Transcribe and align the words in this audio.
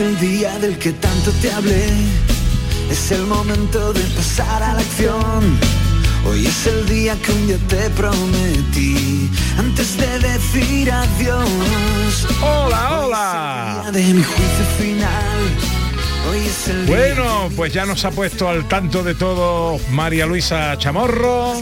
Es 0.00 0.06
el 0.06 0.18
día 0.18 0.58
del 0.58 0.78
que 0.78 0.92
tanto 0.92 1.30
te 1.42 1.52
hablé. 1.52 1.86
Es 2.90 3.12
el 3.12 3.26
momento 3.26 3.92
de 3.92 4.00
pasar 4.16 4.62
a 4.62 4.74
la 4.74 4.80
acción. 4.80 5.58
Hoy 6.26 6.46
es 6.46 6.66
el 6.66 6.86
día 6.86 7.16
que 7.22 7.32
un 7.32 7.46
día 7.46 7.58
te 7.68 7.90
prometí 7.90 9.30
antes 9.58 9.96
de 9.98 10.18
decir 10.20 10.90
adiós. 10.90 12.26
Hola, 12.42 13.00
hola. 13.00 13.90
De 13.92 14.02
mi 14.02 14.22
juicio 14.22 14.64
final. 14.78 15.40
Bueno, 16.86 17.50
pues 17.56 17.72
ya 17.72 17.84
nos 17.84 18.04
ha 18.04 18.10
puesto 18.10 18.48
al 18.48 18.68
tanto 18.68 19.02
de 19.02 19.14
todo 19.14 19.78
María 19.90 20.26
Luisa 20.26 20.76
Chamorro. 20.78 21.54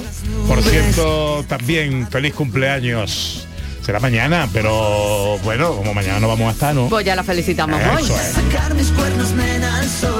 Por 0.46 0.62
cierto, 0.62 1.45
también 1.48 2.07
feliz 2.09 2.34
cumpleaños. 2.34 3.48
Será 3.88 4.01
mañana, 4.01 4.47
pero 4.52 5.38
bueno, 5.45 5.74
como 5.77 5.95
mañana 5.95 6.20
no 6.20 6.29
vamos 6.29 6.48
a 6.48 6.51
estar, 6.51 6.74
¿no? 6.74 6.91
Pues 6.91 7.06
ya 7.06 7.16
la 7.16 7.24
felicitamos 7.24 7.80
hoy. 7.80 8.02
Eso 8.02 8.20
es. 8.20 8.33
sacar 8.33 8.74
mis 8.74 8.91
cuernos 8.91 9.30
nena 9.30 9.79
al 9.79 9.88
sol. 9.88 10.12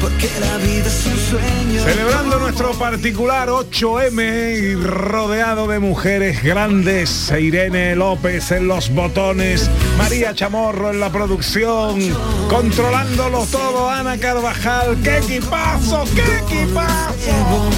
Porque 0.00 0.30
la 0.38 0.58
vida 0.58 0.86
es 0.86 1.06
un 1.06 1.18
sueño. 1.18 1.82
Celebrando 1.82 2.38
nuestro 2.38 2.70
particular 2.74 3.48
8M 3.48 4.60
y 4.60 4.74
rodeado 4.76 5.66
de 5.66 5.80
mujeres 5.80 6.40
grandes, 6.44 7.32
Irene 7.36 7.96
López 7.96 8.52
en 8.52 8.68
los 8.68 8.90
botones, 8.90 9.68
María 9.98 10.32
Chamorro 10.32 10.92
en 10.92 11.00
la 11.00 11.10
producción, 11.10 12.16
controlándolo 12.48 13.44
todo, 13.46 13.90
Ana 13.90 14.18
Carvajal, 14.18 14.98
¡qué 15.02 15.18
equipazo, 15.18 16.04
qué 16.14 16.22
equipazo! 16.44 17.72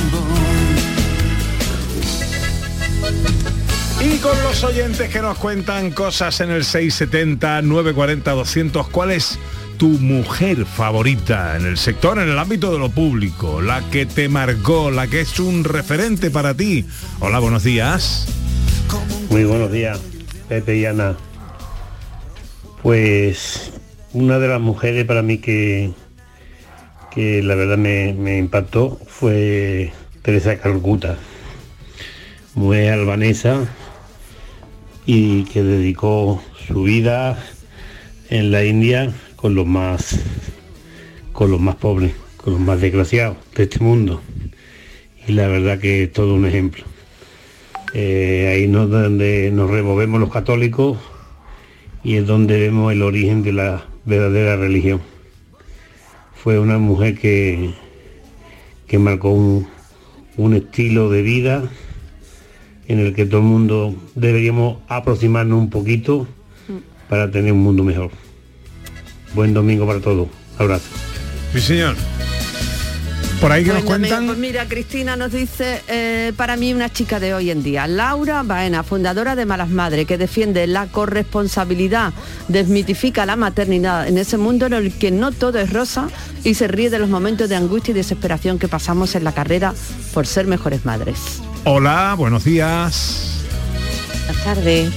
Y 4.04 4.18
con 4.18 4.38
los 4.42 4.62
oyentes 4.64 5.08
que 5.08 5.22
nos 5.22 5.38
cuentan 5.38 5.90
cosas 5.90 6.38
en 6.40 6.50
el 6.50 6.64
670 6.64 7.62
940 7.62 8.32
200, 8.32 8.88
¿cuál 8.90 9.12
es 9.12 9.38
tu 9.78 9.88
mujer 9.88 10.66
favorita 10.66 11.56
en 11.56 11.64
el 11.64 11.78
sector, 11.78 12.18
en 12.18 12.28
el 12.28 12.38
ámbito 12.38 12.70
de 12.70 12.78
lo 12.78 12.90
público? 12.90 13.62
La 13.62 13.82
que 13.90 14.04
te 14.04 14.28
marcó, 14.28 14.90
la 14.90 15.06
que 15.06 15.22
es 15.22 15.40
un 15.40 15.64
referente 15.64 16.30
para 16.30 16.52
ti. 16.52 16.84
Hola, 17.20 17.38
buenos 17.38 17.64
días. 17.64 18.26
Muy 19.30 19.44
buenos 19.44 19.72
días, 19.72 19.98
Pepe 20.50 20.76
y 20.76 20.84
Ana. 20.84 21.16
Pues 22.82 23.72
una 24.12 24.38
de 24.38 24.48
las 24.48 24.60
mujeres 24.60 25.06
para 25.06 25.22
mí 25.22 25.38
que, 25.38 25.92
que 27.10 27.42
la 27.42 27.54
verdad 27.54 27.78
me, 27.78 28.36
impactó 28.36 29.00
fue 29.06 29.94
Teresa 30.20 30.58
Calcuta, 30.58 31.16
mujer 32.54 32.92
albanesa 32.92 33.66
y 35.06 35.44
que 35.44 35.62
dedicó 35.62 36.42
su 36.66 36.84
vida 36.84 37.38
en 38.30 38.50
la 38.50 38.64
India 38.64 39.12
con 39.36 39.54
los 39.54 39.66
más 39.66 40.18
con 41.32 41.50
los 41.50 41.60
más 41.60 41.74
pobres, 41.74 42.12
con 42.36 42.54
los 42.54 42.62
más 42.62 42.80
desgraciados 42.80 43.36
de 43.56 43.64
este 43.64 43.80
mundo. 43.80 44.22
Y 45.26 45.32
la 45.32 45.48
verdad 45.48 45.80
que 45.80 46.04
es 46.04 46.12
todo 46.12 46.34
un 46.34 46.46
ejemplo. 46.46 46.84
Eh, 47.92 48.52
ahí 48.52 48.68
no 48.68 48.86
donde 48.86 49.50
nos 49.52 49.70
removemos 49.70 50.20
los 50.20 50.30
católicos 50.30 50.98
y 52.02 52.16
es 52.16 52.26
donde 52.26 52.60
vemos 52.60 52.92
el 52.92 53.02
origen 53.02 53.42
de 53.42 53.52
la 53.52 53.86
verdadera 54.04 54.56
religión. 54.56 55.00
Fue 56.34 56.58
una 56.58 56.78
mujer 56.78 57.18
que, 57.18 57.74
que 58.86 58.98
marcó 58.98 59.30
un, 59.30 59.66
un 60.36 60.54
estilo 60.54 61.10
de 61.10 61.22
vida 61.22 61.70
en 62.88 63.00
el 63.00 63.14
que 63.14 63.26
todo 63.26 63.38
el 63.40 63.46
mundo 63.46 63.94
deberíamos 64.14 64.78
aproximarnos 64.88 65.58
un 65.58 65.70
poquito 65.70 66.26
para 67.08 67.30
tener 67.30 67.52
un 67.52 67.62
mundo 67.62 67.82
mejor. 67.84 68.10
Buen 69.34 69.52
domingo 69.54 69.86
para 69.86 70.00
todos. 70.00 70.28
Abrazo. 70.58 70.84
Sí, 71.52 71.60
señor. 71.60 71.96
Por 73.40 73.52
ahí 73.52 73.62
que 73.64 73.72
nos 73.72 73.84
Bueno, 73.84 73.98
cuentan. 74.08 74.26
pues 74.26 74.38
mira, 74.38 74.66
Cristina 74.68 75.16
nos 75.16 75.32
dice, 75.32 75.82
eh, 75.88 76.32
para 76.36 76.56
mí 76.56 76.72
una 76.72 76.88
chica 76.90 77.20
de 77.20 77.34
hoy 77.34 77.50
en 77.50 77.62
día, 77.62 77.86
Laura 77.86 78.42
Baena, 78.42 78.82
fundadora 78.82 79.36
de 79.36 79.44
Malas 79.44 79.68
Madres, 79.68 80.06
que 80.06 80.16
defiende 80.16 80.66
la 80.66 80.86
corresponsabilidad, 80.86 82.14
desmitifica 82.48 83.26
la 83.26 83.36
maternidad 83.36 84.08
en 84.08 84.16
ese 84.18 84.38
mundo 84.38 84.66
en 84.66 84.72
el 84.74 84.92
que 84.92 85.10
no 85.10 85.30
todo 85.32 85.58
es 85.58 85.72
rosa 85.72 86.08
y 86.42 86.54
se 86.54 86.68
ríe 86.68 86.88
de 86.90 86.98
los 87.00 87.10
momentos 87.10 87.48
de 87.50 87.56
angustia 87.56 87.92
y 87.92 87.94
desesperación 87.94 88.58
que 88.58 88.68
pasamos 88.68 89.14
en 89.14 89.24
la 89.24 89.32
carrera 89.32 89.74
por 90.14 90.26
ser 90.26 90.46
mejores 90.46 90.84
madres. 90.86 91.42
Hola, 91.66 92.14
buenos 92.18 92.44
días. 92.44 93.42
Buenas 94.26 94.44
tardes. 94.44 94.92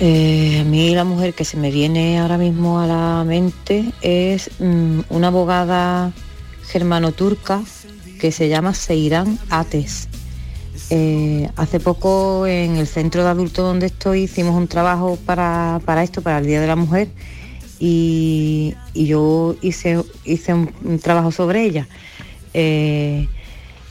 Eh, 0.00 0.60
a 0.62 0.64
mí 0.64 0.94
la 0.94 1.04
mujer 1.04 1.34
que 1.34 1.44
se 1.44 1.58
me 1.58 1.70
viene 1.70 2.18
ahora 2.18 2.38
mismo 2.38 2.80
a 2.80 2.86
la 2.86 3.22
mente 3.22 3.92
es 4.00 4.50
mm, 4.58 5.00
una 5.10 5.26
abogada 5.26 6.12
germano-turca 6.68 7.60
que 8.18 8.32
se 8.32 8.48
llama 8.48 8.72
Seiran 8.72 9.38
Ates. 9.50 10.08
Eh, 10.88 11.50
hace 11.56 11.80
poco 11.80 12.46
en 12.46 12.76
el 12.76 12.86
centro 12.86 13.22
de 13.22 13.28
adultos 13.28 13.62
donde 13.62 13.86
estoy 13.86 14.22
hicimos 14.22 14.54
un 14.54 14.68
trabajo 14.68 15.18
para, 15.26 15.82
para 15.84 16.02
esto, 16.02 16.22
para 16.22 16.38
el 16.38 16.46
Día 16.46 16.62
de 16.62 16.66
la 16.66 16.76
Mujer, 16.76 17.08
y, 17.78 18.74
yo 18.94 19.54
hice, 19.60 20.02
hice 20.24 20.54
un, 20.54 20.72
un 20.82 20.98
trabajo 20.98 21.30
sobre 21.30 21.62
ella. 21.62 21.86
Eh, 22.54 23.28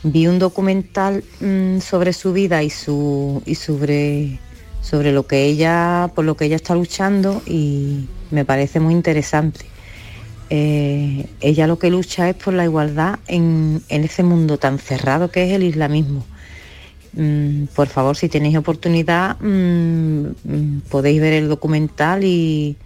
vi 0.05 0.27
un 0.27 0.38
documental 0.38 1.23
mm, 1.41 1.79
sobre 1.79 2.13
su 2.13 2.31
vida 2.31 2.61
y 2.61 2.69
su 2.69 3.41
y 3.45 3.55
sobre 3.55 4.39
sobre 4.81 5.11
lo 5.11 5.25
que 5.25 5.45
ella 5.45 6.11
por 6.13 6.25
lo 6.25 6.38
que 6.38 6.45
ella 6.45 6.57
está 6.57 6.75
luchando 6.75 7.41
y 7.45 8.05
me 8.31 8.45
parece 8.45 8.79
muy 8.79 8.93
interesante. 8.93 9.66
Eh, 10.51 11.25
ella 11.41 11.66
lo 11.66 11.79
que 11.79 11.89
lucha 11.89 12.29
es 12.29 12.35
por 12.35 12.53
la 12.53 12.66
igualdad 12.66 13.17
en, 13.25 13.81
en 13.89 14.03
ese 14.03 14.21
mundo 14.21 14.59
tan 14.59 14.77
cerrado 14.77 15.31
que 15.31 15.43
es 15.45 15.53
el 15.53 15.63
islamismo. 15.63 16.23
Mm, 17.13 17.66
por 17.73 17.87
favor 17.87 18.16
si 18.16 18.29
tenéis 18.29 18.57
oportunidad 18.57 19.37
mm, 19.39 20.81
podéis 20.89 21.19
ver 21.19 21.33
el 21.33 21.47
documental 21.49 22.23
y, 22.23 22.77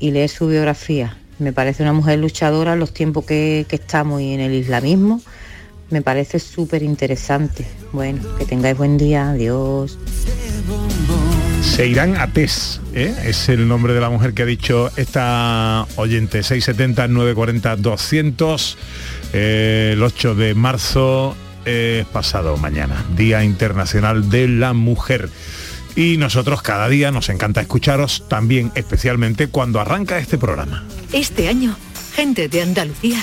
y 0.00 0.10
leer 0.10 0.28
su 0.28 0.48
biografía. 0.48 1.16
Me 1.38 1.52
parece 1.52 1.84
una 1.84 1.92
mujer 1.92 2.18
luchadora 2.18 2.72
en 2.72 2.80
los 2.80 2.92
tiempos 2.92 3.24
que, 3.26 3.64
que 3.68 3.76
estamos 3.76 4.20
y 4.20 4.32
en 4.32 4.40
el 4.40 4.54
islamismo 4.54 5.22
me 5.90 6.02
parece 6.02 6.38
súper 6.38 6.82
interesante. 6.82 7.66
Bueno, 7.92 8.20
que 8.38 8.44
tengáis 8.44 8.76
buen 8.76 8.98
día, 8.98 9.30
adiós. 9.30 9.98
Seirán 11.62 12.16
Atés, 12.16 12.82
¿eh? 12.92 13.14
es 13.24 13.48
el 13.48 13.68
nombre 13.68 13.94
de 13.94 14.00
la 14.00 14.10
mujer 14.10 14.34
que 14.34 14.42
ha 14.42 14.46
dicho 14.46 14.90
esta 14.96 15.86
oyente, 15.96 16.40
670-940-200, 16.40 18.76
eh, 19.32 19.92
el 19.94 20.02
8 20.02 20.34
de 20.34 20.54
marzo 20.54 21.34
es 21.64 22.04
pasado 22.06 22.56
mañana, 22.56 23.04
Día 23.16 23.44
Internacional 23.44 24.28
de 24.28 24.48
la 24.48 24.72
Mujer. 24.72 25.28
Y 25.94 26.16
nosotros 26.16 26.62
cada 26.62 26.88
día 26.88 27.12
nos 27.12 27.28
encanta 27.28 27.60
escucharos, 27.60 28.24
también 28.28 28.72
especialmente 28.74 29.46
cuando 29.48 29.78
arranca 29.78 30.18
este 30.18 30.38
programa. 30.38 30.84
Este 31.12 31.48
año, 31.48 31.76
gente 32.14 32.48
de 32.48 32.62
Andalucía 32.62 33.22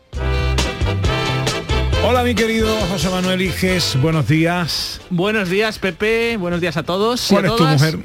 Hola 2.03 2.23
mi 2.23 2.33
querido 2.33 2.75
José 2.89 3.09
Manuel 3.09 3.41
Iges, 3.41 3.95
buenos 4.01 4.27
días. 4.27 5.01
Buenos 5.09 5.49
días 5.49 5.77
Pepe, 5.77 6.35
buenos 6.37 6.59
días 6.59 6.75
a 6.77 6.83
todos. 6.83 7.29
y 7.29 7.33
¿Cuál 7.35 7.45
a 7.45 7.47
es 7.49 7.55
tu 7.55 7.63
mujer? 7.63 7.99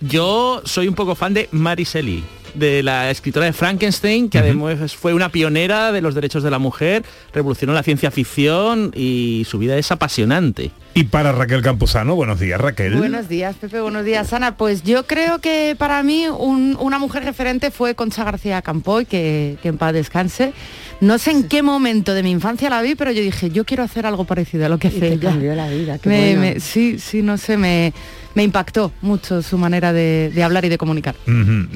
Yo 0.00 0.62
soy 0.64 0.86
un 0.88 0.94
poco 0.94 1.14
fan 1.14 1.34
de 1.34 1.48
Mary 1.50 1.84
Shelley 1.84 2.22
de 2.54 2.82
la 2.82 3.10
escritora 3.10 3.46
de 3.46 3.52
Frankenstein, 3.52 4.28
que 4.28 4.38
además 4.38 4.94
fue 4.94 5.12
una 5.14 5.28
pionera 5.28 5.92
de 5.92 6.00
los 6.00 6.14
derechos 6.14 6.42
de 6.42 6.50
la 6.50 6.58
mujer, 6.58 7.02
revolucionó 7.32 7.72
la 7.72 7.82
ciencia 7.82 8.10
ficción 8.10 8.92
y 8.94 9.44
su 9.48 9.58
vida 9.58 9.76
es 9.76 9.90
apasionante. 9.90 10.70
Y 10.94 11.04
para 11.04 11.32
Raquel 11.32 11.60
Campuzano, 11.62 12.14
buenos 12.14 12.38
días 12.38 12.60
Raquel. 12.60 12.94
Buenos 12.94 13.28
días, 13.28 13.56
Pepe, 13.56 13.80
buenos 13.80 14.04
días, 14.04 14.32
Ana. 14.32 14.56
Pues 14.56 14.84
yo 14.84 15.06
creo 15.06 15.40
que 15.40 15.74
para 15.76 16.02
mí 16.04 16.26
un- 16.28 16.76
una 16.80 16.98
mujer 17.00 17.24
referente 17.24 17.72
fue 17.72 17.96
Concha 17.96 18.22
García 18.22 18.62
Campoy, 18.62 19.04
que, 19.04 19.56
que 19.60 19.68
en 19.68 19.76
paz 19.78 19.92
descanse. 19.92 20.52
No 21.00 21.18
sé 21.18 21.32
en 21.32 21.48
qué 21.48 21.62
momento 21.62 22.14
de 22.14 22.22
mi 22.22 22.30
infancia 22.30 22.70
la 22.70 22.80
vi, 22.80 22.94
pero 22.94 23.10
yo 23.10 23.20
dije, 23.22 23.50
yo 23.50 23.64
quiero 23.64 23.82
hacer 23.82 24.06
algo 24.06 24.24
parecido 24.24 24.66
a 24.66 24.68
lo 24.68 24.78
que 24.78 24.88
hace 24.88 25.14
ella. 25.14 25.30
cambió 25.30 25.54
la 25.56 25.68
vida, 25.68 25.98
qué 25.98 26.08
Me- 26.08 26.36
bueno. 26.36 26.40
me- 26.54 26.60
sí, 26.60 27.00
sí, 27.00 27.22
no 27.22 27.36
sé, 27.38 27.56
me, 27.56 27.92
me 28.34 28.42
impactó 28.42 28.92
mucho 29.00 29.42
su 29.42 29.58
manera 29.58 29.92
de, 29.92 30.30
de 30.34 30.42
hablar 30.42 30.64
y 30.64 30.68
de 30.68 30.78
comunicar. 30.78 31.14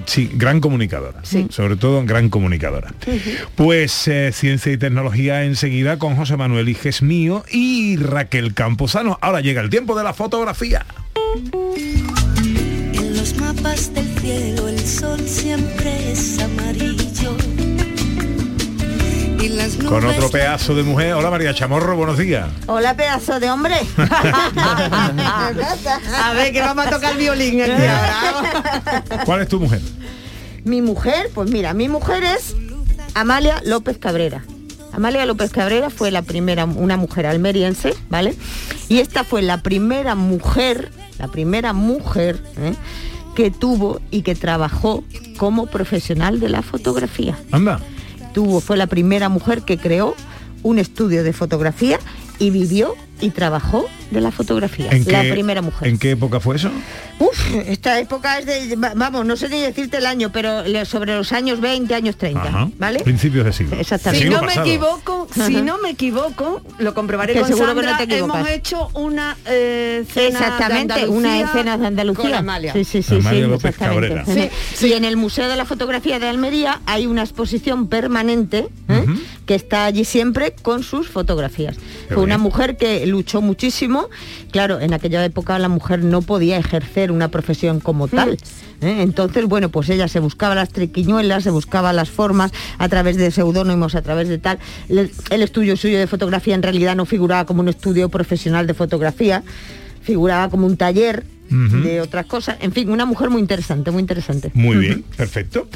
Sí, 0.06 0.30
gran 0.34 0.60
comunicadora. 0.60 1.22
Sobre 1.50 1.76
todo 1.76 2.04
gran 2.04 2.28
comunicadora. 2.28 2.92
Pues 3.54 4.08
eh, 4.08 4.32
ciencia 4.32 4.72
y 4.72 4.78
tecnología 4.78 5.44
enseguida 5.44 5.98
con 5.98 6.16
José 6.16 6.36
Manuel 6.36 6.68
Iges 6.68 7.02
mío 7.02 7.44
y 7.50 7.96
Raquel 7.96 8.54
Campuzano. 8.54 9.18
Ahora 9.20 9.40
llega 9.40 9.60
el 9.60 9.70
tiempo 9.70 9.96
de 9.96 10.04
la 10.04 10.12
fotografía. 10.12 10.84
En 12.92 13.16
los 13.16 13.36
mapas 13.36 13.92
del 13.94 14.06
cielo 14.18 14.68
el 14.68 14.80
sol 14.80 15.20
siempre 15.26 16.12
es 16.12 16.40
amarillo. 16.40 17.07
Con 19.88 20.04
otro 20.04 20.30
pedazo 20.30 20.74
de 20.74 20.82
mujer. 20.82 21.14
Hola 21.14 21.30
María 21.30 21.54
Chamorro, 21.54 21.96
buenos 21.96 22.18
días. 22.18 22.48
Hola, 22.66 22.94
pedazo 22.94 23.38
de 23.38 23.50
hombre. 23.50 23.74
A 23.96 25.52
ver, 26.34 26.52
que 26.52 26.60
vamos 26.60 26.86
a 26.86 26.90
tocar 26.90 27.16
violín 27.16 27.62
aquí 27.62 27.70
ahora. 27.70 29.04
¿Cuál 29.24 29.42
es 29.42 29.48
tu 29.48 29.60
mujer? 29.60 29.80
mi 30.64 30.82
mujer, 30.82 31.30
pues 31.34 31.50
mira, 31.50 31.72
mi 31.74 31.88
mujer 31.88 32.24
es 32.24 32.54
Amalia 33.14 33.60
López 33.64 33.98
Cabrera. 33.98 34.44
Amalia 34.92 35.26
López 35.26 35.50
Cabrera 35.50 35.90
fue 35.90 36.10
la 36.10 36.22
primera, 36.22 36.64
una 36.64 36.96
mujer 36.96 37.26
almeriense, 37.26 37.94
¿vale? 38.08 38.34
Y 38.88 38.98
esta 38.98 39.24
fue 39.24 39.42
la 39.42 39.62
primera 39.62 40.14
mujer, 40.14 40.90
la 41.18 41.28
primera 41.28 41.72
mujer 41.72 42.42
¿eh? 42.58 42.74
que 43.34 43.50
tuvo 43.50 44.00
y 44.10 44.22
que 44.22 44.34
trabajó 44.34 45.04
como 45.36 45.66
profesional 45.66 46.40
de 46.40 46.48
la 46.48 46.62
fotografía. 46.62 47.38
Anda. 47.52 47.80
Fue 48.60 48.76
la 48.76 48.86
primera 48.86 49.28
mujer 49.28 49.62
que 49.62 49.78
creó 49.78 50.14
un 50.62 50.78
estudio 50.78 51.24
de 51.24 51.32
fotografía 51.32 51.98
y 52.38 52.50
vivió 52.50 52.94
y 53.20 53.30
trabajó 53.30 53.86
de 54.10 54.20
la 54.20 54.30
fotografía. 54.30 54.90
¿En 54.90 55.04
la 55.10 55.22
qué- 55.22 55.32
primera 55.32 55.60
mujer. 55.62 55.88
¿En 55.88 55.98
qué 55.98 56.12
época 56.12 56.40
fue 56.40 56.56
eso? 56.56 56.70
Uf, 57.18 57.54
esta 57.66 57.98
época 57.98 58.38
es 58.38 58.46
de, 58.46 58.76
va- 58.76 58.92
vamos, 58.94 59.26
no 59.26 59.36
sé 59.36 59.48
ni 59.48 59.60
decirte 59.60 59.96
el 59.98 60.06
año, 60.06 60.30
pero 60.32 60.62
sobre 60.84 61.14
los 61.16 61.32
años 61.32 61.60
20, 61.60 61.94
años 61.94 62.16
30, 62.16 62.42
Ajá. 62.42 62.68
¿vale? 62.78 63.00
Principios 63.00 63.44
de 63.44 63.52
siglo. 63.52 63.76
Exactamente. 63.78 64.24
Si 64.26 64.30
Siglo 64.32 64.40
no 64.40 64.46
me 64.46 64.68
equivoco, 64.70 65.28
si 65.34 65.54
no 65.62 65.78
me 65.78 65.90
equivoco, 65.90 66.62
lo 66.78 66.94
comprobaré 66.94 67.32
Que 67.34 67.40
con 67.40 67.48
seguro 67.48 67.74
que 67.74 67.82
no 67.82 67.96
Sandra, 67.98 68.16
hemos 68.16 68.48
hecho 68.48 68.88
una 68.94 69.36
eh, 69.46 70.04
cena 70.12 70.28
Exactamente, 70.38 71.00
de 71.00 71.08
una 71.08 71.40
escena 71.40 71.76
de 71.76 71.86
Andalucía. 71.88 72.22
con 72.22 72.34
Amalia. 72.34 72.72
Sí, 72.72 72.84
sí, 72.84 73.02
sí, 73.02 73.16
Amalia 73.16 73.44
sí, 73.44 73.50
López 73.50 73.64
exactamente. 73.74 74.14
Cabrera. 74.24 74.50
Sí, 74.74 74.86
Y 74.86 74.92
en 74.92 75.04
el 75.04 75.16
Museo 75.16 75.48
de 75.48 75.56
la 75.56 75.64
Fotografía 75.64 76.18
de 76.18 76.28
Almería 76.28 76.80
hay 76.86 77.06
una 77.06 77.22
exposición 77.22 77.88
permanente 77.88 78.68
¿eh? 78.88 79.04
que 79.44 79.54
está 79.56 79.84
allí 79.86 80.04
siempre 80.04 80.52
con 80.62 80.82
sus 80.82 81.08
fotografías. 81.08 81.76
Qué 82.08 82.14
Fue 82.14 82.22
una 82.22 82.38
mujer 82.38 82.76
que 82.76 83.06
luchó 83.08 83.40
muchísimo. 83.40 84.08
Claro, 84.50 84.80
en 84.80 84.94
aquella 84.94 85.24
época 85.24 85.58
la 85.58 85.68
mujer 85.68 86.04
no 86.04 86.22
podía 86.22 86.56
ejercer 86.58 87.10
una 87.10 87.28
profesión 87.28 87.80
como 87.80 88.08
tal. 88.08 88.38
¿eh? 88.80 88.98
Entonces, 89.00 89.46
bueno, 89.46 89.68
pues 89.68 89.88
ella 89.90 90.08
se 90.08 90.20
buscaba 90.20 90.54
las 90.54 90.70
triquiñuelas, 90.70 91.44
se 91.44 91.50
buscaba 91.50 91.92
las 91.92 92.10
formas 92.10 92.52
a 92.78 92.88
través 92.88 93.16
de 93.16 93.30
seudónimos, 93.30 93.94
a 93.94 94.02
través 94.02 94.28
de 94.28 94.38
tal. 94.38 94.58
El 94.88 95.42
estudio 95.42 95.76
suyo 95.76 95.98
de 95.98 96.06
fotografía 96.06 96.54
en 96.54 96.62
realidad 96.62 96.96
no 96.96 97.06
figuraba 97.06 97.44
como 97.44 97.60
un 97.60 97.68
estudio 97.68 98.08
profesional 98.08 98.66
de 98.66 98.74
fotografía, 98.74 99.42
figuraba 100.02 100.48
como 100.48 100.66
un 100.66 100.76
taller 100.76 101.24
De 101.48 102.00
otras 102.00 102.26
cosas. 102.26 102.58
En 102.60 102.72
fin, 102.72 102.90
una 102.90 103.06
mujer 103.06 103.30
muy 103.30 103.40
interesante, 103.40 103.90
muy 103.90 104.00
interesante. 104.00 104.50
Muy 104.54 104.76
bien, 104.76 105.02
perfecto. 105.16 105.68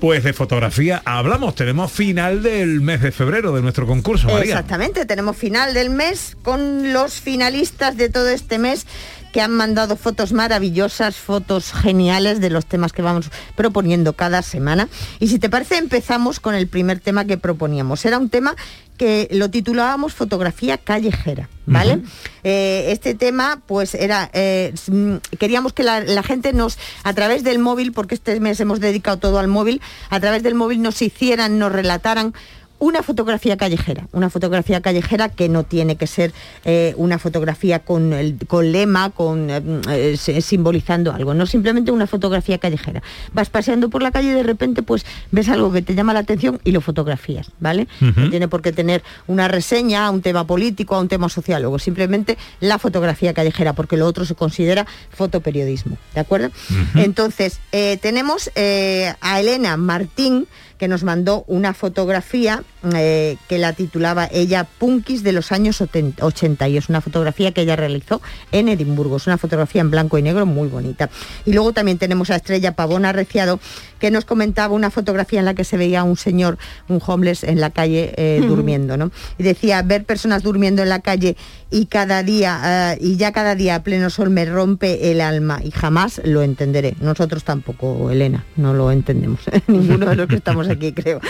Pues 0.00 0.24
de 0.24 0.32
fotografía 0.32 1.02
hablamos. 1.04 1.54
Tenemos 1.54 1.92
final 1.92 2.42
del 2.42 2.80
mes 2.80 3.00
de 3.00 3.12
febrero 3.12 3.54
de 3.54 3.62
nuestro 3.62 3.86
concurso, 3.86 4.26
María. 4.26 4.42
Exactamente, 4.42 5.06
tenemos 5.06 5.36
final 5.36 5.74
del 5.74 5.90
mes 5.90 6.36
con 6.42 6.92
los 6.92 7.20
finalistas 7.20 7.96
de 7.96 8.08
todo 8.08 8.28
este 8.28 8.58
mes 8.58 8.86
que 9.32 9.40
han 9.40 9.52
mandado 9.52 9.96
fotos 9.96 10.32
maravillosas, 10.32 11.16
fotos 11.16 11.72
geniales 11.72 12.40
de 12.40 12.50
los 12.50 12.66
temas 12.66 12.92
que 12.92 13.02
vamos 13.02 13.30
proponiendo 13.54 14.12
cada 14.14 14.42
semana. 14.42 14.88
Y 15.18 15.28
si 15.28 15.38
te 15.38 15.48
parece, 15.48 15.76
empezamos 15.76 16.40
con 16.40 16.54
el 16.54 16.66
primer 16.66 17.00
tema 17.00 17.24
que 17.24 17.38
proponíamos. 17.38 18.04
Era 18.04 18.18
un 18.18 18.28
tema 18.28 18.56
que 19.00 19.28
lo 19.32 19.48
titulábamos 19.48 20.12
fotografía 20.12 20.76
callejera, 20.76 21.48
¿vale? 21.64 22.02
Eh, 22.44 22.88
este 22.88 23.14
tema, 23.14 23.62
pues 23.66 23.94
era, 23.94 24.28
eh, 24.34 24.74
mm, 24.88 25.14
queríamos 25.38 25.72
que 25.72 25.84
la, 25.84 26.00
la 26.00 26.22
gente 26.22 26.52
nos, 26.52 26.76
a 27.02 27.14
través 27.14 27.42
del 27.42 27.60
móvil, 27.60 27.92
porque 27.92 28.14
este 28.14 28.38
mes 28.40 28.60
hemos 28.60 28.78
dedicado 28.78 29.16
todo 29.16 29.38
al 29.38 29.48
móvil, 29.48 29.80
a 30.10 30.20
través 30.20 30.42
del 30.42 30.54
móvil 30.54 30.82
nos 30.82 31.00
hicieran, 31.00 31.58
nos 31.58 31.72
relataran 31.72 32.34
una 32.80 33.02
fotografía 33.02 33.56
callejera, 33.56 34.08
una 34.10 34.30
fotografía 34.30 34.80
callejera 34.80 35.28
que 35.28 35.48
no 35.48 35.64
tiene 35.64 35.96
que 35.96 36.06
ser 36.06 36.32
eh, 36.64 36.94
una 36.96 37.18
fotografía 37.18 37.78
con, 37.78 38.14
el, 38.14 38.38
con 38.48 38.72
lema, 38.72 39.10
con 39.10 39.50
eh, 39.50 40.16
eh, 40.26 40.40
simbolizando 40.40 41.12
algo, 41.12 41.34
no 41.34 41.44
simplemente 41.44 41.92
una 41.92 42.06
fotografía 42.06 42.56
callejera. 42.58 43.02
Vas 43.34 43.50
paseando 43.50 43.90
por 43.90 44.02
la 44.02 44.10
calle 44.10 44.30
y 44.30 44.34
de 44.34 44.42
repente 44.42 44.82
pues 44.82 45.04
ves 45.30 45.48
algo 45.50 45.70
que 45.70 45.82
te 45.82 45.94
llama 45.94 46.14
la 46.14 46.20
atención 46.20 46.58
y 46.64 46.72
lo 46.72 46.80
fotografías, 46.80 47.50
¿vale? 47.60 47.86
No 48.00 48.30
tiene 48.30 48.48
por 48.48 48.62
qué 48.62 48.72
tener 48.72 49.02
una 49.26 49.46
reseña 49.46 50.06
a 50.06 50.10
un 50.10 50.22
tema 50.22 50.46
político, 50.46 50.94
a 50.94 51.00
un 51.00 51.08
tema 51.08 51.28
sociólogo, 51.28 51.78
simplemente 51.78 52.38
la 52.60 52.78
fotografía 52.78 53.34
callejera, 53.34 53.74
porque 53.74 53.98
lo 53.98 54.06
otro 54.06 54.24
se 54.24 54.34
considera 54.34 54.86
fotoperiodismo, 55.10 55.98
¿de 56.14 56.20
acuerdo? 56.20 56.50
Entonces, 56.94 57.60
eh, 57.72 57.98
tenemos 58.00 58.50
a 58.56 59.40
Elena 59.40 59.76
Martín, 59.76 60.46
que 60.80 60.88
nos 60.88 61.04
mandó 61.04 61.44
una 61.46 61.74
fotografía 61.74 62.62
eh, 62.94 63.36
que 63.50 63.58
la 63.58 63.74
titulaba 63.74 64.26
ella 64.32 64.66
Punkis 64.78 65.22
de 65.22 65.32
los 65.32 65.52
años 65.52 65.78
80 65.82 66.24
80, 66.24 66.68
y 66.68 66.78
es 66.78 66.88
una 66.88 67.02
fotografía 67.02 67.52
que 67.52 67.60
ella 67.60 67.76
realizó 67.76 68.22
en 68.50 68.70
Edimburgo. 68.70 69.18
Es 69.18 69.26
una 69.26 69.36
fotografía 69.36 69.82
en 69.82 69.90
blanco 69.90 70.16
y 70.16 70.22
negro 70.22 70.46
muy 70.46 70.68
bonita. 70.68 71.10
Y 71.44 71.52
luego 71.52 71.74
también 71.74 71.98
tenemos 71.98 72.30
a 72.30 72.36
Estrella 72.36 72.72
Pavón 72.76 73.04
Arreciado 73.04 73.60
que 74.00 74.10
nos 74.10 74.24
comentaba 74.24 74.74
una 74.74 74.90
fotografía 74.90 75.38
en 75.38 75.44
la 75.44 75.54
que 75.54 75.62
se 75.62 75.76
veía 75.76 76.02
un 76.02 76.16
señor, 76.16 76.58
un 76.88 77.00
homeless 77.06 77.44
en 77.44 77.60
la 77.60 77.70
calle 77.70 78.12
eh, 78.16 78.42
durmiendo, 78.44 78.96
¿no? 78.96 79.12
Y 79.38 79.44
decía, 79.44 79.82
ver 79.82 80.04
personas 80.04 80.42
durmiendo 80.42 80.82
en 80.82 80.88
la 80.88 80.98
calle 81.00 81.36
y 81.70 81.86
cada 81.86 82.24
día, 82.24 82.94
eh, 82.94 82.98
y 83.00 83.16
ya 83.16 83.30
cada 83.32 83.54
día 83.54 83.76
a 83.76 83.82
pleno 83.84 84.10
sol 84.10 84.30
me 84.30 84.44
rompe 84.44 85.12
el 85.12 85.20
alma 85.20 85.60
y 85.62 85.70
jamás 85.70 86.20
lo 86.24 86.42
entenderé. 86.42 86.96
Nosotros 87.00 87.44
tampoco, 87.44 88.10
Elena, 88.10 88.44
no 88.56 88.74
lo 88.74 88.90
entendemos. 88.90 89.40
Ninguno 89.68 90.06
de 90.06 90.16
los 90.16 90.26
que 90.26 90.36
estamos 90.36 90.68
aquí, 90.68 90.92
creo. 90.92 91.20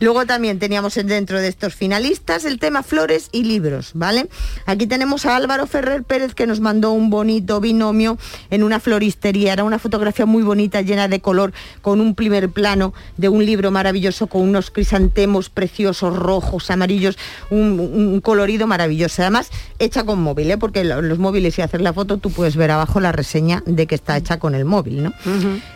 Luego 0.00 0.24
también 0.24 0.58
teníamos 0.58 0.96
en- 0.96 1.08
dentro 1.08 1.40
de 1.40 1.48
estos 1.48 1.74
finalistas 1.74 2.44
el 2.44 2.58
tema 2.58 2.82
flores 2.82 3.28
y 3.32 3.42
libros, 3.44 3.90
¿vale? 3.94 4.28
Aquí 4.64 4.86
tenemos 4.86 5.26
a 5.26 5.36
Álvaro 5.36 5.66
Ferrer 5.66 6.04
Pérez 6.04 6.34
que 6.34 6.46
nos 6.46 6.60
mandó 6.60 6.92
un 6.92 7.10
bonito 7.10 7.60
binomio 7.60 8.16
en 8.50 8.62
una 8.62 8.80
floristería. 8.80 9.52
Era 9.52 9.64
una 9.64 9.78
fotografía 9.78 10.24
muy 10.24 10.42
bonita, 10.42 10.80
llena 10.80 11.08
de 11.08 11.20
color, 11.20 11.52
con 11.82 12.00
un 12.00 12.11
primer 12.14 12.48
plano 12.50 12.92
de 13.16 13.28
un 13.28 13.44
libro 13.44 13.70
maravilloso 13.70 14.26
con 14.26 14.42
unos 14.42 14.70
crisantemos 14.70 15.48
preciosos, 15.50 16.16
rojos, 16.16 16.70
amarillos, 16.70 17.16
un, 17.50 17.78
un 17.80 18.20
colorido 18.20 18.66
maravilloso. 18.66 19.22
Además, 19.22 19.50
hecha 19.78 20.04
con 20.04 20.22
móvil, 20.22 20.50
¿eh? 20.50 20.58
porque 20.58 20.84
lo- 20.84 21.02
los 21.02 21.18
móviles 21.18 21.58
y 21.58 21.62
hacer 21.62 21.80
la 21.80 21.92
foto 21.92 22.18
tú 22.18 22.30
puedes 22.30 22.56
ver 22.56 22.70
abajo 22.70 23.00
la 23.00 23.12
reseña 23.12 23.62
de 23.66 23.86
que 23.86 23.94
está 23.94 24.16
hecha 24.16 24.38
con 24.38 24.54
el 24.54 24.64
móvil, 24.64 25.02
¿no? 25.04 25.12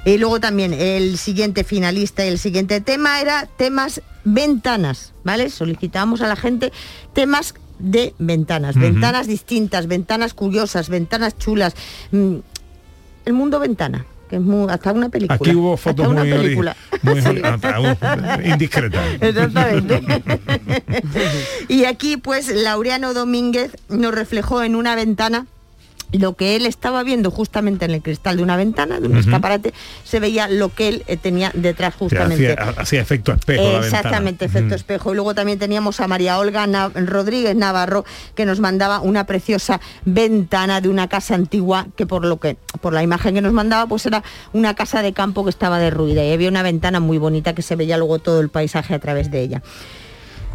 Y 0.04 0.18
luego 0.18 0.40
también 0.40 0.72
el 0.72 1.18
siguiente 1.18 1.64
finalista 1.64 2.24
y 2.24 2.28
el 2.28 2.38
siguiente 2.38 2.80
tema 2.80 3.20
era 3.20 3.46
temas 3.56 4.00
ventanas, 4.24 5.12
¿vale? 5.24 5.50
Solicitamos 5.50 6.20
a 6.20 6.26
la 6.28 6.36
gente 6.36 6.72
temas 7.12 7.54
de 7.78 8.14
ventanas, 8.18 8.74
ventanas 8.76 9.26
distintas, 9.26 9.86
ventanas 9.86 10.34
curiosas, 10.34 10.88
ventanas 10.88 11.36
chulas. 11.38 11.74
mm, 12.10 12.36
El 13.26 13.32
mundo 13.32 13.58
ventana, 13.58 14.06
que 14.28 14.36
es 14.36 14.42
muy, 14.42 14.70
hasta 14.70 14.92
una 14.92 15.08
película. 15.08 15.36
Aquí 15.36 15.54
hubo 15.54 15.76
fotos 15.76 16.06
una 16.08 16.20
muy, 16.22 16.30
ori- 16.32 16.42
película. 16.42 16.76
muy 17.02 17.20
Sí. 17.22 17.40
hasta, 17.42 17.80
uh, 17.80 18.40
indiscretas. 18.44 19.04
Exactamente. 19.20 20.02
y 21.68 21.84
aquí, 21.84 22.16
pues, 22.16 22.48
Laureano 22.54 23.14
Domínguez 23.14 23.76
nos 23.88 24.14
reflejó 24.14 24.62
en 24.62 24.76
una 24.76 24.94
ventana 24.94 25.46
lo 26.12 26.34
que 26.34 26.56
él 26.56 26.66
estaba 26.66 27.02
viendo 27.02 27.30
justamente 27.30 27.84
en 27.84 27.90
el 27.90 28.02
cristal 28.02 28.36
de 28.36 28.42
una 28.42 28.56
ventana, 28.56 29.00
de 29.00 29.08
un 29.08 29.16
escaparate, 29.16 29.74
se 30.04 30.20
veía 30.20 30.48
lo 30.48 30.72
que 30.74 30.88
él 30.88 31.04
eh, 31.06 31.16
tenía 31.16 31.50
detrás 31.54 31.94
justamente. 31.94 32.52
hacía, 32.52 32.80
hacía 32.80 33.00
efecto 33.00 33.32
espejo 33.32 33.62
la 33.62 33.68
ventana. 33.80 33.86
Exactamente, 33.98 34.44
efecto 34.44 34.74
espejo. 34.74 35.12
Y 35.12 35.14
luego 35.16 35.34
también 35.34 35.58
teníamos 35.58 36.00
a 36.00 36.08
María 36.08 36.38
Olga 36.38 36.66
Na- 36.66 36.90
Rodríguez 36.94 37.56
Navarro, 37.56 38.04
que 38.34 38.46
nos 38.46 38.60
mandaba 38.60 39.00
una 39.00 39.24
preciosa 39.26 39.80
ventana 40.04 40.80
de 40.80 40.88
una 40.88 41.08
casa 41.08 41.34
antigua, 41.34 41.86
que 41.96 42.06
por 42.06 42.24
lo 42.24 42.38
que, 42.38 42.56
por 42.80 42.92
la 42.92 43.02
imagen 43.02 43.34
que 43.34 43.40
nos 43.42 43.52
mandaba, 43.52 43.86
pues 43.86 44.06
era 44.06 44.22
una 44.52 44.74
casa 44.74 45.02
de 45.02 45.12
campo 45.12 45.44
que 45.44 45.50
estaba 45.50 45.78
derruida. 45.78 46.24
Y 46.24 46.32
había 46.32 46.48
una 46.48 46.62
ventana 46.62 47.00
muy 47.00 47.18
bonita 47.18 47.54
que 47.54 47.62
se 47.62 47.76
veía 47.76 47.98
luego 47.98 48.18
todo 48.18 48.40
el 48.40 48.48
paisaje 48.48 48.94
a 48.94 48.98
través 48.98 49.30
de 49.30 49.42
ella. 49.42 49.62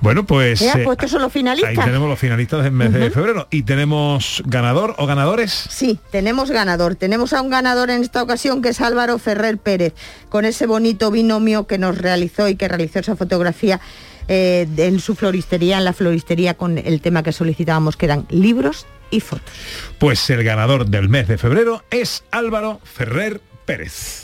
Bueno, 0.01 0.25
pues... 0.25 0.59
Ya, 0.59 0.73
eh, 0.73 0.83
pues 0.83 0.97
estos 0.97 1.11
son 1.11 1.21
los 1.21 1.29
Ahí 1.35 1.41
finalistas. 1.41 1.85
tenemos 1.85 2.09
los 2.09 2.19
finalistas 2.19 2.63
del 2.63 2.73
mes 2.73 2.91
de 2.91 3.11
febrero. 3.11 3.47
¿Y 3.51 3.63
tenemos 3.63 4.41
ganador 4.45 4.95
o 4.97 5.05
ganadores? 5.05 5.51
Sí, 5.69 5.99
tenemos 6.11 6.49
ganador. 6.49 6.95
Tenemos 6.95 7.33
a 7.33 7.41
un 7.41 7.49
ganador 7.49 7.91
en 7.91 8.01
esta 8.01 8.21
ocasión 8.23 8.61
que 8.61 8.69
es 8.69 8.81
Álvaro 8.81 9.19
Ferrer 9.19 9.57
Pérez, 9.57 9.93
con 10.29 10.45
ese 10.45 10.65
bonito 10.65 11.11
binomio 11.11 11.67
que 11.67 11.77
nos 11.77 11.97
realizó 11.97 12.49
y 12.49 12.55
que 12.55 12.67
realizó 12.67 12.99
esa 12.99 13.15
fotografía 13.15 13.79
eh, 14.27 14.67
en 14.77 14.99
su 14.99 15.15
floristería, 15.15 15.77
en 15.77 15.85
la 15.85 15.93
floristería 15.93 16.55
con 16.55 16.77
el 16.77 17.01
tema 17.01 17.21
que 17.21 17.31
solicitábamos, 17.31 17.95
que 17.95 18.05
eran 18.07 18.25
libros 18.29 18.87
y 19.11 19.19
fotos. 19.19 19.53
Pues 19.99 20.29
el 20.29 20.43
ganador 20.43 20.87
del 20.87 21.09
mes 21.09 21.27
de 21.27 21.37
febrero 21.37 21.83
es 21.91 22.23
Álvaro 22.31 22.79
Ferrer 22.83 23.41
Pérez. 23.65 24.23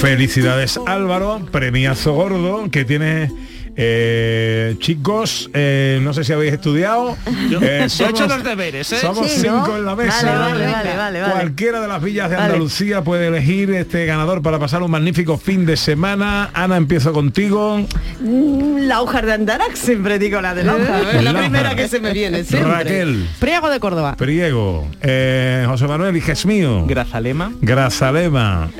Felicidades 0.00 0.80
Álvaro, 0.86 1.40
premiazo 1.52 2.14
gordo 2.14 2.70
que 2.70 2.84
tiene 2.86 3.30
eh, 3.76 4.74
chicos, 4.78 5.50
eh, 5.54 6.00
no 6.02 6.12
sé 6.14 6.24
si 6.24 6.32
habéis 6.32 6.52
estudiado. 6.54 7.16
Yo- 7.50 7.60
eh, 7.62 7.86
yo 7.88 8.06
he 8.06 8.10
hecho 8.10 8.26
los 8.26 8.42
deberes, 8.42 8.90
¿eh? 8.92 8.96
Somos 8.96 9.30
Sí, 9.30 9.46
¿no? 9.46 9.64
cinco 9.64 9.76
en 9.78 9.84
la 9.84 9.94
mesa. 9.96 10.38
Vale, 10.38 10.66
vale, 10.66 11.20
vale. 11.20 11.32
Cualquiera 11.32 11.80
de 11.80 11.88
las 11.88 12.02
villas 12.02 12.30
de 12.30 12.36
Vale. 12.36 12.46
Andalucía 12.48 13.02
puede 13.02 13.28
elegir 13.28 13.70
este 13.72 14.06
ganador 14.06 14.42
para 14.42 14.58
pasar 14.58 14.82
un 14.82 14.90
magnífico 14.90 15.36
fin 15.38 15.66
de 15.66 15.76
semana. 15.76 16.50
Ana, 16.54 16.76
empiezo 16.76 17.12
contigo. 17.12 17.86
Mm, 18.20 18.78
La 18.88 19.02
hoja 19.02 19.22
de 19.22 19.32
Andarax, 19.34 19.78
siempre 19.78 20.18
digo 20.18 20.40
la 20.40 20.54
de 20.54 20.64
la 20.64 20.74
hoja. 20.76 21.12
Es 21.12 21.22
la 21.22 21.34
primera 21.38 21.74
que 21.76 21.88
se 21.88 22.00
me 22.00 22.12
viene, 22.12 22.42
siempre. 22.44 22.70
Raquel. 22.72 23.28
Priego 23.38 23.70
de 23.70 23.78
Córdoba. 23.80 24.16
Priego, 24.16 24.88
eh, 25.02 25.64
José 25.68 25.86
Manuel, 25.86 26.16
hija 26.16 26.32
mío. 26.46 26.84
Grazalema. 26.86 27.52
Grazalema. 27.60 28.70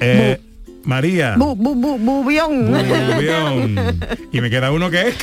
María. 0.84 1.34
Bu, 1.37 1.54
bu, 1.54 1.75
bu, 1.75 1.99
bubión. 1.99 2.72
Bubión. 2.72 4.00
Y 4.32 4.40
me 4.40 4.50
queda 4.50 4.72
uno 4.72 4.90
que 4.90 5.08
es 5.08 5.16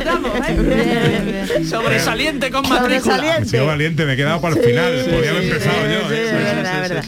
dudamos, 0.00 0.30
¿eh? 0.48 1.64
Sobresaliente 1.68 2.50
con 2.50 2.62
matrícula. 2.68 3.00
Sobresaliente. 3.00 3.42
He 3.42 3.46
sido 3.46 3.66
valiente, 3.66 4.04
me 4.06 4.12
he 4.14 4.16
quedado 4.16 4.40
para 4.40 4.56
el 4.56 4.62
final. 4.62 5.06
Podría 5.10 5.30
haber 5.30 5.42
empezado 5.44 5.82
yo. 5.86 6.14
¿eh? 6.14 6.32
verdad. 6.32 7.04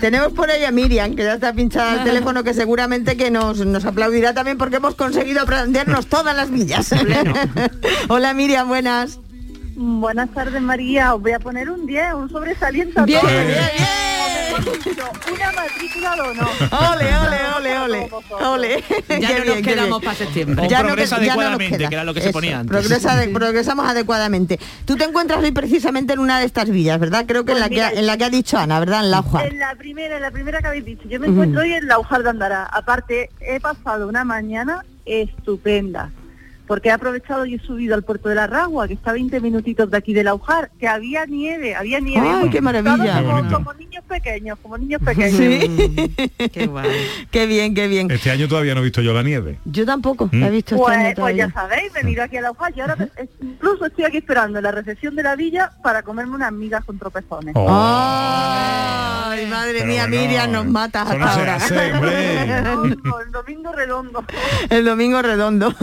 Tenemos 0.00 0.32
por 0.32 0.50
ahí 0.50 0.64
a 0.64 0.70
Miriam, 0.72 1.14
que 1.14 1.24
ya 1.24 1.34
está 1.34 1.52
pinchada 1.52 1.92
al 1.92 2.04
teléfono, 2.04 2.42
que 2.44 2.54
seguramente 2.54 3.16
que 3.16 3.30
nos, 3.30 3.64
nos 3.64 3.84
aplaudirá 3.84 4.34
también 4.34 4.58
porque 4.58 4.76
hemos 4.76 4.94
conseguido 4.94 5.42
aprendernos 5.42 6.06
todas 6.06 6.34
las 6.36 6.50
villas. 6.50 6.90
Hola 8.08 8.34
Miriam, 8.34 8.68
buenas. 8.68 9.20
Buenas 9.74 10.30
tardes 10.30 10.60
María, 10.60 11.14
os 11.14 11.22
voy 11.22 11.32
a 11.32 11.38
poner 11.40 11.70
un 11.70 11.86
10, 11.86 12.14
un 12.14 12.28
sobresaliente 12.28 13.00
a 13.00 13.04
Bien, 13.04 13.20
todos. 13.20 13.32
bien, 13.32 13.46
O 13.48 13.48
mejor 13.48 14.11
dicho, 14.60 15.04
Una 15.34 15.52
matrícula 15.52 16.14
de 16.14 16.20
honor. 16.20 16.48
Ole, 16.70 17.16
ole, 17.16 17.38
ole, 17.56 17.78
ole. 17.78 18.10
Ole. 18.44 18.84
Ya 19.08 19.28
Qué 19.28 19.32
no 19.34 19.38
nos 19.38 19.44
bien, 19.44 19.56
qué 19.56 19.70
quedamos 19.70 20.02
para 20.02 20.16
septiembre. 20.16 20.68
Ya 20.68 20.80
no 20.80 20.86
progresa 20.88 21.18
que- 21.18 21.26
ya 21.26 21.34
no 21.34 21.36
nos 21.36 21.44
adecuadamente, 21.46 21.78
queda. 21.78 21.88
que 21.88 21.94
era 21.94 22.04
lo 22.04 22.14
que 22.14 22.20
se 22.20 22.28
Eso, 22.28 22.32
ponía 22.38 22.58
antes. 22.60 22.70
progresa 22.70 23.16
de- 23.16 23.28
progresamos 23.28 23.86
adecuadamente. 23.88 24.58
Tú 24.84 24.96
te 24.96 25.04
encuentras 25.04 25.42
hoy 25.42 25.52
precisamente 25.52 26.12
en 26.12 26.18
una 26.18 26.38
de 26.40 26.46
estas 26.46 26.68
villas, 26.70 26.98
¿verdad? 26.98 27.24
Creo 27.26 27.44
que 27.44 27.52
en, 27.52 27.58
Pues 27.58 27.60
la 27.60 27.68
que, 27.68 27.74
mira, 27.76 27.88
ha- 27.88 27.92
en 27.92 28.06
la 28.06 28.16
que 28.16 28.24
ha 28.24 28.30
dicho 28.30 28.58
Ana, 28.58 28.78
¿verdad? 28.80 29.04
En 29.04 29.10
la 29.10 29.20
hoja. 29.20 29.44
En 29.46 29.58
la 29.58 29.74
primera, 29.74 30.16
en 30.16 30.22
la 30.22 30.30
primera 30.30 30.60
que 30.60 30.66
habéis 30.68 30.84
dicho, 30.84 31.02
yo 31.08 31.18
me 31.20 31.26
encuentro 31.28 31.60
hoy 31.62 31.72
en 31.72 31.86
la 31.86 31.98
Ujar 31.98 32.22
de 32.22 32.30
Andara. 32.30 32.64
Aparte, 32.64 33.30
he 33.40 33.60
pasado 33.60 34.08
una 34.08 34.24
mañana 34.24 34.84
estupenda, 35.04 36.10
porque 36.72 36.88
he 36.88 36.92
aprovechado 36.92 37.44
y 37.44 37.56
he 37.56 37.58
subido 37.58 37.94
al 37.94 38.02
puerto 38.02 38.30
de 38.30 38.34
la 38.34 38.46
Ragua, 38.46 38.88
que 38.88 38.94
está 38.94 39.10
a 39.10 39.12
20 39.12 39.42
minutitos 39.42 39.90
de 39.90 39.96
aquí 39.98 40.14
de 40.14 40.24
la 40.24 40.34
Ujar, 40.34 40.70
que 40.80 40.88
había 40.88 41.26
nieve, 41.26 41.74
había 41.74 42.00
nieve. 42.00 42.26
¡Ay, 42.26 42.48
qué 42.48 42.62
maravilla! 42.62 43.22
Como, 43.52 43.74
niños 43.74 44.02
pequeños, 44.08 44.58
como 44.62 44.78
niños 44.78 45.02
pequeños. 45.04 45.36
Sí. 45.36 46.14
Qué 46.50 46.66
guay. 46.66 46.88
Qué 47.30 47.44
bien, 47.44 47.74
qué 47.74 47.88
bien. 47.88 48.10
Este 48.10 48.30
año 48.30 48.48
todavía 48.48 48.74
no 48.74 48.80
he 48.80 48.84
visto 48.84 49.02
yo 49.02 49.12
la 49.12 49.22
nieve. 49.22 49.58
Yo 49.66 49.84
tampoco 49.84 50.30
¿Mm? 50.32 50.40
la 50.40 50.46
he 50.46 50.50
visto 50.50 50.76
este 50.76 50.86
Pues, 50.86 50.96
año 50.98 51.14
pues 51.18 51.36
ya 51.36 51.50
sabéis, 51.52 51.92
venido 51.92 52.22
aquí 52.22 52.38
a 52.38 52.40
la 52.40 52.50
Ujar 52.52 52.72
y 52.74 52.80
ahora 52.80 52.96
es- 53.16 53.28
incluso 53.42 53.84
estoy 53.84 54.04
aquí 54.06 54.16
esperando 54.16 54.56
en 54.58 54.64
la 54.64 54.70
recepción 54.70 55.14
de 55.14 55.22
la 55.24 55.36
villa 55.36 55.72
para 55.82 56.02
comerme 56.02 56.36
unas 56.36 56.52
migas 56.52 56.82
con 56.86 56.98
tropezones. 56.98 57.52
Oh. 57.54 57.68
Ay, 57.70 59.46
madre 59.46 59.72
Pero 59.74 59.86
mía, 59.86 60.06
bueno, 60.08 60.22
Miriam, 60.22 60.52
nos 60.52 60.66
matas 60.66 61.06
no 61.18 61.24
hasta 61.24 61.38
ahora. 61.38 61.54
hace, 61.56 61.88
el 63.26 63.32
domingo 63.32 63.72
redondo. 63.72 64.24
El 64.70 64.84
domingo 64.84 65.22
redondo. 65.22 65.74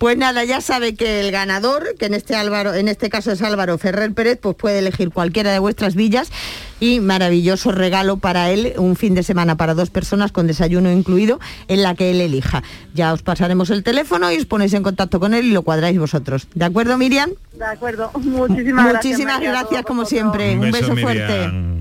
Pues 0.00 0.16
nada, 0.16 0.44
ya 0.44 0.62
sabe 0.62 0.94
que 0.94 1.20
el 1.20 1.30
ganador, 1.30 1.94
que 1.98 2.06
en 2.06 2.14
este 2.14 2.34
Álvaro, 2.34 2.72
en 2.72 2.88
este 2.88 3.10
caso 3.10 3.32
es 3.32 3.42
Álvaro 3.42 3.76
Ferrer 3.76 4.14
Pérez, 4.14 4.38
pues 4.40 4.56
puede 4.56 4.78
elegir 4.78 5.10
cualquiera 5.10 5.52
de 5.52 5.58
vuestras 5.58 5.94
villas 5.94 6.32
y 6.80 7.00
maravilloso 7.00 7.70
regalo 7.70 8.16
para 8.16 8.48
él, 8.48 8.72
un 8.78 8.96
fin 8.96 9.14
de 9.14 9.22
semana 9.22 9.58
para 9.58 9.74
dos 9.74 9.90
personas 9.90 10.32
con 10.32 10.46
desayuno 10.46 10.90
incluido, 10.90 11.38
en 11.68 11.82
la 11.82 11.94
que 11.94 12.12
él 12.12 12.22
elija. 12.22 12.62
Ya 12.94 13.12
os 13.12 13.20
pasaremos 13.20 13.68
el 13.68 13.82
teléfono 13.82 14.32
y 14.32 14.38
os 14.38 14.46
ponéis 14.46 14.72
en 14.72 14.82
contacto 14.82 15.20
con 15.20 15.34
él 15.34 15.44
y 15.44 15.50
lo 15.50 15.60
cuadráis 15.60 15.98
vosotros. 15.98 16.48
¿De 16.54 16.64
acuerdo, 16.64 16.96
Miriam? 16.96 17.32
De 17.52 17.66
acuerdo, 17.66 18.10
muchísimas 18.14 18.88
gracias. 18.88 19.04
Muchísimas 19.04 19.40
gracias, 19.42 19.82
como 19.82 20.06
siempre. 20.06 20.54
Un, 20.54 20.70
beso, 20.70 20.94
Miriam. 20.94 21.02
fuerte. 21.02 21.79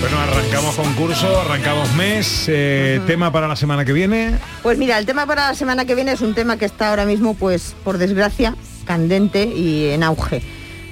Bueno, 0.00 0.18
arrancamos 0.20 0.76
concurso, 0.76 1.40
arrancamos 1.40 1.92
mes. 1.94 2.44
eh, 2.48 3.00
Tema 3.06 3.32
para 3.32 3.48
la 3.48 3.56
semana 3.56 3.84
que 3.84 3.92
viene. 3.92 4.32
Pues 4.62 4.78
mira, 4.78 4.96
el 4.98 5.06
tema 5.06 5.26
para 5.26 5.48
la 5.48 5.54
semana 5.54 5.84
que 5.84 5.94
viene 5.94 6.12
es 6.12 6.20
un 6.20 6.34
tema 6.34 6.56
que 6.56 6.64
está 6.64 6.90
ahora 6.90 7.04
mismo, 7.04 7.34
pues, 7.34 7.74
por 7.84 7.98
desgracia, 7.98 8.54
candente 8.84 9.44
y 9.44 9.88
en 9.90 10.02
auge, 10.04 10.42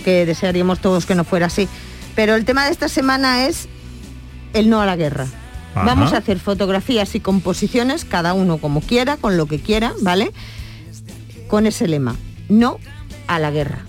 que 0.04 0.26
desearíamos 0.26 0.80
todos 0.80 1.06
que 1.06 1.14
no 1.14 1.22
fuera 1.24 1.46
así. 1.46 1.68
Pero 2.16 2.34
el 2.34 2.44
tema 2.44 2.64
de 2.66 2.72
esta 2.72 2.88
semana 2.88 3.46
es 3.46 3.68
el 4.54 4.68
no 4.68 4.80
a 4.80 4.86
la 4.86 4.96
guerra. 4.96 5.26
Ajá. 5.74 5.84
Vamos 5.86 6.12
a 6.12 6.18
hacer 6.18 6.40
fotografías 6.40 7.14
y 7.14 7.20
composiciones, 7.20 8.04
cada 8.04 8.34
uno 8.34 8.58
como 8.58 8.80
quiera, 8.80 9.16
con 9.18 9.36
lo 9.36 9.46
que 9.46 9.60
quiera, 9.60 9.92
¿vale? 10.00 10.32
Con 11.46 11.66
ese 11.66 11.86
lema, 11.86 12.16
no 12.48 12.78
a 13.28 13.38
la 13.38 13.50
guerra. 13.52 13.85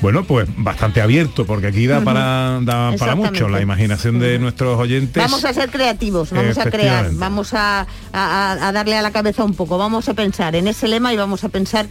Bueno, 0.00 0.24
pues 0.24 0.48
bastante 0.56 1.02
abierto, 1.02 1.44
porque 1.44 1.66
aquí 1.66 1.86
da 1.86 2.00
para, 2.00 2.58
da 2.62 2.92
para 2.98 3.14
mucho. 3.14 3.48
La 3.48 3.60
imaginación 3.60 4.18
de 4.18 4.38
nuestros 4.38 4.78
oyentes. 4.78 5.22
Vamos 5.22 5.44
a 5.44 5.52
ser 5.52 5.70
creativos, 5.70 6.30
vamos 6.32 6.56
a 6.58 6.70
crear, 6.70 7.04
vamos 7.18 7.52
a, 7.54 7.86
a- 8.12 8.68
a 8.68 8.72
darle 8.72 8.96
a 8.96 9.02
la 9.02 9.10
cabeza 9.10 9.44
un 9.44 9.52
poco, 9.54 9.76
vamos 9.76 10.08
a 10.08 10.14
pensar 10.14 10.56
en 10.56 10.68
ese 10.68 10.88
lema 10.88 11.12
y 11.12 11.16
vamos 11.18 11.44
a 11.44 11.50
pensar 11.50 11.86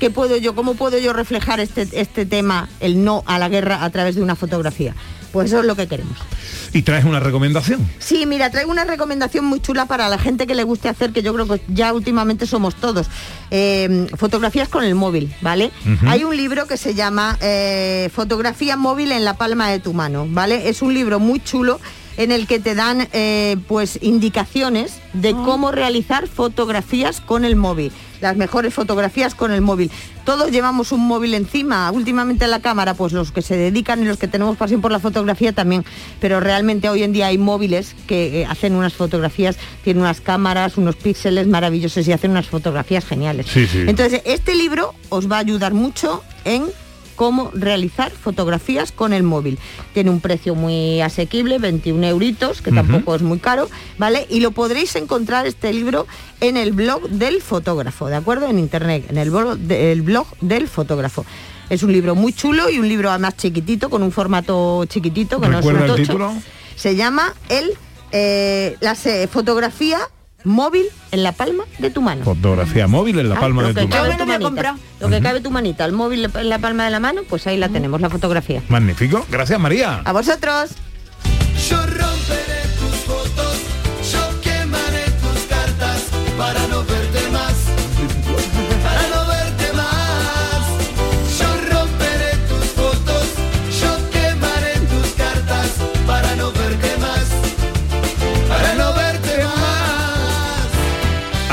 qué 0.00 0.10
puedo 0.10 0.36
yo, 0.36 0.56
cómo 0.56 0.74
puedo 0.74 0.98
yo 0.98 1.12
reflejar 1.12 1.60
este, 1.60 1.86
este 1.92 2.26
tema, 2.26 2.68
el 2.80 3.04
no 3.04 3.22
a 3.26 3.38
la 3.38 3.48
guerra, 3.48 3.84
a 3.84 3.90
través 3.90 4.16
de 4.16 4.22
una 4.22 4.34
fotografía. 4.34 4.94
Pues 5.32 5.48
eso 5.50 5.60
es 5.60 5.66
lo 5.66 5.74
que 5.74 5.86
queremos. 5.86 6.16
Y 6.74 6.82
traes 6.82 7.04
una 7.04 7.20
recomendación. 7.20 7.86
Sí, 7.98 8.24
mira, 8.26 8.50
traigo 8.50 8.70
una 8.70 8.84
recomendación 8.84 9.44
muy 9.44 9.60
chula 9.60 9.86
para 9.86 10.08
la 10.08 10.18
gente 10.18 10.46
que 10.46 10.54
le 10.54 10.64
guste 10.64 10.88
hacer, 10.88 11.12
que 11.12 11.22
yo 11.22 11.34
creo 11.34 11.46
que 11.46 11.60
ya 11.68 11.92
últimamente 11.92 12.46
somos 12.46 12.74
todos. 12.74 13.08
Eh, 13.50 14.08
fotografías 14.16 14.68
con 14.68 14.84
el 14.84 14.94
móvil, 14.94 15.34
¿vale? 15.40 15.70
Hay 16.06 16.24
un 16.24 16.36
libro 16.36 16.66
que 16.66 16.76
se 16.76 16.94
llama 16.94 17.38
eh, 17.40 18.10
Fotografía 18.14 18.76
móvil 18.76 19.12
en 19.12 19.24
la 19.24 19.34
palma 19.34 19.70
de 19.70 19.80
tu 19.80 19.92
mano, 19.92 20.26
¿vale? 20.28 20.68
Es 20.68 20.82
un 20.82 20.94
libro 20.94 21.18
muy 21.18 21.40
chulo 21.40 21.80
en 22.16 22.32
el 22.32 22.46
que 22.46 22.58
te 22.58 22.74
dan 22.74 23.08
eh, 23.12 23.56
pues 23.68 23.98
indicaciones 24.02 25.00
de 25.12 25.32
cómo 25.32 25.72
realizar 25.72 26.28
fotografías 26.28 27.20
con 27.20 27.44
el 27.44 27.56
móvil, 27.56 27.92
las 28.22 28.36
mejores 28.36 28.72
fotografías 28.72 29.34
con 29.34 29.52
el 29.52 29.60
móvil. 29.60 29.90
Todos 30.24 30.50
llevamos 30.50 30.92
un 30.92 31.06
móvil 31.06 31.34
encima, 31.34 31.90
últimamente 31.90 32.44
en 32.44 32.52
la 32.52 32.60
cámara, 32.60 32.94
pues 32.94 33.12
los 33.12 33.32
que 33.32 33.42
se 33.42 33.56
dedican 33.56 34.02
y 34.02 34.06
los 34.06 34.18
que 34.18 34.28
tenemos 34.28 34.56
pasión 34.56 34.80
por 34.80 34.92
la 34.92 35.00
fotografía 35.00 35.52
también, 35.52 35.84
pero 36.20 36.40
realmente 36.40 36.88
hoy 36.88 37.02
en 37.02 37.12
día 37.12 37.26
hay 37.26 37.38
móviles 37.38 37.96
que 38.06 38.42
eh, 38.42 38.46
hacen 38.46 38.74
unas 38.74 38.94
fotografías, 38.94 39.58
tienen 39.82 40.02
unas 40.02 40.20
cámaras, 40.20 40.76
unos 40.78 40.96
píxeles 40.96 41.46
maravillosos 41.46 42.06
y 42.06 42.12
hacen 42.12 42.30
unas 42.30 42.46
fotografías 42.46 43.04
geniales. 43.04 43.46
Sí, 43.46 43.66
sí. 43.66 43.84
Entonces, 43.86 44.22
este 44.24 44.54
libro 44.54 44.94
os 45.08 45.30
va 45.30 45.36
a 45.36 45.40
ayudar 45.40 45.74
mucho 45.74 46.22
en 46.44 46.64
cómo 47.22 47.52
realizar 47.54 48.10
fotografías 48.10 48.90
con 48.90 49.12
el 49.12 49.22
móvil. 49.22 49.56
Tiene 49.94 50.10
un 50.10 50.20
precio 50.20 50.56
muy 50.56 51.00
asequible, 51.00 51.58
21 51.60 52.04
euritos, 52.08 52.60
que 52.62 52.72
tampoco 52.72 53.14
es 53.14 53.22
muy 53.22 53.38
caro, 53.38 53.68
¿vale? 53.96 54.26
Y 54.28 54.40
lo 54.40 54.50
podréis 54.50 54.96
encontrar 54.96 55.46
este 55.46 55.72
libro 55.72 56.08
en 56.40 56.56
el 56.56 56.72
blog 56.72 57.08
del 57.10 57.40
fotógrafo, 57.40 58.08
¿de 58.08 58.16
acuerdo? 58.16 58.48
En 58.48 58.58
internet, 58.58 59.04
en 59.08 59.18
el 59.18 59.30
blog, 59.30 59.56
de- 59.56 59.92
el 59.92 60.02
blog 60.02 60.26
del 60.40 60.66
fotógrafo. 60.66 61.24
Es 61.70 61.84
un 61.84 61.92
libro 61.92 62.16
muy 62.16 62.32
chulo 62.32 62.68
y 62.68 62.80
un 62.80 62.88
libro 62.88 63.08
además 63.08 63.36
chiquitito, 63.36 63.88
con 63.88 64.02
un 64.02 64.10
formato 64.10 64.84
chiquitito, 64.86 65.40
que 65.40 65.48
no 65.48 65.60
es 65.60 65.64
¿Recuerda 65.64 65.94
un 65.94 66.00
el 66.00 66.04
título? 66.06 66.32
Se 66.74 66.96
llama 66.96 67.32
el, 67.48 67.70
eh, 68.10 68.76
la 68.80 68.96
fotografía 69.30 70.00
móvil 70.44 70.84
en 71.10 71.22
la 71.22 71.32
palma 71.32 71.64
de 71.78 71.90
tu 71.90 72.00
mano. 72.02 72.24
Fotografía 72.24 72.86
móvil 72.86 73.18
en 73.18 73.28
la 73.28 73.36
Ah, 73.36 73.40
palma 73.40 73.62
lo 73.62 73.68
de 73.72 73.82
tu 73.82 73.88
mano. 73.88 74.02
cabe 74.02 74.16
tu 74.16 74.26
manita, 74.26 74.76
Lo 75.00 75.08
que 75.08 75.20
cabe 75.20 75.40
tu 75.40 75.50
manita, 75.50 75.84
el 75.84 75.92
móvil 75.92 76.30
en 76.34 76.48
la 76.48 76.58
palma 76.58 76.84
de 76.84 76.90
la 76.90 77.00
mano, 77.00 77.22
pues 77.28 77.46
ahí 77.46 77.56
la 77.58 77.68
tenemos, 77.68 78.00
la 78.00 78.10
fotografía. 78.10 78.62
Magnífico. 78.68 79.26
Gracias, 79.30 79.58
María. 79.60 80.00
A 80.04 80.12
vosotros. 80.12 80.70
Yo 81.68 81.76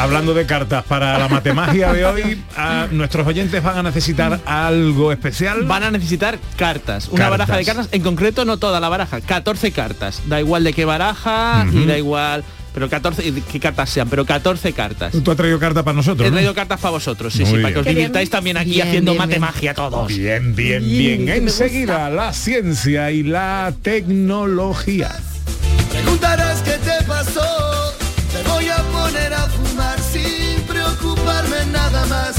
Hablando 0.09 0.33
de 0.33 0.47
cartas 0.47 0.83
para 0.85 1.19
la 1.19 1.27
matemagia 1.27 1.93
de 1.93 2.03
hoy, 2.03 2.41
a 2.57 2.87
nuestros 2.89 3.27
oyentes 3.27 3.61
van 3.61 3.77
a 3.77 3.83
necesitar 3.83 4.39
algo 4.47 5.11
especial. 5.11 5.65
Van 5.65 5.83
a 5.83 5.91
necesitar 5.91 6.39
cartas, 6.57 7.09
una 7.09 7.25
Cartas. 7.25 7.29
baraja 7.37 7.57
de 7.57 7.65
cartas, 7.65 7.89
en 7.91 8.01
concreto 8.01 8.43
no 8.43 8.57
toda 8.57 8.79
la 8.79 8.89
baraja, 8.89 9.21
14 9.21 9.71
cartas. 9.71 10.23
Da 10.25 10.39
igual 10.39 10.63
de 10.63 10.73
qué 10.73 10.83
baraja 10.83 11.63
y 11.71 11.85
da 11.85 11.95
igual, 11.95 12.43
pero 12.73 12.89
14, 12.89 13.23
y 13.23 13.29
de 13.29 13.41
qué 13.41 13.59
cartas 13.59 13.91
sean, 13.91 14.09
pero 14.09 14.25
14 14.25 14.73
cartas. 14.73 15.13
Tú 15.23 15.29
has 15.29 15.37
traído 15.37 15.59
cartas 15.59 15.83
para 15.83 15.95
nosotros, 15.95 16.25
He 16.27 16.31
¿no? 16.31 16.37
traído 16.37 16.55
cartas 16.55 16.79
para 16.79 16.89
vosotros, 16.91 17.31
sí, 17.31 17.41
Muy 17.41 17.45
sí, 17.45 17.51
bien. 17.57 17.61
para 17.61 17.73
que 17.75 17.79
os 17.81 17.85
divirtáis 17.85 18.29
también 18.31 18.57
aquí 18.57 18.71
Bien, 18.71 18.87
haciendo 18.87 19.11
bien, 19.13 19.75
todos. 19.75 20.07
Bien, 20.07 20.55
bien, 20.55 20.83
bien. 20.83 21.29
Enseguida 21.29 22.09
la 22.09 22.33
ciencia 22.33 23.11
y 23.11 23.21
la 23.21 23.73
tecnología. 23.83 25.11
Preguntarás 25.91 26.63
qué 26.63 26.71
te 26.83 27.03
pasó. 27.05 27.41
Te 28.31 28.47
voy 28.47 28.69
a 28.69 28.77
poner 28.77 29.33
a 29.33 29.47
nada 31.91 32.05
más. 32.07 32.35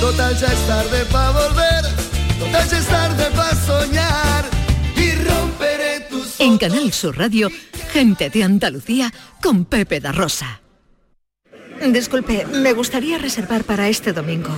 Total 0.00 0.36
ya 0.36 0.48
es 0.48 0.66
tarde 0.66 1.04
para 1.10 1.30
volver. 1.30 1.84
Total 2.38 2.68
ya 2.68 2.78
es 2.78 2.86
tarde 2.86 3.24
para 3.34 3.54
soñar. 3.54 4.44
Y 4.96 5.12
romperé 5.12 6.00
tus 6.10 6.40
En 6.40 6.58
Canal 6.58 6.92
Sur 6.92 7.16
Radio, 7.16 7.50
gente 7.92 8.30
de 8.30 8.44
Andalucía 8.44 9.12
con 9.42 9.64
Pepe 9.64 10.00
da 10.00 10.12
Rosa. 10.12 10.60
Disculpe, 11.86 12.46
me 12.46 12.72
gustaría 12.72 13.18
reservar 13.18 13.64
para 13.64 13.88
este 13.88 14.12
domingo. 14.12 14.50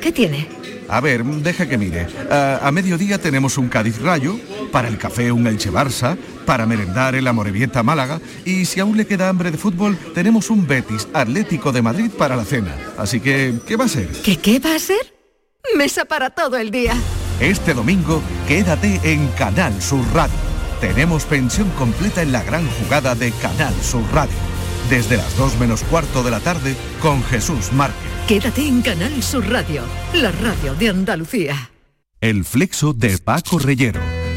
¿Qué 0.00 0.12
tiene? 0.12 0.48
A 0.88 1.00
ver, 1.00 1.24
deja 1.24 1.68
que 1.68 1.76
mire. 1.76 2.06
Ah, 2.30 2.60
a 2.62 2.72
mediodía 2.72 3.18
tenemos 3.18 3.58
un 3.58 3.68
Cádiz 3.68 4.00
Rayo, 4.00 4.38
para 4.72 4.88
el 4.88 4.96
café 4.96 5.32
un 5.32 5.46
Elche 5.46 5.70
Barça, 5.70 6.16
para 6.48 6.64
merendar 6.64 7.14
el 7.14 7.26
Amorebieta 7.26 7.82
Málaga 7.82 8.22
y 8.46 8.64
si 8.64 8.80
aún 8.80 8.96
le 8.96 9.06
queda 9.06 9.28
hambre 9.28 9.50
de 9.50 9.58
fútbol, 9.58 9.98
tenemos 10.14 10.48
un 10.48 10.66
Betis 10.66 11.06
Atlético 11.12 11.72
de 11.72 11.82
Madrid 11.82 12.10
para 12.10 12.36
la 12.36 12.46
cena. 12.46 12.74
Así 12.96 13.20
que, 13.20 13.56
¿qué 13.66 13.76
va 13.76 13.84
a 13.84 13.88
ser? 13.88 14.08
¿Qué 14.24 14.38
qué 14.38 14.58
va 14.58 14.74
a 14.74 14.78
ser? 14.78 15.14
Mesa 15.76 16.06
para 16.06 16.30
todo 16.30 16.56
el 16.56 16.70
día. 16.70 16.94
Este 17.38 17.74
domingo, 17.74 18.22
quédate 18.46 18.98
en 19.04 19.28
Canal 19.36 19.82
Sur 19.82 20.02
Radio. 20.14 20.38
Tenemos 20.80 21.26
pensión 21.26 21.68
completa 21.76 22.22
en 22.22 22.32
la 22.32 22.42
gran 22.42 22.66
jugada 22.66 23.14
de 23.14 23.30
Canal 23.42 23.74
Sur 23.82 24.04
Radio. 24.14 24.32
Desde 24.88 25.18
las 25.18 25.36
2 25.36 25.58
menos 25.60 25.82
cuarto 25.82 26.22
de 26.22 26.30
la 26.30 26.40
tarde 26.40 26.74
con 27.02 27.22
Jesús 27.24 27.74
Márquez. 27.74 28.00
Quédate 28.26 28.66
en 28.66 28.80
Canal 28.80 29.22
Sur 29.22 29.46
Radio, 29.50 29.82
la 30.14 30.32
radio 30.32 30.74
de 30.76 30.88
Andalucía. 30.88 31.70
El 32.22 32.46
flexo 32.46 32.94
de 32.94 33.18
Paco 33.18 33.58
Reyero. 33.58 34.00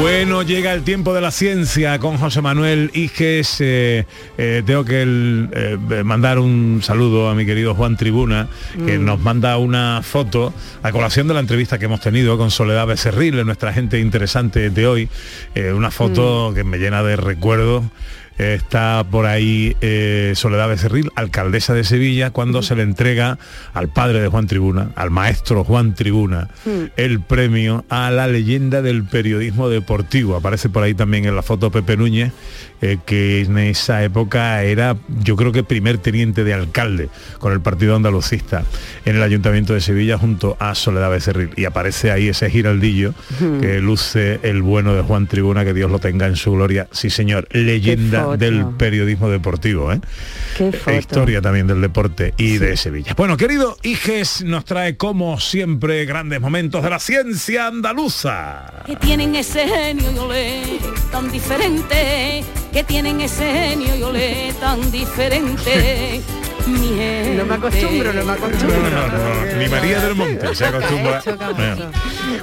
Bueno, 0.00 0.42
llega 0.42 0.74
el 0.74 0.82
tiempo 0.82 1.14
de 1.14 1.22
la 1.22 1.30
ciencia 1.30 1.98
con 1.98 2.18
José 2.18 2.42
Manuel 2.42 2.90
Iges. 2.92 3.56
Eh, 3.60 4.04
eh, 4.36 4.62
tengo 4.66 4.84
que 4.84 5.00
el, 5.00 5.48
eh, 5.52 5.78
mandar 6.04 6.38
un 6.38 6.80
saludo 6.82 7.30
a 7.30 7.34
mi 7.34 7.46
querido 7.46 7.74
Juan 7.74 7.96
Tribuna, 7.96 8.46
que 8.86 8.98
Mm. 8.98 9.04
nos 9.04 9.20
manda 9.20 9.56
una 9.56 10.02
foto 10.02 10.52
a 10.82 10.92
colación 10.92 11.28
de 11.28 11.34
la 11.34 11.40
entrevista 11.40 11.78
que 11.78 11.86
hemos 11.86 12.00
tenido 12.00 12.36
con 12.36 12.50
Soledad 12.50 12.86
Becerril, 12.86 13.44
nuestra 13.46 13.72
gente 13.72 13.98
interesante 13.98 14.68
de 14.68 14.86
hoy. 14.86 15.08
Eh, 15.54 15.72
una 15.72 15.90
foto 15.90 16.52
que 16.54 16.62
me 16.62 16.76
llena 16.78 17.02
de 17.02 17.16
recuerdos. 17.16 17.84
Está 18.38 19.04
por 19.10 19.26
ahí 19.26 19.76
eh, 19.80 20.32
Soledad 20.36 20.68
Becerril, 20.68 21.10
alcaldesa 21.14 21.74
de 21.74 21.84
Sevilla, 21.84 22.30
cuando 22.30 22.62
se 22.62 22.74
le 22.76 22.82
entrega 22.82 23.38
al 23.72 23.88
padre 23.88 24.20
de 24.20 24.28
Juan 24.28 24.46
Tribuna, 24.46 24.90
al 24.94 25.10
maestro 25.10 25.64
Juan 25.64 25.94
Tribuna, 25.94 26.48
el 26.96 27.20
premio 27.20 27.84
a 27.88 28.10
la 28.10 28.26
leyenda 28.26 28.82
del 28.82 29.04
periodismo 29.04 29.68
deportivo. 29.68 30.36
Aparece 30.36 30.68
por 30.68 30.82
ahí 30.82 30.94
también 30.94 31.24
en 31.24 31.34
la 31.36 31.42
foto 31.42 31.70
Pepe 31.70 31.96
Núñez, 31.96 32.32
eh, 32.82 32.98
que 33.06 33.42
en 33.42 33.56
esa 33.58 34.04
época 34.04 34.62
era, 34.62 34.96
yo 35.22 35.36
creo 35.36 35.52
que 35.52 35.62
primer 35.62 35.98
teniente 35.98 36.44
de 36.44 36.52
alcalde 36.52 37.08
con 37.38 37.52
el 37.52 37.60
partido 37.60 37.96
andalucista 37.96 38.64
en 39.04 39.16
el 39.16 39.22
Ayuntamiento 39.22 39.72
de 39.72 39.80
Sevilla 39.80 40.18
junto 40.18 40.56
a 40.60 40.74
Soledad 40.74 41.10
Becerril. 41.10 41.50
Y 41.56 41.64
aparece 41.64 42.10
ahí 42.10 42.28
ese 42.28 42.50
giraldillo 42.50 43.14
Hmm. 43.40 43.60
que 43.60 43.80
luce 43.80 44.40
el 44.42 44.62
bueno 44.62 44.94
de 44.94 45.02
Juan 45.02 45.26
Tribuna, 45.26 45.64
que 45.64 45.74
Dios 45.74 45.90
lo 45.90 45.98
tenga 45.98 46.26
en 46.26 46.36
su 46.36 46.52
gloria. 46.52 46.88
Sí, 46.90 47.10
señor, 47.10 47.46
leyenda 47.52 48.25
foto. 48.26 48.36
del 48.38 48.66
periodismo 48.76 49.28
deportivo. 49.30 49.92
¿eh? 49.92 50.00
Qué 50.56 50.68
E 50.68 50.72
foto. 50.72 50.96
historia 50.98 51.40
también 51.42 51.66
del 51.66 51.80
deporte 51.80 52.34
y 52.36 52.58
de 52.58 52.76
Sevilla. 52.76 53.14
Bueno, 53.16 53.36
querido 53.36 53.76
Iges 53.82 54.42
nos 54.44 54.64
trae 54.64 54.96
como 54.96 55.38
siempre 55.40 56.04
grandes 56.04 56.40
momentos 56.40 56.82
de 56.82 56.90
la 56.90 56.98
ciencia 56.98 57.66
andaluza. 57.66 58.82
que 58.86 58.96
tienen 58.96 59.34
ese 59.36 59.66
genio 59.68 60.10
y 60.12 60.18
olé 60.18 60.62
tan 61.10 61.30
diferente, 61.30 62.44
que 62.72 62.84
tienen 62.84 63.20
ese 63.20 63.44
genio 63.52 63.96
y 63.96 64.02
olé 64.02 64.52
tan 64.60 64.90
diferente. 64.90 66.20
No 66.66 67.44
me 67.46 67.54
acostumbro, 67.54 68.12
no 68.12 68.24
me 68.24 68.32
acostumbro. 68.32 68.76
No, 68.90 68.90
no, 68.90 69.08
no, 69.08 69.56
ni 69.56 69.68
María 69.68 70.00
del 70.00 70.14
Monte 70.16 70.54
se 70.54 70.64
acostumbra. 70.66 71.22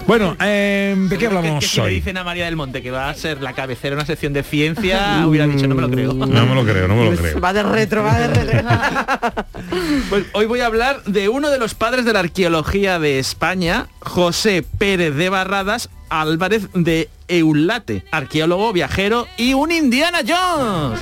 Bueno, 0.07 0.37
eh, 0.39 0.95
¿de 0.97 1.09
qué 1.09 1.17
Que, 1.17 1.27
hablamos 1.27 1.65
si 1.65 1.77
le 1.77 1.83
hoy? 1.83 1.93
dicen 1.95 2.17
a 2.17 2.23
María 2.23 2.45
del 2.45 2.55
Monte 2.55 2.81
que 2.81 2.91
va 2.91 3.09
a 3.09 3.13
ser 3.15 3.41
la 3.41 3.53
cabecera 3.53 3.95
de 3.95 4.01
una 4.01 4.05
sección 4.05 4.31
de 4.33 4.43
ciencia, 4.43 5.25
hubiera 5.27 5.45
dicho, 5.47 5.67
no 5.67 5.75
me 5.75 5.81
lo 5.81 5.89
creo. 5.89 6.13
No 6.13 6.45
me 6.45 6.55
lo 6.55 6.63
creo, 6.63 6.87
no 6.87 6.95
me 6.95 7.11
lo 7.11 7.17
creo. 7.17 7.41
Va 7.41 7.51
de 7.53 7.63
retro, 7.63 8.03
va 8.03 8.17
de 8.19 8.27
retro. 8.27 8.69
Pues 10.09 10.25
hoy 10.33 10.45
voy 10.45 10.59
a 10.59 10.65
hablar 10.67 11.03
de 11.05 11.29
uno 11.29 11.49
de 11.49 11.57
los 11.57 11.73
padres 11.73 12.05
de 12.05 12.13
la 12.13 12.19
arqueología 12.19 12.99
de 12.99 13.19
España, 13.19 13.87
José 14.01 14.63
Pérez 14.77 15.15
de 15.15 15.29
Barradas 15.29 15.89
Álvarez 16.09 16.67
de 16.73 17.09
Eulate, 17.27 18.03
arqueólogo, 18.11 18.71
viajero 18.73 19.27
y 19.37 19.53
un 19.53 19.71
Indiana 19.71 20.19
Jones. 20.27 20.99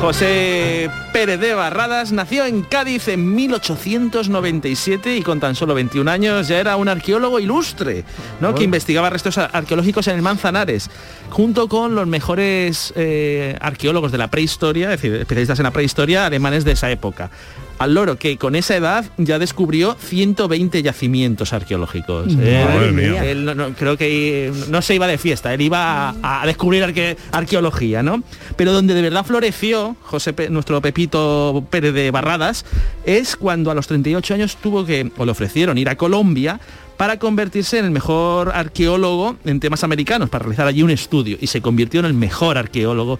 José 0.00 0.88
Pérez 1.16 1.40
de 1.40 1.54
Barradas 1.54 2.12
nació 2.12 2.44
en 2.44 2.60
Cádiz 2.60 3.08
en 3.08 3.34
1897 3.34 5.16
y 5.16 5.22
con 5.22 5.40
tan 5.40 5.54
solo 5.54 5.72
21 5.74 6.10
años 6.10 6.46
ya 6.46 6.58
era 6.60 6.76
un 6.76 6.88
arqueólogo 6.90 7.40
ilustre, 7.40 8.04
¿no? 8.42 8.54
que 8.54 8.64
investigaba 8.64 9.08
restos 9.08 9.38
ar- 9.38 9.48
arqueológicos 9.54 10.06
en 10.08 10.16
el 10.16 10.20
Manzanares, 10.22 10.90
junto 11.30 11.68
con 11.68 11.94
los 11.94 12.06
mejores 12.06 12.92
eh, 12.96 13.56
arqueólogos 13.62 14.12
de 14.12 14.18
la 14.18 14.28
prehistoria, 14.28 14.92
es 14.92 15.00
decir, 15.00 15.14
especialistas 15.18 15.58
en 15.58 15.62
la 15.64 15.70
prehistoria 15.70 16.26
alemanes 16.26 16.66
de 16.66 16.72
esa 16.72 16.90
época. 16.90 17.30
Al 17.78 17.92
loro 17.92 18.16
que 18.16 18.38
con 18.38 18.56
esa 18.56 18.74
edad 18.74 19.04
ya 19.18 19.38
descubrió 19.38 19.96
120 20.00 20.82
yacimientos 20.82 21.52
arqueológicos. 21.52 22.32
Eh, 22.40 22.64
Madre 22.66 22.86
él- 22.88 22.92
mía. 22.94 23.24
él 23.30 23.44
no- 23.44 23.54
no- 23.54 23.74
creo 23.74 23.98
que 23.98 24.50
no 24.70 24.80
se 24.80 24.94
iba 24.94 25.06
de 25.06 25.18
fiesta, 25.18 25.52
él 25.52 25.60
iba 25.60 26.08
a, 26.08 26.42
a 26.42 26.46
descubrir 26.46 26.82
arque- 26.84 27.18
arqueología, 27.32 28.02
¿no? 28.02 28.22
Pero 28.56 28.72
donde 28.72 28.94
de 28.94 29.02
verdad 29.02 29.26
floreció 29.26 29.94
José 30.00 30.32
Pe- 30.32 30.48
nuestro 30.48 30.80
Pepito 30.80 31.05
Tito 31.06 31.64
Pérez 31.70 31.94
de 31.94 32.10
Barradas, 32.10 32.64
es 33.04 33.36
cuando 33.36 33.70
a 33.70 33.74
los 33.74 33.86
38 33.86 34.34
años 34.34 34.56
tuvo 34.56 34.84
que, 34.84 35.10
o 35.16 35.24
le 35.24 35.30
ofrecieron 35.30 35.78
ir 35.78 35.88
a 35.88 35.96
Colombia 35.96 36.60
para 36.96 37.18
convertirse 37.18 37.78
en 37.78 37.84
el 37.84 37.90
mejor 37.90 38.50
arqueólogo 38.54 39.36
en 39.44 39.60
temas 39.60 39.84
americanos, 39.84 40.28
para 40.30 40.44
realizar 40.44 40.66
allí 40.66 40.82
un 40.82 40.90
estudio, 40.90 41.36
y 41.40 41.46
se 41.46 41.60
convirtió 41.60 42.00
en 42.00 42.06
el 42.06 42.14
mejor 42.14 42.58
arqueólogo 42.58 43.18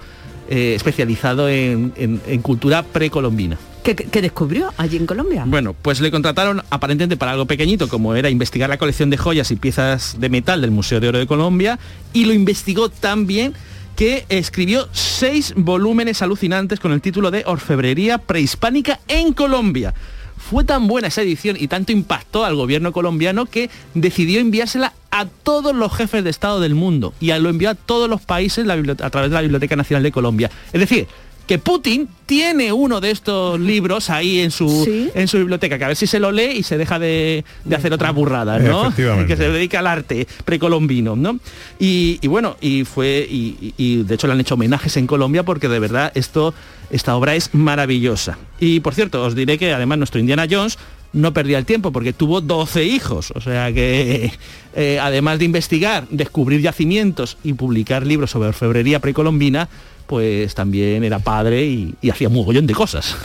eh, 0.48 0.74
especializado 0.76 1.48
en, 1.48 1.92
en- 1.96 2.20
en 2.26 2.40
cultura 2.42 2.82
precolombina. 2.84 3.58
¿Qué, 3.82 3.94
qué 3.94 4.20
descubrió 4.22 4.72
allí 4.78 4.96
en 4.96 5.06
Colombia? 5.06 5.44
Bueno, 5.46 5.74
pues 5.80 6.00
le 6.00 6.10
contrataron 6.10 6.62
aparentemente 6.70 7.16
para 7.16 7.32
algo 7.32 7.46
pequeñito, 7.46 7.88
como 7.88 8.14
era 8.16 8.30
investigar 8.30 8.68
la 8.68 8.78
colección 8.78 9.10
de 9.10 9.16
joyas 9.16 9.50
y 9.52 9.56
piezas 9.56 10.16
de 10.18 10.28
metal 10.28 10.60
del 10.60 10.70
Museo 10.72 10.98
de 10.98 11.08
Oro 11.08 11.18
de 11.18 11.26
Colombia, 11.26 11.78
y 12.12 12.24
lo 12.24 12.32
investigó 12.32 12.88
tan 12.88 13.26
bien 13.26 13.54
que 13.96 14.26
escribió 14.28 14.88
seis 14.92 15.54
volúmenes 15.56 16.20
alucinantes 16.20 16.78
con 16.78 16.92
el 16.92 17.00
título 17.00 17.30
de 17.30 17.44
Orfebrería 17.46 18.18
prehispánica 18.18 19.00
en 19.08 19.32
Colombia. 19.32 19.94
Fue 20.36 20.64
tan 20.64 20.86
buena 20.86 21.08
esa 21.08 21.22
edición 21.22 21.56
y 21.58 21.66
tanto 21.66 21.92
impactó 21.92 22.44
al 22.44 22.54
gobierno 22.54 22.92
colombiano 22.92 23.46
que 23.46 23.70
decidió 23.94 24.38
enviársela 24.38 24.92
a 25.10 25.24
todos 25.24 25.74
los 25.74 25.92
jefes 25.96 26.22
de 26.22 26.30
Estado 26.30 26.60
del 26.60 26.74
mundo 26.74 27.14
y 27.20 27.32
lo 27.32 27.48
envió 27.48 27.70
a 27.70 27.74
todos 27.74 28.08
los 28.08 28.20
países 28.20 28.68
a 28.68 29.10
través 29.10 29.30
de 29.30 29.34
la 29.34 29.40
Biblioteca 29.40 29.74
Nacional 29.76 30.02
de 30.02 30.12
Colombia. 30.12 30.50
Es 30.72 30.80
decir, 30.80 31.08
que 31.46 31.58
Putin 31.58 32.08
tiene 32.26 32.72
uno 32.72 33.00
de 33.00 33.12
estos 33.12 33.60
libros 33.60 34.10
ahí 34.10 34.40
en 34.40 34.50
su, 34.50 34.66
en 35.14 35.28
su 35.28 35.38
biblioteca, 35.38 35.78
que 35.78 35.84
a 35.84 35.88
ver 35.88 35.96
si 35.96 36.06
se 36.08 36.18
lo 36.18 36.32
lee 36.32 36.56
y 36.56 36.62
se 36.64 36.76
deja 36.76 36.98
de, 36.98 37.44
de 37.64 37.76
hacer 37.76 37.92
otras 37.92 38.12
burradas, 38.14 38.60
¿no? 38.62 38.92
Que 39.26 39.36
se 39.36 39.48
dedica 39.48 39.78
al 39.78 39.86
arte 39.86 40.26
precolombino, 40.44 41.14
¿no? 41.14 41.38
Y, 41.78 42.18
y 42.20 42.26
bueno, 42.26 42.56
y 42.60 42.84
fue, 42.84 43.26
y, 43.30 43.56
y- 43.60 43.74
y 43.76 44.02
de 44.02 44.14
hecho 44.16 44.26
le 44.26 44.32
han 44.32 44.40
hecho 44.40 44.54
homenajes 44.54 44.96
en 44.96 45.06
Colombia 45.06 45.44
porque 45.44 45.68
de 45.68 45.78
verdad 45.78 46.10
esto, 46.16 46.52
esta 46.90 47.14
obra 47.14 47.36
es 47.36 47.54
maravillosa. 47.54 48.38
Y 48.58 48.80
por 48.80 48.94
cierto, 48.94 49.22
os 49.22 49.34
diré 49.36 49.56
que 49.56 49.72
además 49.72 49.98
nuestro 49.98 50.18
Indiana 50.18 50.46
Jones 50.50 50.78
no 51.12 51.32
perdía 51.32 51.58
el 51.58 51.64
tiempo 51.64 51.92
porque 51.92 52.12
tuvo 52.12 52.40
12 52.40 52.84
hijos, 52.84 53.30
o 53.36 53.40
sea 53.40 53.72
que 53.72 54.32
eh, 54.74 54.98
además 55.00 55.38
de 55.38 55.44
investigar, 55.44 56.06
descubrir 56.10 56.60
yacimientos 56.60 57.38
y 57.44 57.52
publicar 57.54 58.04
libros 58.04 58.32
sobre 58.32 58.48
orfebrería 58.48 58.98
precolombina, 59.00 59.68
pues 60.06 60.54
también 60.54 61.04
era 61.04 61.18
padre 61.18 61.64
y, 61.64 61.94
y 62.00 62.10
hacía 62.10 62.28
mogollón 62.28 62.66
de 62.66 62.74
cosas. 62.74 63.16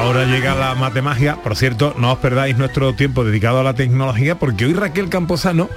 Ahora 0.00 0.24
llega 0.24 0.54
la 0.54 0.74
matemagia. 0.74 1.36
Por 1.36 1.54
cierto, 1.56 1.94
no 1.98 2.12
os 2.12 2.18
perdáis 2.18 2.56
nuestro 2.56 2.94
tiempo 2.94 3.22
dedicado 3.22 3.60
a 3.60 3.62
la 3.62 3.74
tecnología 3.74 4.38
porque 4.38 4.64
hoy 4.64 4.72
Raquel 4.72 5.08
Camposano 5.10 5.68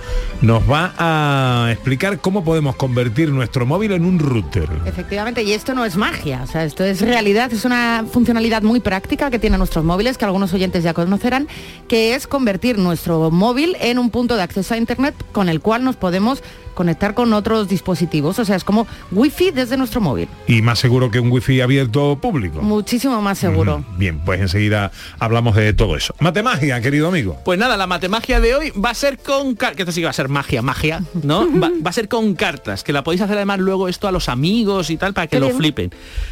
nos 0.42 0.64
va 0.70 0.94
a 0.98 1.70
explicar 1.72 2.20
cómo 2.20 2.44
podemos 2.44 2.76
convertir 2.78 3.30
nuestro 3.30 3.66
móvil 3.66 3.92
en 3.92 4.06
un 4.06 4.20
router. 4.20 4.70
Efectivamente, 4.86 5.44
y 5.44 5.52
esto 5.52 5.76
no 5.76 5.84
es 5.86 5.98
magia, 5.98 6.42
o 6.44 6.48
sea, 6.48 6.64
esto 6.64 6.84
es 6.86 7.02
realidad, 7.02 7.52
es 7.52 7.66
una 7.66 8.06
funcionalidad 8.12 8.64
muy 8.64 8.80
práctica 8.80 9.30
que 9.30 9.40
tienen 9.40 9.60
nuestros 9.60 9.84
móviles, 9.84 10.18
que 10.18 10.26
algunos 10.26 10.54
oyentes 10.54 10.84
ya 10.84 10.94
conocerán, 10.94 11.48
que 11.88 12.16
es 12.16 12.26
convertir 12.26 12.78
nuestro 12.78 13.30
móvil 13.30 13.76
en 13.82 14.00
un 14.00 14.10
punto 14.10 14.36
de 14.38 14.42
acceso 14.44 14.74
a 14.74 14.78
Internet 14.78 15.16
con 15.34 15.50
el 15.50 15.60
cual 15.60 15.84
nos 15.84 15.98
podemos 15.98 16.42
conectar 16.74 17.14
con 17.14 17.32
otros 17.34 17.68
dispositivos, 17.68 18.40
o 18.40 18.46
sea, 18.46 18.56
es 18.56 18.64
como 18.64 18.88
wifi 19.12 19.52
desde 19.52 19.78
nuestro 19.78 20.02
móvil, 20.02 20.28
Y 20.48 20.64
más 20.64 20.80
seguro 20.80 21.12
que 21.12 21.20
un 21.20 21.32
wifi 21.32 21.62
abierto 21.62 22.18
público. 22.20 22.64
muchísimo 22.64 23.22
más 23.22 23.38
seguro. 23.38 23.84
Bien, 23.96 24.13
pues 24.26 24.42
enseguida 24.42 24.92
hablamos 25.20 25.56
de 25.56 25.74
todo 25.74 25.96
eso. 25.96 26.16
Matemagia, 26.20 26.82
querido 26.82 27.08
amigo. 27.08 27.40
Pues 27.46 27.60
nada, 27.60 27.78
la 27.78 27.88
matemagia 27.88 28.40
de 28.40 28.56
hoy 28.56 28.72
va 28.72 28.92
a 28.92 28.94
ser 28.94 29.18
con 29.18 29.56
cartas, 29.56 29.76
que 29.78 29.82
esto 29.84 29.92
sí 29.92 30.02
que 30.02 30.06
va 30.06 30.12
a 30.12 30.14
ser 30.14 30.30
magia, 30.30 30.62
magia, 30.62 31.04
¿no? 31.22 31.48
Va, 31.64 31.70
va 31.86 31.90
a 31.90 31.94
ser 31.94 32.08
con 32.08 32.36
cartas, 32.36 32.84
que 32.84 32.94
la 32.94 33.04
podéis 33.04 33.22
hacer 33.22 33.38
además 33.38 33.60
luego 33.60 33.88
esto 33.88 34.08
a 34.08 34.12
los 34.12 34.30
amigos 34.30 34.90
y 34.90 34.98
tal 34.98 35.14
para 35.14 35.28
que 35.28 35.40
lo 35.40 35.48
bien. 35.48 35.58
flipen. 35.58 35.92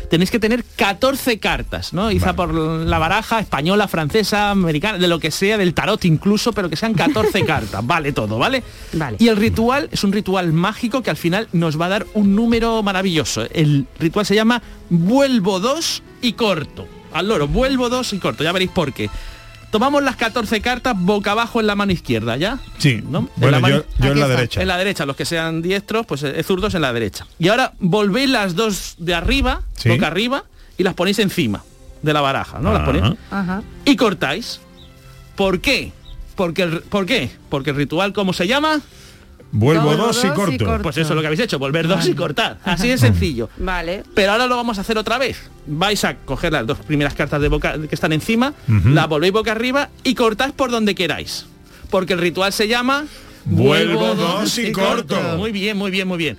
Tenéis 0.10 0.32
que 0.32 0.40
tener 0.40 0.64
14 0.76 1.40
cartas, 1.40 1.94
¿no? 1.94 2.12
Iza 2.12 2.36
por 2.36 2.54
la 2.54 2.98
baraja 3.00 3.40
española, 3.40 3.88
francesa, 3.88 4.52
americana, 4.52 4.98
de 4.98 5.08
lo 5.08 5.20
que 5.20 5.32
sea, 5.32 5.58
del 5.58 5.74
tarot 5.74 6.04
incluso, 6.06 6.54
pero 6.54 6.70
que 6.70 6.76
sean 6.76 6.94
14 6.94 7.46
cartas, 7.46 7.86
vale 7.86 8.12
todo, 8.12 8.38
¿vale? 8.38 8.64
Vale. 8.94 9.18
Y 9.20 9.28
el 9.28 9.38
ritual 9.38 9.90
es 9.92 10.04
un 10.04 10.12
ritual 10.12 10.52
mágico 10.54 11.02
que 11.04 11.10
al 11.10 11.18
final 11.18 11.48
nos 11.54 11.80
va 11.80 11.86
a 11.86 11.90
dar 11.90 12.08
un 12.14 12.36
número 12.36 12.82
maravilloso. 12.84 13.44
El 13.54 13.86
ritual 14.00 14.26
se 14.26 14.36
llama 14.36 14.62
vuelvo 14.90 15.60
dos 15.60 16.04
y 16.22 16.34
corto. 16.34 16.88
Al 17.14 17.28
loro, 17.28 17.48
vuelvo 17.48 17.90
dos 17.90 18.14
y 18.14 18.20
corto, 18.20 18.44
ya 18.44 18.52
veréis 18.52 18.72
por 18.72 18.94
qué. 18.94 19.10
Tomamos 19.72 20.04
las 20.04 20.18
14 20.18 20.60
cartas 20.60 20.96
boca 20.98 21.32
abajo 21.32 21.62
en 21.62 21.68
la 21.68 21.76
mano 21.76 21.94
izquierda, 21.94 22.36
¿ya? 22.36 22.60
Sí. 22.78 23.02
¿No? 23.08 23.30
Bueno, 23.38 23.52
la 23.52 23.60
mano- 23.62 23.76
yo, 23.78 23.84
yo 24.06 24.12
en 24.12 24.20
la 24.20 24.26
está. 24.26 24.36
derecha. 24.36 24.62
En 24.62 24.68
la 24.68 24.78
derecha, 24.78 25.06
los 25.06 25.16
que 25.16 25.24
sean 25.26 25.62
diestros, 25.62 26.06
pues 26.06 26.24
eh, 26.24 26.44
zurdos 26.44 26.74
en 26.76 26.82
la 26.82 26.92
derecha. 26.92 27.26
Y 27.40 27.48
ahora 27.48 27.74
volvéis 27.80 28.30
las 28.30 28.56
dos 28.56 28.96
de 28.98 29.14
arriba, 29.16 29.62
Sí. 29.78 29.88
boca 29.90 30.08
arriba, 30.08 30.44
y 30.78 30.84
las 30.84 30.94
ponéis 30.94 31.20
encima 31.20 31.64
de 32.02 32.12
la 32.14 32.20
baraja, 32.20 32.60
¿no? 32.60 32.74
Las 32.74 32.84
ponéis 32.84 33.16
Ajá. 33.30 33.62
y 33.86 33.96
cortáis. 33.96 34.60
¿Por 35.36 35.62
qué? 35.62 35.94
Porque 36.36 36.64
el, 36.64 36.82
¿Por 36.82 37.06
qué? 37.06 37.32
Porque 37.50 37.70
el 37.70 37.76
ritual, 37.78 38.12
¿cómo 38.12 38.34
se 38.34 38.48
llama? 38.48 38.82
Vuelvo 39.54 39.96
dos 39.96 40.24
y 40.24 40.28
dos 40.28 40.34
y 40.34 40.36
corto. 40.36 40.66
corto. 40.66 40.84
Pues 40.84 40.98
eso 40.98 41.10
es 41.10 41.16
lo 41.16 41.22
que 41.22 41.28
habéis 41.28 41.42
hecho, 41.42 41.60
volver 41.60 41.88
dos 41.88 42.08
y 42.08 42.14
cortar. 42.16 42.58
Así 42.64 42.88
de 42.88 42.98
sencillo. 42.98 43.50
Vale. 43.58 44.04
Pero 44.16 44.32
ahora 44.32 44.48
lo 44.48 44.56
vamos 44.56 44.78
a 44.78 44.82
hacer 44.82 44.98
otra 44.98 45.18
vez. 45.18 45.50
Vais 45.68 46.04
a 46.06 46.16
coger 46.16 46.54
las 46.54 46.66
dos 46.66 46.78
primeras 46.80 47.14
cartas 47.14 47.42
de 47.42 47.48
boca 47.50 47.76
que 47.88 47.94
están 47.96 48.14
encima, 48.14 48.54
Ujú. 48.68 48.90
las 48.90 49.08
volvéis 49.08 49.34
boca 49.34 49.52
arriba 49.52 49.90
y 50.04 50.16
cortáis 50.16 50.54
por 50.54 50.72
donde 50.72 50.96
queráis. 50.96 51.46
Porque 51.90 52.14
el 52.14 52.20
ritual 52.20 52.54
se 52.54 52.68
llama 52.68 53.06
Vuelvo 53.46 54.16
dos 54.16 54.58
y 54.58 54.72
corto. 54.72 55.20
Muy 55.38 55.52
bien, 55.52 55.76
muy 55.78 55.92
bien, 55.92 56.08
muy 56.08 56.18
bien. 56.18 56.38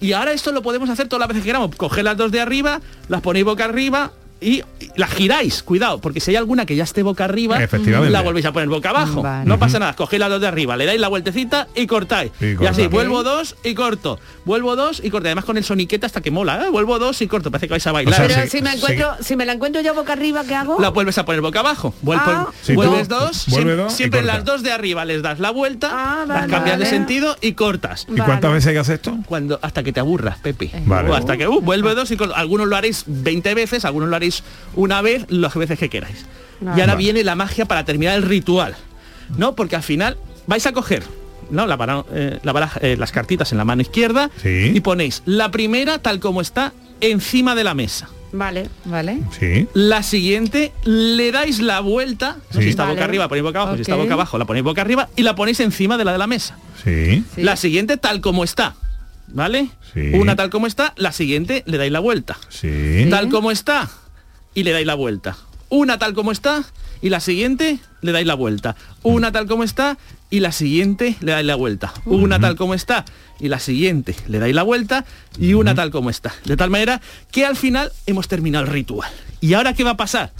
Y 0.00 0.12
ahora 0.12 0.32
esto 0.32 0.52
lo 0.52 0.62
podemos 0.62 0.88
hacer 0.90 1.08
todas 1.08 1.20
las 1.20 1.28
veces 1.28 1.42
que 1.42 1.48
queramos. 1.48 1.74
Coger 1.76 2.04
las 2.04 2.16
dos 2.16 2.30
de 2.32 2.40
arriba, 2.40 2.80
las 3.08 3.20
ponéis 3.20 3.44
boca 3.44 3.64
arriba 3.64 4.12
y 4.40 4.62
las 4.96 5.10
giráis. 5.10 5.62
Cuidado, 5.62 5.98
porque 6.00 6.20
si 6.20 6.30
hay 6.30 6.36
alguna 6.36 6.64
que 6.66 6.76
ya 6.76 6.84
esté 6.84 7.02
boca 7.02 7.24
arriba, 7.24 7.62
Efectivamente. 7.62 8.12
la 8.12 8.22
volvéis 8.22 8.46
a 8.46 8.52
poner 8.52 8.68
boca 8.68 8.90
abajo. 8.90 9.22
Vale. 9.22 9.44
No 9.46 9.58
pasa 9.58 9.78
nada. 9.78 9.94
Cogéis 9.96 10.20
las 10.20 10.30
dos 10.30 10.40
de 10.40 10.46
arriba, 10.46 10.76
le 10.76 10.86
dais 10.86 11.00
la 11.00 11.08
vueltecita 11.08 11.66
y 11.74 11.86
cortáis. 11.86 12.30
Y 12.40 12.62
Y, 12.62 12.66
así, 12.66 12.86
vuelvo 12.86 13.22
dos 13.24 13.56
y 13.64 13.74
corto. 13.74 14.18
Vuelvo 14.44 14.76
dos 14.76 15.00
y 15.04 15.10
corto. 15.10 15.26
Además 15.28 15.44
con 15.44 15.56
el 15.56 15.64
soniquete 15.64 16.06
hasta 16.06 16.20
que 16.20 16.30
mola. 16.30 16.64
¿eh? 16.66 16.70
Vuelvo 16.70 16.98
dos 16.98 17.20
y 17.22 17.26
corto. 17.26 17.50
Parece 17.50 17.66
que 17.68 17.72
vais 17.74 17.86
a 17.86 17.92
bailar. 17.92 18.14
sea, 18.14 18.26
Pero 18.28 18.40
se- 18.42 18.48
si 18.50 18.62
me 18.62 18.70
se- 18.70 18.76
encuentro, 18.76 19.10
si 19.20 19.36
me 19.36 19.44
la 19.46 19.52
encuentro 19.52 19.80
yo 19.82 19.94
boca 19.94 20.12
arriba, 20.12 20.44
¿qué 20.44 20.54
hago? 20.54 20.78
la 20.80 20.90
vuelves 20.90 21.18
a 21.18 21.24
poner 21.24 21.40
boca 21.40 21.60
abajo. 21.60 21.94
Vuel- 22.04 22.18
Ah. 22.20 22.48
Sí, 22.62 22.74
vuelves 22.74 23.08
dos, 23.08 23.46
vuelve 23.48 23.74
dos 23.76 23.92
siempre 23.92 24.20
corta. 24.20 24.34
las 24.34 24.44
dos 24.44 24.62
de 24.62 24.72
arriba 24.72 25.04
les 25.04 25.22
das 25.22 25.38
la 25.40 25.50
vuelta, 25.50 25.88
Ah, 25.92 26.24
las 26.26 26.40
vale, 26.42 26.52
cambias 26.52 26.78
de 26.78 26.86
sentido 26.86 27.36
y 27.40 27.52
cortas. 27.52 28.06
¿Y 28.08 28.16
cuántas 28.20 28.52
veces 28.52 28.68
hay 28.68 28.74
que 28.74 28.78
hacer 28.80 28.94
esto? 28.96 29.16
Cuando 29.26 29.58
hasta 29.62 29.82
que 29.82 29.92
te 29.92 30.00
aburras, 30.00 30.38
Pepe. 30.38 30.70
Vale. 30.86 31.10
O 31.10 31.14
hasta 31.14 31.36
que 31.36 31.48
uh, 31.48 31.60
vuelve 31.60 31.94
dos 31.94 32.10
y 32.10 32.16
corto. 32.16 32.36
Algunos 32.36 32.68
lo 32.68 32.76
haréis 32.76 33.04
20 33.06 33.54
veces, 33.54 33.84
algunos 33.84 34.08
lo 34.08 34.16
haréis 34.16 34.27
una 34.74 35.00
vez, 35.02 35.24
las 35.28 35.54
veces 35.54 35.78
que 35.78 35.88
queráis. 35.88 36.24
Y 36.60 36.66
ahora 36.66 36.86
Vale. 36.86 36.96
viene 36.96 37.24
la 37.24 37.34
magia 37.36 37.66
para 37.66 37.84
terminar 37.84 38.16
el 38.16 38.22
ritual. 38.22 38.74
¿No? 39.36 39.54
Porque 39.54 39.76
al 39.76 39.82
final 39.82 40.16
vais 40.46 40.66
a 40.66 40.72
coger 40.72 41.02
¿no? 41.50 41.66
la, 41.66 41.76
bara- 41.76 42.04
eh, 42.12 42.38
la 42.42 42.52
baraja- 42.52 42.80
eh, 42.82 42.96
las 42.96 43.12
cartitas 43.12 43.52
en 43.52 43.58
la 43.58 43.64
mano 43.64 43.82
izquierda 43.82 44.30
Sí. 44.42 44.72
y 44.74 44.80
ponéis 44.80 45.22
la 45.26 45.50
primera 45.50 45.98
tal 45.98 46.18
como 46.20 46.40
está 46.40 46.72
encima 47.00 47.54
de 47.54 47.64
la 47.64 47.74
mesa. 47.74 48.08
Vale. 48.32 48.68
¿Vale? 48.84 49.20
Sí. 49.38 49.66
La 49.74 50.02
siguiente 50.02 50.72
le 50.84 51.30
dais 51.32 51.60
la 51.60 51.80
vuelta, 51.80 52.36
no 52.52 52.60
si 52.60 52.68
está 52.70 52.82
Vale. 52.84 52.94
boca 52.96 53.04
arriba, 53.04 53.28
ponéis 53.28 53.42
boca 53.44 53.60
abajo, 53.62 53.76
si 53.76 53.82
está 53.82 53.94
boca 53.96 54.14
abajo, 54.14 54.36
la 54.38 54.44
ponéis 54.46 54.64
boca 54.64 54.82
arriba 54.82 55.08
y 55.16 55.22
la 55.22 55.34
ponéis 55.34 55.60
encima 55.60 55.96
de 55.96 56.04
la 56.04 56.12
de 56.12 56.18
la 56.18 56.26
mesa. 56.26 56.56
Sí. 56.84 57.24
Sí. 57.34 57.42
La 57.42 57.56
siguiente 57.56 57.96
tal 57.98 58.20
como 58.20 58.44
está. 58.44 58.74
¿Vale? 59.28 59.68
Sí. 59.94 60.10
Una 60.14 60.36
tal 60.36 60.48
como 60.50 60.66
está, 60.66 60.94
la 60.96 61.12
siguiente 61.12 61.62
le 61.66 61.76
dais 61.78 61.92
la 61.92 62.00
vuelta. 62.00 62.38
Sí. 62.48 63.06
Tal 63.10 63.28
como 63.28 63.50
está 63.50 63.88
y 64.58 64.64
le 64.64 64.72
dais 64.72 64.86
la 64.86 64.96
vuelta. 64.96 65.36
Una 65.68 65.98
tal 65.98 66.14
como 66.14 66.32
está 66.32 66.64
y 67.00 67.10
la 67.10 67.20
siguiente 67.20 67.78
le 68.00 68.10
dais 68.10 68.26
la 68.26 68.34
vuelta. 68.34 68.74
Una 69.04 69.30
tal 69.30 69.46
como 69.46 69.62
está 69.62 69.98
y 70.30 70.40
la 70.40 70.50
siguiente 70.50 71.14
le 71.20 71.30
dais 71.30 71.46
la 71.46 71.54
vuelta. 71.54 71.94
Una 72.04 72.40
tal 72.40 72.56
como 72.56 72.74
está 72.74 73.04
y 73.38 73.46
la 73.46 73.60
siguiente 73.60 74.16
le 74.26 74.40
dais 74.40 74.54
la 74.54 74.64
vuelta 74.64 75.04
y 75.38 75.54
una 75.54 75.76
tal 75.76 75.92
como 75.92 76.10
está. 76.10 76.34
De 76.44 76.56
tal 76.56 76.70
manera 76.70 77.00
que 77.30 77.46
al 77.46 77.54
final 77.54 77.92
hemos 78.06 78.26
terminado 78.26 78.64
el 78.64 78.72
ritual. 78.72 79.10
¿Y 79.40 79.54
ahora 79.54 79.74
qué 79.74 79.84
va 79.84 79.90
a 79.90 79.96
pasar? 79.96 80.32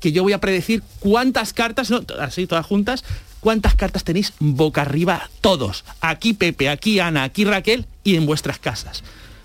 que 0.00 0.12
yo 0.12 0.22
voy 0.22 0.32
a 0.32 0.40
predecir 0.40 0.82
cuántas 0.98 1.52
cartas, 1.52 1.90
no, 1.90 2.00
así 2.20 2.46
todas 2.46 2.64
juntas, 2.64 3.04
cuántas 3.40 3.74
cartas 3.74 4.02
tenéis 4.02 4.32
boca 4.38 4.80
arriba 4.80 5.28
todos. 5.42 5.84
Aquí 6.00 6.32
Pepe, 6.32 6.70
aquí 6.70 7.00
Ana, 7.00 7.24
aquí 7.24 7.44
Raquel 7.44 7.84
y 8.02 8.16
en 8.16 8.24
vuestras 8.24 8.58
casas. 8.58 9.04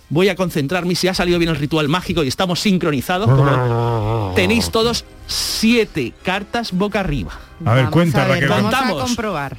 Voy 0.09 0.29
a 0.29 0.35
concentrarme 0.35 0.93
si 0.95 1.07
ha 1.07 1.13
salido 1.13 1.39
bien 1.39 1.49
el 1.49 1.55
ritual 1.57 1.89
mágico 1.89 2.23
y 2.23 2.27
estamos 2.27 2.59
sincronizados. 2.59 3.27
como 3.29 4.33
tenéis 4.35 4.69
todos 4.69 5.03
siete 5.27 6.13
cartas 6.23 6.71
boca 6.71 6.99
arriba. 6.99 7.31
A 7.65 7.73
ver, 7.73 7.83
Vamos 7.85 7.91
cuenta, 7.91 8.23
a 8.23 8.27
ver, 8.27 8.33
Raquel. 8.35 8.49
Vamos 8.49 8.71
Contamos. 8.71 9.01
a 9.01 9.05
comprobar. 9.05 9.57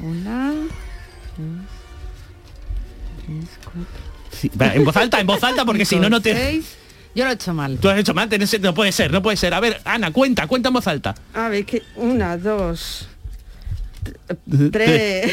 Una, 0.00 0.52
Sí, 4.32 4.50
va, 4.60 4.74
en 4.74 4.84
voz 4.84 4.96
alta, 4.96 5.20
en 5.20 5.26
voz 5.26 5.42
alta, 5.42 5.64
porque 5.64 5.84
si 5.84 5.96
no, 5.96 6.08
no 6.08 6.20
te... 6.20 6.34
seis. 6.34 6.76
Yo 7.14 7.24
lo 7.24 7.30
he 7.30 7.34
hecho 7.34 7.52
mal. 7.52 7.78
Tú 7.78 7.88
has 7.88 7.98
hecho 7.98 8.14
mal, 8.14 8.28
tenés- 8.28 8.60
no 8.60 8.74
puede 8.74 8.92
ser, 8.92 9.10
no 9.10 9.22
puede 9.22 9.36
ser. 9.36 9.52
A 9.54 9.60
ver, 9.60 9.80
Ana, 9.84 10.12
cuenta, 10.12 10.46
cuenta 10.46 10.68
en 10.68 10.74
voz 10.74 10.86
alta. 10.86 11.14
A 11.34 11.48
ver, 11.48 11.64
que 11.64 11.82
una, 11.96 12.36
dos, 12.36 13.08
tres, 14.70 15.32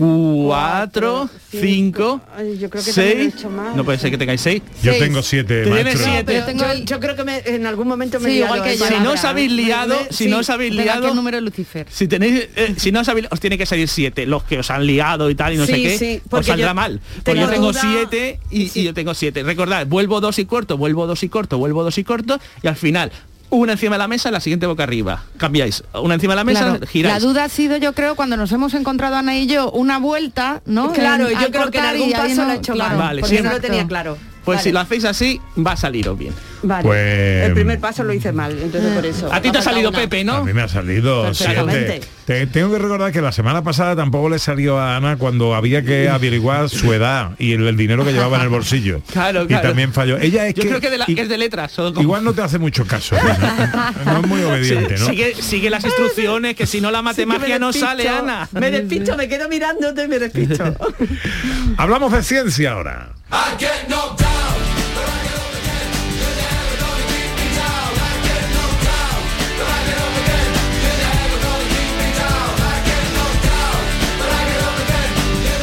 cuatro, 0.00 1.28
cinco, 1.50 2.20
Ay, 2.36 2.58
yo 2.58 2.70
creo 2.70 2.82
que 2.84 2.92
también 2.92 3.18
lo 3.18 3.24
he 3.24 3.30
seis. 3.32 3.44
mal. 3.50 3.76
No 3.76 3.84
puede 3.84 3.98
ser 3.98 4.10
que 4.10 4.18
tengáis 4.18 4.40
seis. 4.40 4.62
Yo 4.82 4.92
Seis. 4.92 5.02
tengo 5.04 5.22
siete, 5.22 5.66
maestro. 5.66 6.04
siete. 6.04 6.42
Tengo 6.42 6.64
yo 6.84 7.00
creo 7.00 7.16
que 7.16 7.24
me- 7.24 7.38
en 7.44 7.66
algún 7.66 7.88
momento 7.88 8.18
me 8.20 8.28
he 8.28 8.32
Sí, 8.32 8.38
liado, 8.38 8.62
que. 8.62 8.76
Si 8.76 8.94
no 9.02 9.12
os 9.12 9.24
habéis 9.24 9.52
liado, 9.52 9.96
Me- 10.00 10.08
si 10.10 10.24
sí. 10.24 10.30
no 10.30 10.38
os 10.38 10.50
habéis 10.50 10.74
liado, 10.74 11.08
¿qué 11.08 11.14
número 11.14 11.36
de 11.36 11.42
Lucifer? 11.42 11.86
si 11.90 12.08
tenéis, 12.08 12.48
eh, 12.56 12.74
si 12.76 12.92
no 12.92 13.00
os 13.00 13.08
habéis, 13.08 13.26
os 13.30 13.40
tiene 13.40 13.58
que 13.58 13.66
salir 13.66 13.88
siete. 13.88 14.26
Los 14.26 14.42
que 14.44 14.58
os 14.58 14.70
han 14.70 14.86
liado 14.86 15.30
y 15.30 15.34
tal 15.34 15.52
y 15.54 15.56
no 15.56 15.66
sé 15.66 15.74
qué, 15.74 15.98
sí, 15.98 16.20
os 16.30 16.46
saldrá 16.46 16.68
yo 16.68 16.74
mal. 16.74 17.00
Pues 17.24 17.38
yo 17.38 17.48
tengo 17.48 17.68
duda- 17.72 17.80
siete 17.80 18.40
y, 18.50 18.70
y 18.78 18.84
yo 18.84 18.94
tengo 18.94 19.14
siete. 19.14 19.42
Recordad, 19.42 19.86
vuelvo 19.86 20.20
dos 20.20 20.38
y 20.38 20.44
corto, 20.46 20.76
vuelvo 20.76 21.06
dos 21.06 21.22
y 21.22 21.28
corto, 21.28 21.58
vuelvo 21.58 21.84
dos 21.84 21.98
y 21.98 22.04
corto 22.04 22.38
y 22.62 22.68
al 22.68 22.76
final 22.76 23.12
una 23.50 23.72
encima 23.72 23.96
de 23.96 23.98
la 23.98 24.08
mesa, 24.08 24.30
la 24.30 24.40
siguiente 24.40 24.66
boca 24.66 24.82
arriba. 24.84 25.22
Cambiáis. 25.36 25.82
Una 25.94 26.14
encima 26.14 26.32
de 26.32 26.36
la 26.36 26.44
mesa, 26.44 26.60
Claro, 26.70 26.86
giráis. 26.86 27.14
La 27.22 27.28
duda 27.28 27.44
ha 27.44 27.48
sido, 27.48 27.76
yo 27.76 27.92
creo, 27.92 28.14
cuando 28.16 28.36
nos 28.36 28.50
hemos 28.52 28.74
encontrado 28.74 29.16
Ana 29.16 29.36
y 29.36 29.46
yo, 29.46 29.70
una 29.72 29.98
vuelta, 29.98 30.62
¿no? 30.66 30.92
Claro, 30.92 31.28
En- 31.28 31.38
yo 31.38 31.50
creo 31.50 31.70
que 31.70 31.78
en 31.78 31.84
algún 31.84 32.12
paso 32.12 32.34
no- 32.36 32.44
lo 32.46 32.52
he 32.52 32.56
hecho 32.56 32.72
claro. 32.74 32.96
mal, 32.96 33.06
Vale, 33.08 33.20
porque 33.22 33.36
sí. 33.36 33.42
no 33.42 33.50
lo 33.52 33.60
tenía 33.60 33.86
claro. 33.86 34.16
Pues 34.50 34.58
Vale. 34.58 34.68
si 34.68 34.72
lo 34.72 34.80
hacéis 34.80 35.04
así, 35.04 35.40
va 35.64 35.72
a 35.72 35.76
saliros 35.76 36.18
bien. 36.18 36.32
Vale. 36.62 36.82
Pues- 36.82 37.46
el 37.46 37.54
primer 37.54 37.78
paso 37.80 38.02
lo 38.04 38.12
hice 38.12 38.32
mal, 38.32 38.52
entonces 38.60 38.92
por 38.92 39.06
eso. 39.06 39.32
A 39.32 39.40
ti 39.40 39.50
te 39.52 39.58
ha 39.58 39.62
salido 39.62 39.88
una. 39.90 39.98
Pepe, 39.98 40.20
A 40.20 40.24
¿no? 40.24 40.44
mí 40.44 40.52
me 40.52 40.62
ha 40.62 40.68
salido 40.68 41.22
Perfectamente. 41.22 41.86
siete. 42.02 42.06
Te- 42.26 42.46
tengo 42.46 42.70
que 42.72 42.78
recordar 42.78 43.12
que 43.12 43.20
la 43.22 43.32
semana 43.32 43.62
pasada 43.62 43.96
tampoco 43.96 44.28
le 44.28 44.38
salió 44.38 44.78
a 44.78 44.96
Ana 44.96 45.16
cuando 45.16 45.54
había 45.54 45.82
que 45.82 46.08
averiguar 46.08 46.68
su 46.68 46.92
edad 46.92 47.30
y 47.38 47.52
el, 47.54 47.66
el 47.66 47.76
dinero 47.76 48.04
que 48.04 48.12
llevaba 48.12 48.36
en 48.36 48.42
el 48.42 48.48
bolsillo. 48.50 49.00
Claro, 49.12 49.44
Y 49.44 49.46
claro. 49.46 49.68
también 49.68 49.92
falló. 49.92 50.18
Ella 50.18 50.46
es 50.48 50.54
Yo 50.54 50.62
que, 50.62 50.68
creo 50.68 50.80
que, 50.80 50.90
de 50.90 50.98
la- 50.98 51.04
i- 51.08 51.14
que 51.14 51.22
es 51.22 51.28
de 51.28 51.38
letras. 51.38 51.78
o 51.78 51.88
como- 51.94 52.02
igual 52.02 52.24
no 52.24 52.32
te 52.32 52.42
hace 52.42 52.58
mucho 52.58 52.84
caso. 52.86 53.16
¿no? 53.16 54.12
No 54.12 54.20
es 54.20 54.26
muy 54.26 54.42
obediente, 54.42 54.96
¿no? 54.98 55.06
Sigue, 55.06 55.34
sigue 55.40 55.70
las 55.70 55.84
instrucciones, 55.84 56.54
que 56.56 56.66
si 56.66 56.80
no 56.80 56.90
la 56.90 56.98
Sí, 56.98 57.04
matemagia 57.04 57.58
no 57.58 57.72
sale, 57.72 58.08
Ana. 58.08 58.48
Me 58.52 58.70
despisto, 58.70 59.16
me 59.16 59.28
quedo 59.28 59.48
mirándote 59.48 60.04
y 60.04 60.08
me 60.08 60.18
despisto. 60.18 60.76
Hablamos 61.78 62.12
de 62.12 62.22
ciencia 62.22 62.72
ahora. 62.72 63.10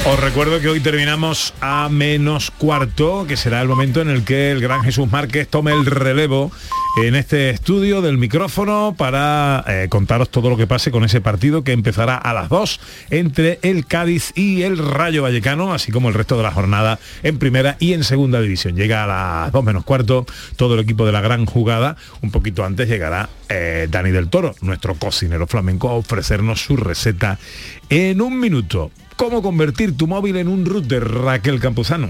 Os 0.09 0.17
recuerdo 0.21 0.61
que 0.61 0.69
hoy 0.69 0.79
terminamos 0.79 1.53
a 1.59 1.89
menos 1.89 2.49
cuarto, 2.49 3.25
que 3.27 3.35
será 3.35 3.61
el 3.61 3.67
momento 3.67 3.99
en 3.99 4.07
el 4.07 4.23
que 4.23 4.51
el 4.51 4.61
gran 4.61 4.81
Jesús 4.81 5.11
Márquez 5.11 5.49
tome 5.49 5.73
el 5.73 5.85
relevo 5.85 6.49
en 7.03 7.13
este 7.13 7.49
estudio 7.49 8.01
del 8.01 8.17
micrófono 8.17 8.95
para 8.97 9.65
eh, 9.67 9.87
contaros 9.89 10.29
todo 10.29 10.49
lo 10.49 10.55
que 10.55 10.65
pase 10.65 10.91
con 10.91 11.03
ese 11.03 11.19
partido 11.19 11.65
que 11.65 11.73
empezará 11.73 12.15
a 12.15 12.33
las 12.33 12.47
2 12.47 12.79
entre 13.09 13.59
el 13.63 13.85
Cádiz 13.85 14.31
y 14.33 14.61
el 14.61 14.77
Rayo 14.77 15.23
Vallecano, 15.23 15.73
así 15.73 15.91
como 15.91 16.07
el 16.07 16.13
resto 16.15 16.37
de 16.37 16.43
la 16.43 16.51
jornada 16.51 16.99
en 17.21 17.37
primera 17.37 17.75
y 17.77 17.91
en 17.91 18.05
segunda 18.05 18.39
división. 18.39 18.77
Llega 18.77 19.03
a 19.03 19.07
las 19.07 19.51
2 19.51 19.61
menos 19.65 19.83
cuarto 19.83 20.25
todo 20.55 20.75
el 20.75 20.79
equipo 20.79 21.05
de 21.05 21.11
la 21.11 21.19
gran 21.19 21.45
jugada. 21.45 21.97
Un 22.21 22.31
poquito 22.31 22.63
antes 22.63 22.87
llegará 22.87 23.27
eh, 23.49 23.89
Dani 23.91 24.11
del 24.11 24.29
Toro, 24.29 24.55
nuestro 24.61 24.95
cocinero 24.95 25.47
flamenco, 25.47 25.89
a 25.89 25.95
ofrecernos 25.95 26.61
su 26.61 26.77
receta 26.77 27.37
en 27.89 28.21
un 28.21 28.39
minuto. 28.39 28.89
¿Cómo 29.17 29.41
convertir 29.41 29.97
tu 29.97 30.05
móvil 30.05 30.37
en 30.37 30.47
un 30.47 30.63
router, 30.63 31.03
Raquel 31.03 31.59
Campuzano? 31.59 32.09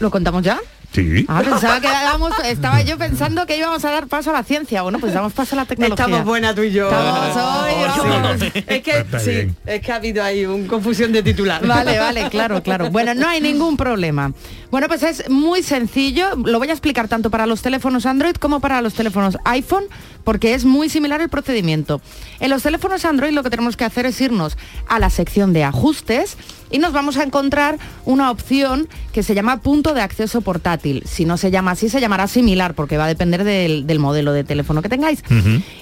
¿Lo 0.00 0.10
contamos 0.10 0.42
ya? 0.42 0.58
Sí. 0.92 1.24
Ah, 1.26 1.40
pensaba 1.42 1.80
que 1.80 1.88
dábamos- 1.88 2.32
estaba 2.44 2.82
yo 2.82 2.98
pensando 2.98 3.46
que 3.46 3.56
íbamos 3.56 3.82
a 3.84 3.90
dar 3.90 4.08
paso 4.08 4.28
a 4.30 4.34
la 4.34 4.42
ciencia. 4.42 4.82
Bueno, 4.82 4.98
pues 4.98 5.14
damos 5.14 5.32
paso 5.32 5.54
a 5.54 5.60
la 5.60 5.64
tecnología. 5.64 6.04
Estamos 6.04 6.24
buena 6.26 6.54
tú 6.54 6.62
y 6.62 6.70
yo. 6.72 6.84
Estamos 6.90 7.36
hoy, 7.36 7.72
Oh, 7.98 8.04
vamos. 8.08 8.40
sí. 8.40 8.52
Es 8.66 8.82
que 8.82 9.06
sí, 9.18 9.30
bien. 9.30 9.56
es 9.64 9.80
que 9.80 9.92
ha 9.92 9.96
habido 9.96 10.22
ahí 10.22 10.44
una 10.44 10.66
confusión 10.68 11.10
de 11.12 11.22
titular. 11.22 11.66
Vale, 11.66 11.98
vale, 11.98 12.28
claro, 12.28 12.62
claro. 12.62 12.90
Bueno, 12.90 13.14
no 13.14 13.26
hay 13.26 13.40
ningún 13.40 13.76
problema. 13.78 14.32
Bueno, 14.70 14.86
pues 14.88 15.02
es 15.02 15.28
muy 15.30 15.62
sencillo. 15.62 16.36
Lo 16.36 16.58
voy 16.58 16.68
a 16.68 16.72
explicar 16.72 17.08
tanto 17.08 17.30
para 17.30 17.46
los 17.46 17.62
teléfonos 17.62 18.04
Android 18.06 18.34
como 18.36 18.60
para 18.60 18.82
los 18.82 18.92
teléfonos 18.94 19.38
iPhone, 19.44 19.84
porque 20.24 20.52
es 20.54 20.64
muy 20.66 20.88
similar 20.90 21.20
el 21.22 21.28
procedimiento. 21.30 22.00
En 22.38 22.50
los 22.50 22.62
teléfonos 22.62 23.04
Android 23.06 23.32
lo 23.32 23.42
que 23.42 23.50
tenemos 23.50 23.76
que 23.76 23.84
hacer 23.84 24.04
es 24.06 24.20
irnos 24.20 24.56
a 24.88 24.98
la 24.98 25.08
sección 25.10 25.52
de 25.54 25.64
ajustes 25.64 26.36
y 26.72 26.78
nos 26.78 26.92
vamos 26.92 27.18
a 27.18 27.22
encontrar 27.22 27.78
una 28.04 28.30
opción 28.30 28.88
que 29.12 29.22
se 29.22 29.34
llama 29.34 29.60
punto 29.60 29.94
de 29.94 30.00
acceso 30.00 30.40
portátil. 30.40 31.04
Si 31.06 31.24
no 31.24 31.36
se 31.36 31.50
llama 31.50 31.72
así, 31.72 31.88
se 31.88 32.00
llamará 32.00 32.26
similar, 32.26 32.74
porque 32.74 32.96
va 32.96 33.04
a 33.04 33.08
depender 33.08 33.44
del, 33.44 33.86
del 33.86 33.98
modelo 33.98 34.32
de 34.32 34.42
teléfono 34.42 34.82
que 34.82 34.88
tengáis. 34.88 35.22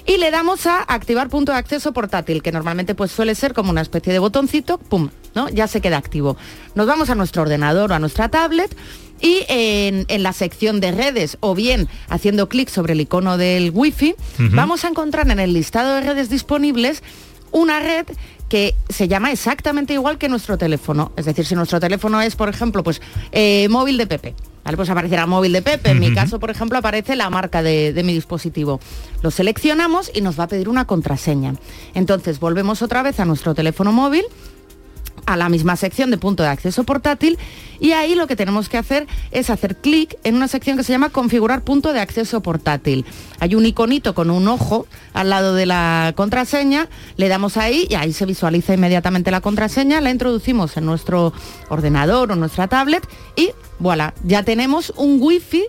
Y 0.05 0.17
le 0.17 0.29
damos 0.29 0.67
a 0.67 0.83
activar 0.83 1.29
punto 1.29 1.53
de 1.53 1.57
acceso 1.57 1.93
portátil, 1.93 2.43
que 2.43 2.51
normalmente 2.51 2.93
pues 2.93 3.11
suele 3.11 3.33
ser 3.33 3.53
como 3.53 3.71
una 3.71 3.81
especie 3.81 4.11
de 4.13 4.19
botoncito, 4.19 4.77
pum, 4.77 5.09
¿no? 5.33 5.49
Ya 5.49 5.67
se 5.67 5.81
queda 5.81 5.97
activo. 5.97 6.35
Nos 6.75 6.85
vamos 6.85 7.09
a 7.09 7.15
nuestro 7.15 7.41
ordenador 7.41 7.91
o 7.91 7.95
a 7.95 7.99
nuestra 7.99 8.29
tablet 8.29 8.75
y 9.21 9.45
en, 9.47 10.05
en 10.09 10.23
la 10.23 10.33
sección 10.33 10.81
de 10.81 10.91
redes 10.91 11.37
o 11.39 11.55
bien 11.55 11.87
haciendo 12.09 12.49
clic 12.49 12.69
sobre 12.69 12.93
el 12.93 13.01
icono 13.01 13.37
del 13.37 13.71
wifi, 13.73 14.15
vamos 14.39 14.83
a 14.83 14.89
encontrar 14.89 15.29
en 15.29 15.39
el 15.39 15.53
listado 15.53 15.95
de 15.95 16.01
redes 16.01 16.29
disponibles 16.29 17.03
una 17.51 17.79
red 17.79 18.07
que 18.51 18.75
se 18.89 19.07
llama 19.07 19.31
exactamente 19.31 19.93
igual 19.93 20.17
que 20.17 20.27
nuestro 20.27 20.57
teléfono. 20.57 21.13
Es 21.15 21.23
decir, 21.23 21.45
si 21.45 21.55
nuestro 21.55 21.79
teléfono 21.79 22.21
es, 22.21 22.35
por 22.35 22.49
ejemplo, 22.49 22.83
pues 22.83 23.01
eh, 23.31 23.69
móvil 23.69 23.97
de 23.97 24.07
Pepe. 24.07 24.35
¿vale? 24.65 24.75
Pues 24.75 24.89
aparecerá 24.89 25.25
móvil 25.25 25.53
de 25.53 25.61
Pepe. 25.61 25.91
En 25.91 26.01
mi 26.01 26.13
caso, 26.13 26.37
por 26.37 26.51
ejemplo, 26.51 26.77
aparece 26.77 27.15
la 27.15 27.29
marca 27.29 27.63
de, 27.63 27.93
de 27.93 28.03
mi 28.03 28.13
dispositivo. 28.13 28.81
Lo 29.21 29.31
seleccionamos 29.31 30.11
y 30.13 30.19
nos 30.19 30.37
va 30.37 30.43
a 30.43 30.47
pedir 30.49 30.67
una 30.67 30.83
contraseña. 30.83 31.55
Entonces 31.93 32.41
volvemos 32.41 32.81
otra 32.81 33.03
vez 33.03 33.21
a 33.21 33.25
nuestro 33.25 33.55
teléfono 33.55 33.93
móvil 33.93 34.25
a 35.25 35.37
la 35.37 35.49
misma 35.49 35.75
sección 35.75 36.11
de 36.11 36.17
punto 36.17 36.43
de 36.43 36.49
acceso 36.49 36.83
portátil 36.83 37.37
y 37.79 37.93
ahí 37.93 38.15
lo 38.15 38.27
que 38.27 38.35
tenemos 38.35 38.69
que 38.69 38.77
hacer 38.77 39.07
es 39.31 39.49
hacer 39.49 39.75
clic 39.75 40.17
en 40.23 40.35
una 40.35 40.47
sección 40.47 40.77
que 40.77 40.83
se 40.83 40.91
llama 40.91 41.09
configurar 41.09 41.63
punto 41.63 41.93
de 41.93 41.99
acceso 41.99 42.41
portátil. 42.41 43.05
Hay 43.39 43.55
un 43.55 43.65
iconito 43.65 44.13
con 44.13 44.29
un 44.29 44.47
ojo 44.47 44.87
al 45.13 45.29
lado 45.29 45.55
de 45.55 45.65
la 45.65 46.13
contraseña, 46.15 46.87
le 47.17 47.27
damos 47.27 47.57
ahí 47.57 47.87
y 47.89 47.95
ahí 47.95 48.13
se 48.13 48.25
visualiza 48.25 48.73
inmediatamente 48.73 49.31
la 49.31 49.41
contraseña, 49.41 49.99
la 50.01 50.11
introducimos 50.11 50.77
en 50.77 50.85
nuestro 50.85 51.33
ordenador 51.69 52.31
o 52.31 52.35
nuestra 52.35 52.67
tablet 52.67 53.07
y 53.35 53.51
voilà, 53.79 54.13
ya 54.23 54.43
tenemos 54.43 54.93
un 54.95 55.17
wifi 55.19 55.63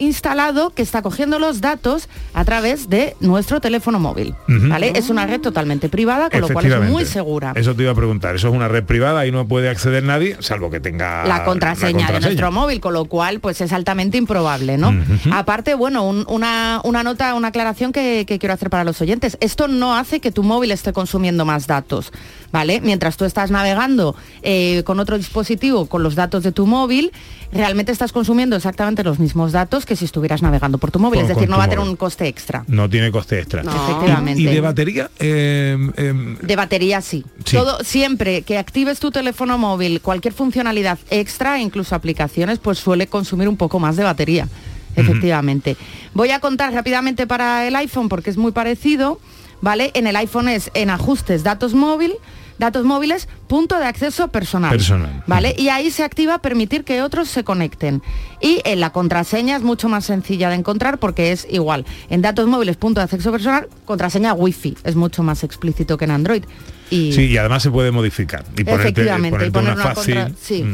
instalado 0.00 0.70
que 0.70 0.82
está 0.82 1.02
cogiendo 1.02 1.38
los 1.38 1.60
datos 1.60 2.08
a 2.34 2.44
través 2.44 2.88
de 2.88 3.14
nuestro 3.20 3.60
teléfono 3.60 4.00
móvil. 4.00 4.34
¿vale? 4.48 4.92
Es 4.96 5.10
una 5.10 5.26
red 5.26 5.40
totalmente 5.40 5.88
privada, 5.88 6.28
con 6.30 6.40
lo 6.40 6.48
cual 6.48 6.64
es 6.66 6.90
muy 6.90 7.04
segura. 7.06 7.52
Eso 7.54 7.74
te 7.76 7.82
iba 7.82 7.92
a 7.92 7.94
preguntar. 7.94 8.34
Eso 8.34 8.48
es 8.48 8.54
una 8.54 8.66
red 8.68 8.84
privada 8.84 9.26
y 9.26 9.30
no 9.30 9.46
puede 9.46 9.68
acceder 9.68 10.02
nadie, 10.02 10.36
salvo 10.40 10.70
que 10.70 10.80
tenga 10.80 11.24
la 11.26 11.44
contraseña, 11.44 12.06
de 12.10 12.20
nuestro 12.20 12.50
móvil, 12.50 12.80
con 12.80 12.94
lo 12.94 13.04
cual 13.04 13.40
pues 13.40 13.60
es 13.60 13.72
altamente 13.72 14.16
improbable, 14.18 14.76
¿no? 14.78 14.92
Aparte, 15.32 15.74
bueno, 15.74 16.02
un- 16.04 16.24
una, 16.28 16.80
una 16.84 17.02
nota, 17.02 17.34
una 17.34 17.48
aclaración 17.48 17.92
que, 17.92 18.24
que 18.26 18.38
quiero 18.38 18.54
hacer 18.54 18.70
para 18.70 18.84
los 18.84 19.00
oyentes. 19.00 19.36
Esto 19.40 19.68
no 19.68 19.94
hace 19.96 20.20
que 20.20 20.32
tu 20.32 20.42
móvil 20.42 20.70
esté 20.72 20.92
consumiendo 20.92 21.44
más 21.44 21.66
datos, 21.66 22.10
¿vale? 22.52 22.80
Mientras 22.80 23.16
tú 23.16 23.24
estás 23.26 23.50
navegando 23.50 24.16
eh, 24.42 24.82
con 24.84 24.98
otro 24.98 25.18
dispositivo 25.18 25.86
con 25.86 26.02
los 26.02 26.14
datos 26.14 26.42
de 26.42 26.52
tu 26.52 26.66
móvil, 26.66 27.12
realmente 27.52 27.92
estás 27.92 28.12
consumiendo 28.12 28.56
exactamente 28.56 29.04
los 29.04 29.18
mismos 29.18 29.52
datos 29.52 29.84
que 29.90 29.96
si 29.96 30.04
estuvieras 30.04 30.40
navegando 30.40 30.78
por 30.78 30.92
tu 30.92 31.00
móvil. 31.00 31.22
Es 31.22 31.26
decir, 31.26 31.48
no 31.48 31.58
va 31.58 31.64
a 31.64 31.68
tener 31.68 31.84
un 31.84 31.96
coste 31.96 32.28
extra. 32.28 32.62
No 32.68 32.88
tiene 32.88 33.10
coste 33.10 33.40
extra. 33.40 33.64
No. 33.64 33.72
Efectivamente. 33.72 34.40
¿Y, 34.40 34.46
y 34.46 34.54
de 34.54 34.60
batería? 34.60 35.10
Eh, 35.18 35.76
eh, 35.96 36.36
De 36.42 36.54
batería 36.54 37.00
sí. 37.00 37.24
Sí. 37.44 37.56
Todo 37.56 37.82
siempre 37.82 38.42
que 38.42 38.56
actives 38.56 39.00
tu 39.00 39.10
teléfono 39.10 39.58
móvil, 39.58 40.00
cualquier 40.00 40.32
funcionalidad 40.32 41.00
extra, 41.10 41.58
incluso 41.58 41.96
aplicaciones, 41.96 42.60
pues 42.60 42.78
suele 42.78 43.08
consumir 43.08 43.48
un 43.48 43.56
poco 43.56 43.80
más 43.80 43.96
de 43.96 44.04
batería. 44.04 44.46
Efectivamente. 44.94 45.76
Voy 46.14 46.30
a 46.30 46.38
contar 46.38 46.72
rápidamente 46.72 47.26
para 47.26 47.66
el 47.66 47.74
iPhone 47.74 48.08
porque 48.08 48.30
es 48.30 48.36
muy 48.36 48.52
parecido, 48.52 49.18
¿vale? 49.60 49.90
En 49.94 50.06
el 50.06 50.14
iPhone 50.14 50.48
es 50.48 50.70
en 50.74 50.90
ajustes 50.90 51.42
datos 51.42 51.74
móvil, 51.74 52.12
datos 52.60 52.84
móviles, 52.84 53.26
punto 53.48 53.78
de 53.78 53.86
acceso 53.86 54.28
personal. 54.28 54.70
Personal. 54.70 55.24
¿Vale? 55.26 55.56
Y 55.58 55.70
ahí 55.70 55.90
se 55.90 56.04
activa 56.04 56.38
permitir 56.38 56.84
que 56.84 57.02
otros 57.02 57.28
se 57.28 57.42
conecten. 57.42 58.02
Y 58.40 58.60
en 58.64 58.78
la 58.78 58.90
contraseña 58.90 59.56
es 59.56 59.62
mucho 59.62 59.88
más 59.88 60.04
sencilla 60.04 60.50
de 60.50 60.56
encontrar 60.56 60.98
porque 60.98 61.32
es 61.32 61.48
igual. 61.50 61.86
En 62.10 62.22
datos 62.22 62.46
móviles, 62.46 62.76
punto 62.76 63.00
de 63.00 63.06
acceso 63.06 63.32
personal, 63.32 63.68
contraseña 63.86 64.34
wifi. 64.34 64.76
Es 64.84 64.94
mucho 64.94 65.22
más 65.22 65.42
explícito 65.42 65.96
que 65.96 66.04
en 66.04 66.12
Android. 66.12 66.44
Y 66.90 67.12
Sí, 67.12 67.26
y 67.26 67.36
además 67.36 67.62
se 67.62 67.70
puede 67.70 67.90
modificar. 67.92 68.44
Y 68.56 68.64
ponerte, 68.64 68.82
Efectivamente, 68.88 69.46
y 69.46 69.50
poner 69.50 69.72
una 69.74 69.82
una 69.84 69.94
fácil. 69.94 70.14
contra- 70.16 70.34
sí. 70.42 70.64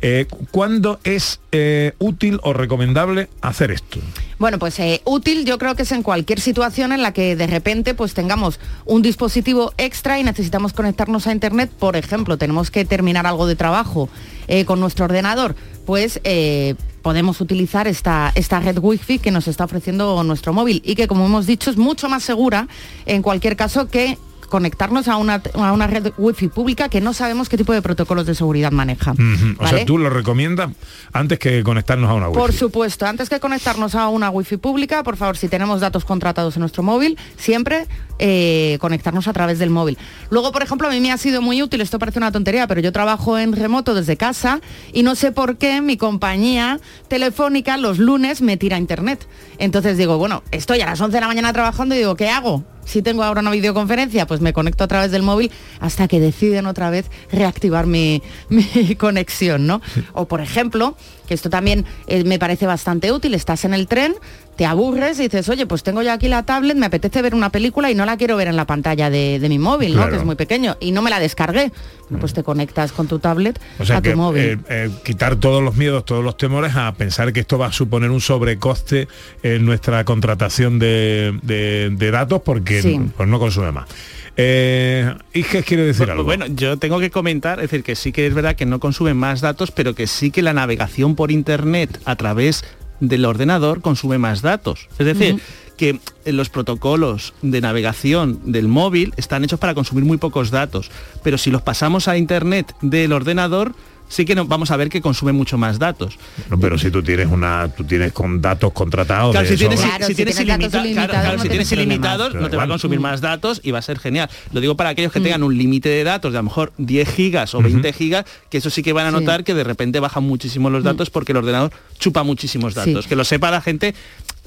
Eh, 0.00 0.26
¿Cuándo 0.50 0.98
es 1.04 1.40
eh, 1.52 1.92
útil 1.98 2.40
o 2.42 2.52
recomendable 2.52 3.28
hacer 3.42 3.70
esto? 3.70 4.00
Bueno, 4.38 4.58
pues 4.58 4.78
eh, 4.80 5.00
útil 5.04 5.44
yo 5.44 5.58
creo 5.58 5.74
que 5.76 5.82
es 5.82 5.92
en 5.92 6.02
cualquier 6.02 6.40
situación 6.40 6.92
en 6.92 7.02
la 7.02 7.12
que 7.12 7.36
de 7.36 7.46
repente 7.46 7.94
pues 7.94 8.14
tengamos 8.14 8.58
un 8.86 9.02
dispositivo 9.02 9.72
extra 9.78 10.18
y 10.18 10.24
necesitamos 10.24 10.72
conectarnos 10.72 11.26
a 11.26 11.32
internet, 11.32 11.70
por 11.78 11.96
ejemplo, 11.96 12.36
tenemos 12.38 12.70
que 12.70 12.84
terminar 12.84 13.26
algo 13.26 13.46
de 13.46 13.54
trabajo 13.54 14.08
eh, 14.48 14.64
con 14.64 14.80
nuestro 14.80 15.04
ordenador, 15.04 15.54
pues 15.86 16.20
eh, 16.24 16.74
podemos 17.02 17.40
utilizar 17.40 17.86
esta, 17.86 18.32
esta 18.34 18.58
red 18.60 18.78
wifi 18.78 19.18
que 19.18 19.30
nos 19.30 19.46
está 19.48 19.64
ofreciendo 19.64 20.22
nuestro 20.24 20.52
móvil 20.52 20.82
y 20.84 20.94
que 20.96 21.06
como 21.06 21.26
hemos 21.26 21.46
dicho 21.46 21.70
es 21.70 21.76
mucho 21.76 22.08
más 22.08 22.22
segura 22.24 22.66
en 23.06 23.22
cualquier 23.22 23.54
caso 23.56 23.88
que 23.88 24.18
conectarnos 24.52 25.08
a 25.08 25.16
una, 25.16 25.40
a 25.54 25.72
una 25.72 25.86
red 25.86 26.12
wifi 26.18 26.48
pública 26.48 26.90
que 26.90 27.00
no 27.00 27.14
sabemos 27.14 27.48
qué 27.48 27.56
tipo 27.56 27.72
de 27.72 27.80
protocolos 27.80 28.26
de 28.26 28.34
seguridad 28.34 28.70
maneja. 28.70 29.12
O 29.12 29.14
¿vale? 29.62 29.78
sea, 29.78 29.86
tú 29.86 29.96
lo 29.96 30.10
recomiendas 30.10 30.68
antes 31.14 31.38
que 31.38 31.62
conectarnos 31.62 32.10
a 32.10 32.12
una 32.12 32.28
web. 32.28 32.38
Por 32.38 32.52
supuesto, 32.52 33.06
antes 33.06 33.30
que 33.30 33.40
conectarnos 33.40 33.94
a 33.94 34.08
una 34.08 34.28
wifi 34.28 34.58
pública, 34.58 35.02
por 35.04 35.16
favor, 35.16 35.38
si 35.38 35.48
tenemos 35.48 35.80
datos 35.80 36.04
contratados 36.04 36.56
en 36.56 36.60
nuestro 36.60 36.82
móvil, 36.82 37.16
siempre 37.38 37.86
eh, 38.18 38.76
conectarnos 38.78 39.26
a 39.26 39.32
través 39.32 39.58
del 39.58 39.70
móvil. 39.70 39.96
Luego, 40.28 40.52
por 40.52 40.62
ejemplo, 40.62 40.86
a 40.86 40.90
mí 40.90 41.00
me 41.00 41.12
ha 41.12 41.16
sido 41.16 41.40
muy 41.40 41.62
útil, 41.62 41.80
esto 41.80 41.98
parece 41.98 42.18
una 42.18 42.30
tontería, 42.30 42.66
pero 42.66 42.82
yo 42.82 42.92
trabajo 42.92 43.38
en 43.38 43.54
remoto 43.54 43.94
desde 43.94 44.18
casa 44.18 44.60
y 44.92 45.02
no 45.02 45.14
sé 45.14 45.32
por 45.32 45.56
qué 45.56 45.80
mi 45.80 45.96
compañía 45.96 46.78
telefónica 47.08 47.78
los 47.78 47.98
lunes 47.98 48.42
me 48.42 48.58
tira 48.58 48.76
a 48.76 48.78
internet. 48.78 49.26
Entonces 49.56 49.96
digo, 49.96 50.18
bueno, 50.18 50.42
estoy 50.50 50.82
a 50.82 50.86
las 50.86 51.00
11 51.00 51.16
de 51.16 51.20
la 51.22 51.26
mañana 51.26 51.54
trabajando 51.54 51.94
y 51.94 51.98
digo, 51.98 52.16
¿qué 52.16 52.28
hago? 52.28 52.64
Si 52.84 53.02
tengo 53.02 53.22
ahora 53.22 53.40
una 53.40 53.50
videoconferencia, 53.50 54.26
pues 54.26 54.40
me 54.40 54.52
conecto 54.52 54.84
a 54.84 54.88
través 54.88 55.10
del 55.10 55.22
móvil 55.22 55.50
hasta 55.80 56.08
que 56.08 56.20
deciden 56.20 56.66
otra 56.66 56.90
vez 56.90 57.10
reactivar 57.30 57.86
mi, 57.86 58.22
mi 58.48 58.94
conexión, 58.96 59.66
¿no? 59.66 59.80
O 60.12 60.26
por 60.26 60.40
ejemplo, 60.40 60.96
que 61.32 61.36
esto 61.36 61.48
también 61.48 61.86
eh, 62.06 62.24
me 62.24 62.38
parece 62.38 62.66
bastante 62.66 63.10
útil, 63.10 63.32
estás 63.32 63.64
en 63.64 63.72
el 63.72 63.86
tren, 63.86 64.14
te 64.56 64.66
aburres 64.66 65.18
y 65.18 65.22
dices, 65.22 65.48
oye, 65.48 65.64
pues 65.64 65.82
tengo 65.82 66.02
yo 66.02 66.12
aquí 66.12 66.28
la 66.28 66.42
tablet, 66.42 66.76
me 66.76 66.84
apetece 66.84 67.22
ver 67.22 67.34
una 67.34 67.48
película 67.50 67.90
y 67.90 67.94
no 67.94 68.04
la 68.04 68.18
quiero 68.18 68.36
ver 68.36 68.48
en 68.48 68.56
la 68.56 68.66
pantalla 68.66 69.08
de, 69.08 69.38
de 69.38 69.48
mi 69.48 69.58
móvil. 69.58 69.98
Que 70.10 70.16
es 70.16 70.24
muy 70.24 70.34
pequeño, 70.36 70.76
y 70.78 70.92
no 70.92 71.00
me 71.00 71.08
la 71.08 71.18
descargué. 71.18 71.72
Bueno, 72.02 72.20
pues 72.20 72.34
te 72.34 72.42
conectas 72.42 72.92
con 72.92 73.08
tu 73.08 73.18
tablet 73.18 73.58
O 73.78 73.86
sea 73.86 73.96
a 73.96 74.02
tu 74.02 74.10
que 74.10 74.14
móvil. 74.16 74.42
eh, 74.42 74.58
eh, 74.68 74.90
quitar 75.04 75.36
todos 75.36 75.62
los 75.62 75.74
miedos, 75.76 76.04
todos 76.04 76.22
los 76.22 76.36
temores 76.36 76.76
a 76.76 76.92
pensar 76.92 77.32
que 77.32 77.40
esto 77.40 77.56
va 77.56 77.68
a 77.68 77.72
suponer 77.72 78.10
un 78.10 78.20
sobrecoste 78.20 79.08
en 79.42 79.64
nuestra 79.64 80.04
contratación 80.04 80.78
de, 80.78 81.38
de- 81.42 81.88
de 81.96 82.10
datos 82.10 82.42
porque 82.44 82.82
Sí. 82.82 83.00
pues 83.16 83.26
no 83.28 83.38
consume 83.38 83.72
más. 83.72 83.88
Eh, 84.36 85.14
Iges 85.34 85.64
quiere 85.64 85.84
decir 85.84 86.10
algo. 86.10 86.24
Bueno, 86.24 86.46
yo 86.46 86.78
tengo 86.78 86.98
que 86.98 87.10
comentar, 87.10 87.58
es 87.58 87.70
decir, 87.70 87.84
que 87.84 87.94
sí 87.94 88.12
que 88.12 88.26
es 88.26 88.32
verdad 88.34 88.56
que 88.56 88.64
no 88.64 88.80
consume 88.80 89.12
más 89.12 89.42
datos, 89.42 89.70
pero 89.70 89.94
que 89.94 90.06
sí 90.06 90.30
que 90.30 90.40
la 90.40 90.54
navegación 90.54 91.14
por 91.16 91.21
internet 91.30 92.00
a 92.04 92.16
través 92.16 92.64
del 93.00 93.24
ordenador 93.24 93.80
consume 93.80 94.18
más 94.18 94.42
datos. 94.42 94.88
Es 94.98 95.06
decir, 95.06 95.40
que 95.76 95.98
los 96.24 96.48
protocolos 96.48 97.34
de 97.42 97.60
navegación 97.60 98.52
del 98.52 98.68
móvil 98.68 99.12
están 99.16 99.42
hechos 99.42 99.58
para 99.58 99.74
consumir 99.74 100.04
muy 100.04 100.18
pocos 100.18 100.50
datos, 100.50 100.90
pero 101.22 101.38
si 101.38 101.50
los 101.50 101.62
pasamos 101.62 102.08
a 102.08 102.16
internet 102.16 102.74
del 102.80 103.12
ordenador, 103.12 103.74
sí 104.12 104.24
que 104.26 104.34
no, 104.34 104.44
vamos 104.44 104.70
a 104.70 104.76
ver 104.76 104.88
que 104.90 105.00
consume 105.00 105.32
mucho 105.32 105.56
más 105.56 105.78
datos. 105.78 106.18
No, 106.50 106.60
pero 106.60 106.76
si 106.78 106.90
tú 106.90 107.02
tienes 107.02 107.28
una, 107.28 107.68
tú 107.68 107.84
tienes 107.84 108.12
con 108.12 108.40
datos 108.42 108.72
contratados. 108.72 109.32
Claro, 109.32 109.46
de 109.48 109.52
si 109.54 109.58
tienes, 109.58 109.80
sobra. 109.80 109.98
si- 110.00 110.04
si 110.06 110.14
tienes 110.14 110.38
ilimita- 110.38 110.70
claro, 110.82 111.12
claro, 111.12 111.38
si 111.38 111.48
tienes 111.48 111.72
ilimitados, 111.72 112.34
no 112.34 112.50
te 112.50 112.56
va 112.56 112.64
a 112.64 112.68
consumir 112.68 112.98
Mm. 112.98 113.02
más 113.02 113.20
datos 113.20 113.60
y 113.64 113.70
va 113.70 113.78
a 113.78 113.82
ser 113.82 113.98
genial. 113.98 114.28
Lo 114.52 114.60
digo 114.60 114.76
para 114.76 114.90
aquellos 114.90 115.12
que 115.12 115.20
tengan 115.20 115.42
un 115.42 115.56
límite 115.56 115.88
de 115.88 116.04
datos 116.04 116.32
de 116.32 116.38
a 116.38 116.42
lo 116.42 116.44
mejor 116.44 116.72
10 116.78 117.08
gigas 117.08 117.54
o 117.54 117.62
20 117.62 117.92
gigas, 117.92 118.24
que 118.50 118.58
eso 118.58 118.68
sí 118.70 118.82
que 118.82 118.92
van 118.92 119.06
a 119.06 119.10
Sí. 119.10 119.16
notar 119.24 119.44
que 119.44 119.54
de 119.54 119.64
repente 119.64 119.98
bajan 120.00 120.24
muchísimo 120.24 120.68
los 120.70 120.84
datos 120.84 121.08
porque 121.10 121.32
el 121.32 121.38
ordenador 121.38 121.72
chupa 121.98 122.22
muchísimos 122.22 122.74
datos. 122.74 123.04
Sí. 123.04 123.08
Que 123.08 123.16
lo 123.16 123.24
sepa 123.24 123.50
la 123.50 123.60
gente, 123.62 123.94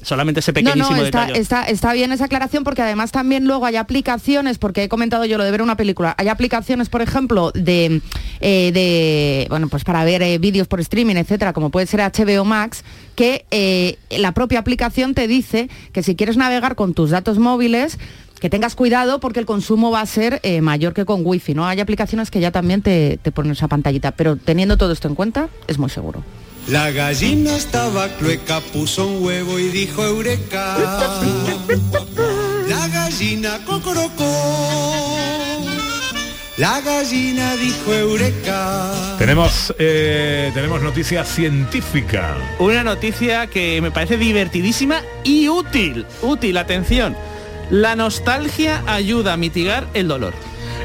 solamente 0.02 0.40
ese 0.40 0.52
No, 0.52 0.54
pequeñísimo 0.54 0.96
no, 0.96 1.04
está, 1.04 1.20
detalle. 1.26 1.40
está, 1.40 1.64
está 1.64 1.92
bien 1.92 2.12
esa 2.12 2.26
aclaración 2.26 2.64
porque 2.64 2.82
además 2.82 3.12
también 3.12 3.46
luego 3.46 3.66
hay 3.66 3.76
aplicaciones, 3.76 4.58
porque 4.58 4.84
he 4.84 4.88
comentado 4.88 5.24
yo 5.24 5.38
lo 5.38 5.44
de 5.44 5.50
ver 5.50 5.62
una 5.62 5.76
película, 5.76 6.14
hay 6.18 6.28
aplicaciones, 6.28 6.88
por 6.88 7.02
ejemplo, 7.02 7.50
de, 7.52 8.02
eh, 8.40 8.70
de 8.72 9.46
bueno, 9.48 9.68
pues 9.68 9.84
para 9.84 10.04
ver 10.04 10.22
eh, 10.22 10.38
vídeos 10.38 10.68
por 10.68 10.80
streaming, 10.80 11.16
etcétera, 11.16 11.52
como 11.52 11.70
puede 11.70 11.86
ser 11.86 12.00
HBO 12.00 12.44
Max, 12.44 12.84
que 13.14 13.46
eh, 13.50 13.98
la 14.10 14.32
propia 14.32 14.58
aplicación 14.58 15.14
te 15.14 15.26
dice 15.26 15.68
que 15.92 16.02
si 16.02 16.14
quieres 16.14 16.36
navegar 16.36 16.74
con 16.76 16.94
tus 16.94 17.10
datos 17.10 17.38
móviles, 17.38 17.98
que 18.40 18.50
tengas 18.50 18.74
cuidado 18.74 19.18
porque 19.18 19.40
el 19.40 19.46
consumo 19.46 19.90
va 19.90 20.02
a 20.02 20.06
ser 20.06 20.40
eh, 20.42 20.60
mayor 20.60 20.92
que 20.92 21.06
con 21.06 21.22
wifi, 21.24 21.54
¿no? 21.54 21.66
Hay 21.66 21.80
aplicaciones 21.80 22.30
que 22.30 22.38
ya 22.38 22.50
también 22.50 22.82
te, 22.82 23.18
te 23.22 23.32
ponen 23.32 23.52
esa 23.52 23.66
pantallita, 23.66 24.12
pero 24.12 24.36
teniendo 24.36 24.76
todo 24.76 24.92
esto 24.92 25.08
en 25.08 25.14
cuenta, 25.14 25.48
es 25.68 25.78
muy 25.78 25.88
seguro. 25.88 26.22
La 26.68 26.90
gallina 26.90 27.54
estaba 27.54 28.08
clueca, 28.16 28.60
puso 28.60 29.06
un 29.06 29.24
huevo 29.24 29.56
y 29.56 29.68
dijo 29.68 30.04
eureka. 30.04 30.76
La 32.68 32.88
gallina 32.88 33.60
cocorocó. 33.64 35.06
La 36.56 36.80
gallina 36.80 37.54
dijo 37.54 37.94
eureka. 37.94 39.16
Tenemos, 39.16 39.72
eh, 39.78 40.50
tenemos 40.54 40.82
noticia 40.82 41.24
científica. 41.24 42.36
Una 42.58 42.82
noticia 42.82 43.46
que 43.46 43.80
me 43.80 43.92
parece 43.92 44.16
divertidísima 44.16 45.02
y 45.22 45.48
útil. 45.48 46.04
Útil, 46.22 46.56
atención. 46.56 47.16
La 47.70 47.94
nostalgia 47.94 48.82
ayuda 48.88 49.34
a 49.34 49.36
mitigar 49.36 49.86
el 49.94 50.08
dolor. 50.08 50.34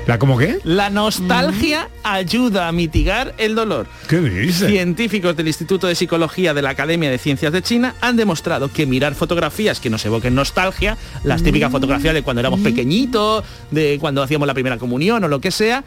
¿La 0.08 0.18
cómo 0.18 0.38
qué? 0.38 0.58
La 0.64 0.90
nostalgia 0.90 1.90
ayuda 2.04 2.68
a 2.68 2.72
mitigar 2.72 3.34
el 3.38 3.56
dolor. 3.56 3.88
¿Qué 4.08 4.20
dice? 4.20 4.68
Científicos 4.68 5.36
del 5.38 5.48
Instituto 5.48 5.88
de 5.88 5.96
Psicología 5.96 6.54
de 6.54 6.62
la 6.62 6.72
Academia 6.72 7.10
de 7.10 7.18
Ciencias 7.18 7.54
de 7.54 7.62
China 7.62 7.94
han 8.02 8.18
demostrado 8.18 8.70
que 8.72 8.86
mirar 8.86 9.14
fotografías 9.16 9.80
que 9.80 9.90
nos 9.90 10.04
evoquen 10.06 10.34
nostalgia, 10.36 10.98
las 11.24 11.44
típicas 11.44 11.70
Mm. 11.70 11.74
fotografías 11.74 12.14
de 12.14 12.24
cuando 12.24 12.40
éramos 12.40 12.60
pequeñitos, 12.62 13.44
de 13.70 13.98
cuando 14.02 14.24
hacíamos 14.24 14.48
la 14.48 14.54
primera 14.54 14.78
comunión 14.78 15.24
o 15.24 15.28
lo 15.28 15.40
que 15.40 15.52
sea, 15.52 15.84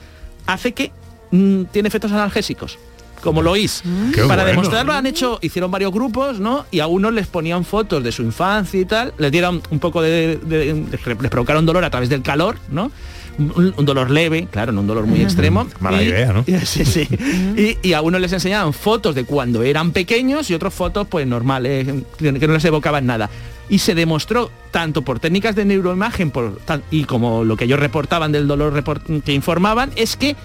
hace 0.46 0.72
que 0.72 0.92
mm, 1.32 1.64
tiene 1.72 1.88
efectos 1.88 2.12
analgésicos. 2.12 2.78
Como 3.20 3.40
lo. 3.42 3.54
Qué 3.54 4.20
Para 4.28 4.42
bueno. 4.42 4.44
demostrarlo 4.44 4.92
han 4.92 5.06
hecho, 5.06 5.38
hicieron 5.40 5.70
varios 5.70 5.90
grupos, 5.92 6.40
¿no? 6.40 6.66
Y 6.70 6.80
a 6.80 6.86
unos 6.86 7.12
les 7.14 7.26
ponían 7.26 7.64
fotos 7.64 8.04
de 8.04 8.12
su 8.12 8.22
infancia 8.22 8.78
y 8.78 8.84
tal, 8.84 9.14
les 9.16 9.32
dieron 9.32 9.62
un 9.70 9.78
poco 9.78 10.02
de, 10.02 10.36
de- 10.36 10.74
de- 10.74 10.88
les 11.20 11.30
provocaron 11.30 11.64
dolor 11.64 11.84
a 11.84 11.90
través 11.90 12.10
del 12.10 12.20
calor, 12.22 12.58
¿no? 12.70 12.92
Un, 13.38 13.74
un 13.76 13.84
dolor 13.84 14.10
leve, 14.10 14.46
claro, 14.50 14.72
no 14.72 14.80
un 14.82 14.86
dolor 14.86 15.06
muy 15.06 15.20
extremo. 15.20 15.66
Mala 15.80 16.02
Y- 16.02 16.06
idea, 16.08 16.32
¿no? 16.32 16.44
Sí, 16.64 16.84
sí. 16.84 17.08
Y, 17.56 17.78
y 17.88 17.92
a 17.92 18.00
unos 18.02 18.20
les 18.20 18.32
enseñaban 18.32 18.72
fotos 18.72 19.14
de 19.14 19.24
cuando 19.24 19.62
eran 19.62 19.90
pequeños 19.92 20.48
y 20.50 20.54
otras 20.54 20.72
fotos 20.74 21.06
pues 21.08 21.26
normales, 21.26 21.86
que 22.18 22.32
que 22.34 22.46
no 22.46 22.54
les 22.54 22.64
evocaban 22.64 23.06
nada. 23.06 23.28
Y 23.68 23.78
se 23.78 23.94
demostró 23.94 24.50
tanto 24.70 25.02
por 25.02 25.20
técnicas 25.20 25.56
de 25.56 25.64
neuroimagen 25.64 26.30
por, 26.30 26.56
tan- 26.58 26.82
y 26.90 27.04
como 27.04 27.44
lo 27.44 27.56
que 27.56 27.64
ellos 27.64 27.80
reportaban 27.80 28.30
del 28.30 28.46
dolor 28.46 28.72
report- 28.74 29.22
que 29.22 29.32
informaban, 29.32 29.90
es 29.96 30.16
que 30.16 30.36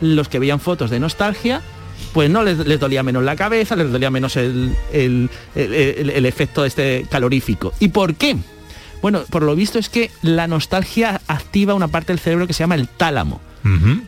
los 0.00 0.28
que 0.28 0.38
veían 0.38 0.60
fotos 0.60 0.90
de 0.90 1.00
nostalgia 1.00 1.60
pues 2.14 2.30
no 2.30 2.44
les, 2.44 2.58
les 2.58 2.78
dolía 2.78 3.02
menos 3.02 3.24
la 3.24 3.34
cabeza, 3.36 3.74
les 3.76 3.90
dolía 3.90 4.10
menos 4.10 4.36
el, 4.36 4.74
el- 4.92 5.28
el- 5.56 5.74
el- 5.74 6.10
el 6.10 6.26
efecto 6.26 6.64
este 6.64 7.04
calorífico. 7.10 7.72
¿Y 7.80 7.88
por 7.88 8.14
qué? 8.14 8.36
Bueno, 9.02 9.22
por 9.30 9.42
lo 9.42 9.54
visto 9.54 9.78
es 9.78 9.88
que 9.88 10.10
la 10.22 10.46
nostalgia 10.46 11.20
activa 11.26 11.74
una 11.74 11.88
parte 11.88 12.12
del 12.12 12.20
cerebro 12.20 12.46
que 12.46 12.52
se 12.52 12.60
llama 12.60 12.74
el 12.74 12.88
tálamo. 12.88 13.40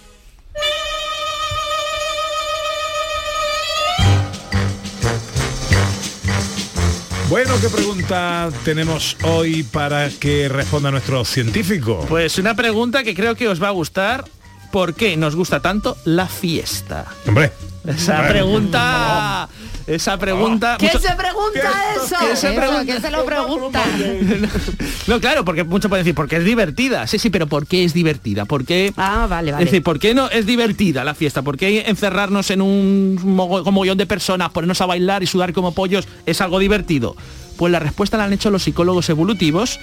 Bueno, 7.34 7.60
¿qué 7.60 7.68
pregunta 7.68 8.48
tenemos 8.64 9.16
hoy 9.24 9.64
para 9.64 10.08
que 10.08 10.48
responda 10.48 10.92
nuestro 10.92 11.24
científico? 11.24 12.06
Pues 12.08 12.38
una 12.38 12.54
pregunta 12.54 13.02
que 13.02 13.12
creo 13.12 13.34
que 13.34 13.48
os 13.48 13.60
va 13.60 13.66
a 13.66 13.72
gustar. 13.72 14.24
¿Por 14.70 14.94
qué 14.94 15.16
nos 15.16 15.34
gusta 15.34 15.58
tanto 15.58 15.96
la 16.04 16.28
fiesta? 16.28 17.06
Hombre. 17.26 17.50
Esa 17.86 18.26
pregunta... 18.28 19.48
Esa 19.86 20.16
pregunta... 20.16 20.76
¿Qué 20.78 20.86
mucho- 20.86 20.98
se 20.98 21.14
pregunta 21.14 21.72
eso? 21.94 22.16
¿Qué 22.18 22.36
se 22.36 22.46
Eso, 22.48 22.56
pregunta? 22.56 22.84
¿Quién 22.86 23.02
se 23.02 23.10
lo 23.10 23.24
pregunta? 23.26 23.82
No, 25.06 25.20
claro, 25.20 25.44
porque 25.44 25.64
muchos 25.64 25.90
pueden 25.90 26.02
decir, 26.04 26.14
porque 26.14 26.36
es 26.36 26.44
divertida. 26.46 27.06
Sí, 27.06 27.18
sí, 27.18 27.28
pero 27.28 27.46
¿por 27.46 27.66
qué 27.66 27.84
es 27.84 27.92
divertida? 27.92 28.46
¿Por 28.46 28.64
qué? 28.64 28.94
Ah, 28.96 29.26
vale, 29.28 29.52
vale. 29.52 29.64
Es 29.64 29.70
decir, 29.70 29.82
¿por 29.82 29.98
qué 29.98 30.14
no 30.14 30.30
es 30.30 30.46
divertida 30.46 31.04
la 31.04 31.14
fiesta? 31.14 31.42
¿Por 31.42 31.58
qué 31.58 31.84
encerrarnos 31.86 32.50
en 32.50 32.62
un 32.62 33.18
mogo- 33.22 33.62
mogollón 33.70 33.98
de 33.98 34.06
personas, 34.06 34.48
ponernos 34.50 34.80
a 34.80 34.86
bailar 34.86 35.22
y 35.22 35.26
sudar 35.26 35.52
como 35.52 35.74
pollos 35.74 36.08
es 36.24 36.40
algo 36.40 36.58
divertido? 36.58 37.14
Pues 37.58 37.70
la 37.70 37.80
respuesta 37.80 38.16
la 38.16 38.24
han 38.24 38.32
hecho 38.32 38.50
los 38.50 38.62
psicólogos 38.62 39.10
evolutivos 39.10 39.78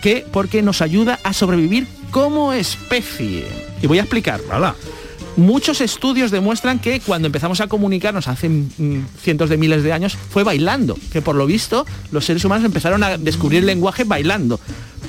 que 0.00 0.24
porque 0.32 0.62
nos 0.62 0.80
ayuda 0.82 1.18
a 1.24 1.32
sobrevivir 1.32 1.88
como 2.12 2.52
especie. 2.52 3.48
Y 3.82 3.88
voy 3.88 3.98
a 3.98 4.02
explicar. 4.02 4.40
Muchos 5.36 5.80
estudios 5.80 6.30
demuestran 6.30 6.78
que 6.78 7.00
cuando 7.00 7.26
empezamos 7.26 7.60
a 7.60 7.66
comunicarnos 7.66 8.28
hace 8.28 8.48
mm, 8.48 9.06
cientos 9.22 9.48
de 9.48 9.56
miles 9.56 9.82
de 9.82 9.92
años 9.92 10.16
fue 10.16 10.44
bailando, 10.44 10.98
que 11.12 11.22
por 11.22 11.36
lo 11.36 11.46
visto 11.46 11.86
los 12.10 12.24
seres 12.24 12.44
humanos 12.44 12.64
empezaron 12.64 13.02
a 13.02 13.16
descubrir 13.16 13.60
el 13.60 13.66
lenguaje 13.66 14.04
bailando. 14.04 14.60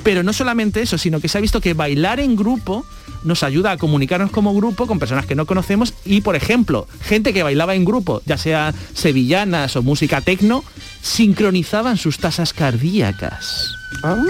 Pero 0.02 0.22
no 0.22 0.32
solamente 0.32 0.82
eso, 0.82 0.98
sino 0.98 1.20
que 1.20 1.28
se 1.28 1.38
ha 1.38 1.40
visto 1.40 1.60
que 1.60 1.74
bailar 1.74 2.18
en 2.18 2.34
grupo 2.34 2.84
nos 3.24 3.42
ayuda 3.42 3.72
a 3.72 3.76
comunicarnos 3.76 4.30
como 4.30 4.54
grupo 4.54 4.86
con 4.86 4.98
personas 4.98 5.26
que 5.26 5.34
no 5.34 5.46
conocemos 5.46 5.94
y, 6.04 6.22
por 6.22 6.34
ejemplo, 6.34 6.88
gente 7.02 7.32
que 7.32 7.42
bailaba 7.42 7.74
en 7.74 7.84
grupo, 7.84 8.22
ya 8.26 8.36
sea 8.36 8.74
sevillanas 8.94 9.76
o 9.76 9.82
música 9.82 10.20
tecno, 10.20 10.64
sincronizaban 11.02 11.98
sus 11.98 12.18
tasas 12.18 12.52
cardíacas. 12.52 13.81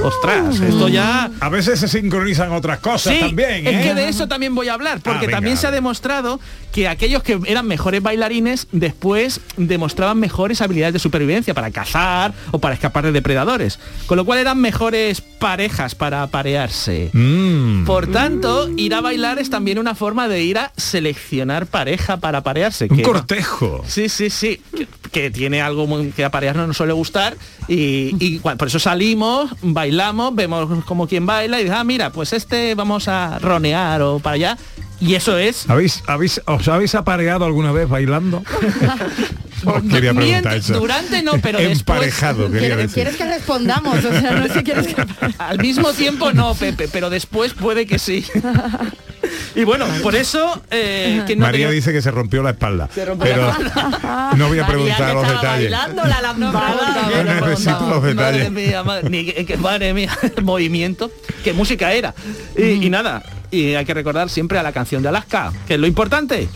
Ostras, 0.03 0.61
esto 0.61 0.89
ya... 0.89 1.31
A 1.41 1.49
veces 1.49 1.81
se 1.81 1.89
sincronizan 1.89 2.53
otras 2.53 2.79
cosas 2.81 3.15
Sí, 3.15 3.21
también, 3.21 3.67
es 3.67 3.75
¿eh? 3.75 3.81
que 3.83 3.95
de 3.95 4.09
eso 4.09 4.29
también 4.29 4.55
voy 4.55 4.69
a 4.69 4.75
hablar, 4.75 5.01
porque 5.01 5.19
Ah, 5.19 5.21
venga, 5.23 5.33
también 5.39 5.57
se 5.57 5.67
ha 5.67 5.71
demostrado 5.71 6.41
que 6.73 6.89
aquellos 6.89 7.23
que 7.23 7.39
eran 7.47 7.67
mejores 7.67 8.03
bailarines 8.03 8.67
después 8.73 9.41
demostraban 9.57 10.19
mejores 10.19 10.61
habilidades 10.63 10.95
de 10.95 10.99
supervivencia 10.99 11.55
para 11.55 11.71
cazar 11.71 12.33
o 12.51 12.59
para 12.59 12.75
escapar 12.75 13.05
de 13.05 13.13
depredadores, 13.13 13.79
con 14.07 14.17
lo 14.17 14.25
cual 14.25 14.39
eran 14.39 14.59
mejores 14.59 15.21
parejas 15.21 15.95
para 15.95 16.27
parearse. 16.29 17.11
Mm. 17.13 17.85
Por 17.85 18.07
tanto, 18.09 18.71
ir 18.77 18.95
a 18.95 19.01
bailar 19.01 19.39
es 19.39 19.51
también 19.51 19.79
una 19.79 19.95
forma 19.95 20.29
de 20.29 20.43
ir 20.45 20.59
a 20.59 20.73
seleccionar 20.77 21.67
pareja 21.67 22.17
para 22.19 22.43
parearse. 22.43 22.89
Un 22.91 22.97
que- 22.97 23.03
cortejo. 23.03 23.83
Sí, 23.87 24.09
sí, 24.09 24.31
sí, 24.31 24.61
que, 24.75 24.87
que 25.11 25.31
tiene 25.31 25.61
algo 25.61 25.87
que 26.17 26.25
a 26.25 26.31
parejas 26.31 26.57
no 26.57 26.67
nos 26.67 26.77
suele 26.77 26.93
gustar 26.95 27.37
y, 27.69 28.39
por 28.39 28.67
eso 28.67 28.79
salimos, 28.79 29.51
bailamos, 29.61 30.35
vemos 30.35 30.85
como 30.85 31.07
quien 31.07 31.27
baila 31.27 31.61
y 31.61 31.65
dice, 31.65 31.75
ah, 31.77 31.85
mira, 31.85 32.11
pues 32.11 32.33
este 32.33 32.75
vamos 32.75 33.09
a 33.09 33.39
ronear 33.39 34.03
o 34.03 34.19
para 34.19 34.35
allá. 34.35 34.59
Y 35.01 35.15
eso 35.15 35.37
es... 35.37 35.69
¿Habéis, 35.69 36.03
habéis, 36.07 36.41
¿Os 36.47 36.69
habéis 36.69 36.95
apareado 36.95 37.45
alguna 37.45 37.73
vez 37.73 37.89
bailando? 37.89 38.43
Quería 39.91 40.13
preguntar 40.15 40.57
eso. 40.57 40.75
Durante 40.79 41.23
no, 41.23 41.33
pero 41.43 41.59
después... 41.61 41.79
Emparejado, 41.81 42.47
quería 42.51 42.61
¿Quieres, 42.61 42.77
decir. 42.79 42.95
quieres 42.95 43.17
que 43.17 43.25
respondamos? 43.27 44.05
O 44.05 44.11
sea, 44.21 44.31
no 44.33 44.47
sé 44.49 44.55
si 44.55 44.63
quieres 44.65 44.87
que... 44.89 45.07
Al 45.39 45.59
mismo 45.59 45.93
tiempo 45.93 46.33
no, 46.33 46.55
Pepe, 46.55 46.89
pero 46.93 47.11
después 47.11 47.55
puede 47.55 47.87
que 47.87 47.99
sí. 47.99 48.25
y 49.55 49.65
bueno, 49.65 49.87
por 50.03 50.15
eso... 50.15 50.63
eh, 50.71 51.23
que 51.27 51.37
no 51.37 51.43
María 51.47 51.67
tengo- 51.67 51.73
dice 51.73 51.93
que 51.93 52.03
se 52.03 52.11
rompió 52.11 52.43
la 52.43 52.51
espalda. 52.51 52.89
Se 52.95 53.05
rompió 53.05 53.29
pero 53.33 53.47
la 53.47 54.33
no 54.37 54.49
voy 54.49 54.59
a 54.59 54.67
preguntar 54.67 55.15
los 55.15 55.29
detalles. 55.29 55.71
la 55.71 55.89
lambada. 56.23 57.11
No 57.25 57.47
necesito 57.47 57.81
los 57.89 58.03
Madre 58.15 58.15
detalles. 58.15 58.51
mía, 58.51 58.83
madre, 58.83 59.11
ni 59.11 59.25
que- 59.27 59.45
que- 59.47 59.57
madre 59.57 59.95
mía, 59.95 60.11
el 60.37 60.43
movimiento, 60.45 61.11
qué 61.45 61.53
música 61.53 61.93
era. 61.93 62.15
Y, 62.57 62.85
y 62.87 62.91
nada, 62.91 63.23
y 63.51 63.75
hay 63.75 63.85
que 63.85 63.95
recordar 63.95 64.29
siempre 64.31 64.59
a 64.59 64.63
la 64.63 64.73
canción 64.73 65.03
de 65.03 65.09
Alaska, 65.09 65.53
que 65.67 65.75
es 65.75 65.81
lo 65.81 65.87
importante. 65.87 66.49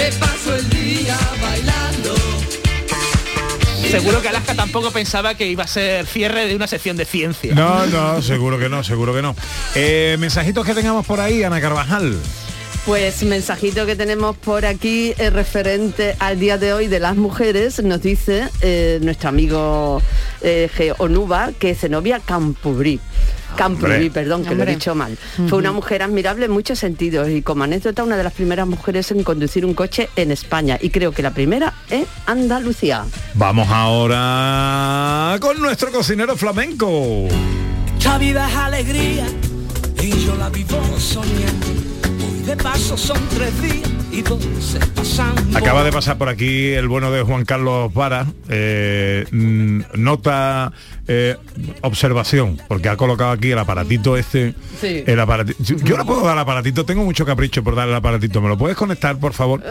Me 0.00 0.10
paso 0.12 0.54
el 0.56 0.70
día 0.70 1.18
bailando. 1.42 2.14
Seguro 3.90 4.22
que 4.22 4.30
Alaska 4.30 4.54
tampoco 4.54 4.90
pensaba 4.90 5.34
que 5.34 5.46
iba 5.46 5.64
a 5.64 5.66
ser 5.66 6.06
cierre 6.06 6.46
de 6.46 6.56
una 6.56 6.66
sección 6.66 6.96
de 6.96 7.04
ciencia. 7.04 7.54
No, 7.54 7.86
no, 7.86 8.22
seguro 8.22 8.58
que 8.58 8.70
no, 8.70 8.82
seguro 8.82 9.12
que 9.12 9.20
no. 9.20 9.36
Eh, 9.74 10.16
mensajitos 10.18 10.64
que 10.64 10.72
tengamos 10.72 11.04
por 11.04 11.20
ahí, 11.20 11.42
Ana 11.42 11.60
Carvajal. 11.60 12.16
Pues 12.86 13.22
mensajito 13.24 13.84
que 13.84 13.94
tenemos 13.94 14.38
por 14.38 14.64
aquí 14.64 15.12
eh, 15.18 15.28
referente 15.28 16.16
al 16.18 16.40
día 16.40 16.56
de 16.56 16.72
hoy 16.72 16.86
de 16.86 16.98
las 16.98 17.16
mujeres, 17.16 17.82
nos 17.82 18.00
dice 18.00 18.48
eh, 18.62 19.00
nuestro 19.02 19.28
amigo 19.28 20.00
eh. 20.42 20.92
Onuba 20.98 21.50
que 21.58 21.74
Zenobia 21.74 22.20
Campubrí. 22.20 23.00
Campubrí, 23.56 23.92
Hombre. 23.92 24.10
perdón, 24.10 24.44
que 24.44 24.54
lo 24.54 24.62
he 24.62 24.66
dicho 24.66 24.94
mal. 24.94 25.18
Fue 25.48 25.58
una 25.58 25.72
mujer 25.72 26.02
admirable 26.02 26.46
en 26.46 26.52
muchos 26.52 26.78
sentidos 26.78 27.28
y 27.28 27.42
como 27.42 27.64
anécdota 27.64 28.04
una 28.04 28.16
de 28.16 28.22
las 28.22 28.32
primeras 28.32 28.66
mujeres 28.66 29.10
en 29.10 29.24
conducir 29.24 29.64
un 29.66 29.74
coche 29.74 30.08
en 30.16 30.30
España 30.30 30.78
y 30.80 30.90
creo 30.90 31.12
que 31.12 31.22
la 31.22 31.32
primera 31.32 31.74
en 31.90 32.06
Andalucía. 32.26 33.04
Vamos 33.34 33.68
ahora 33.68 35.36
con 35.40 35.60
nuestro 35.60 35.90
cocinero 35.90 36.36
flamenco. 36.36 37.26
Esta 37.98 38.18
vida 38.18 38.48
es 38.48 38.56
alegría 38.56 39.26
y 40.00 40.10
yo 40.24 40.36
la 40.36 40.48
vivo 40.48 40.80
soñando. 40.98 41.89
De 42.50 42.56
paso 42.56 42.96
son 42.96 43.16
tres 43.28 43.62
días 43.62 43.88
y 44.10 44.22
dos 44.22 44.42
se 44.58 44.80
pasan. 44.80 45.32
Acaba 45.54 45.84
de 45.84 45.92
pasar 45.92 46.18
por 46.18 46.28
aquí 46.28 46.70
el 46.72 46.88
bueno 46.88 47.12
de 47.12 47.22
Juan 47.22 47.44
Carlos 47.44 47.94
Vara. 47.94 48.26
eh, 48.48 49.24
mm, 49.30 49.82
nota 49.94 50.72
eh, 51.06 51.36
observación, 51.82 52.60
porque 52.66 52.88
ha 52.88 52.96
colocado 52.96 53.30
aquí 53.30 53.52
el 53.52 53.58
aparatito 53.60 54.16
este. 54.16 54.54
Sí. 54.80 55.04
El 55.06 55.20
aparati- 55.20 55.54
yo, 55.60 55.76
yo 55.76 55.96
le 55.96 56.04
puedo 56.04 56.22
dar 56.24 56.32
el 56.34 56.40
aparatito, 56.40 56.84
tengo 56.84 57.04
mucho 57.04 57.24
capricho 57.24 57.62
por 57.62 57.76
darle 57.76 57.92
el 57.92 57.98
aparatito. 57.98 58.40
¿Me 58.40 58.48
lo 58.48 58.58
puedes 58.58 58.76
conectar, 58.76 59.16
por 59.20 59.32
favor? 59.32 59.62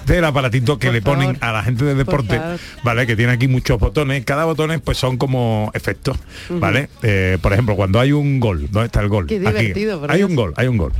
Este 0.00 0.12
es 0.14 0.18
el 0.18 0.24
aparatito 0.24 0.78
que 0.78 0.92
le 0.92 1.02
ponen 1.02 1.36
a 1.42 1.52
la 1.52 1.62
gente 1.62 1.84
de 1.84 1.94
deporte. 1.94 2.40
¿vale? 2.82 3.06
Que 3.06 3.16
tiene 3.16 3.32
aquí 3.32 3.48
muchos 3.48 3.78
botones. 3.78 4.24
Cada 4.24 4.46
botón 4.46 4.80
pues 4.82 4.96
son 4.96 5.18
como 5.18 5.70
efectos, 5.74 6.16
¿vale? 6.48 6.88
Eh, 7.02 7.36
por 7.42 7.52
ejemplo, 7.52 7.76
cuando 7.76 8.00
hay 8.00 8.12
un 8.12 8.40
gol, 8.40 8.66
¿dónde 8.70 8.86
está 8.86 9.00
el 9.02 9.08
gol? 9.08 9.26
Qué 9.26 9.36
Aquí. 9.46 9.58
divertido, 9.58 10.06
Hay 10.08 10.22
un 10.22 10.34
gol, 10.34 10.54
hay 10.56 10.68
un 10.68 10.78
gol. 10.78 10.92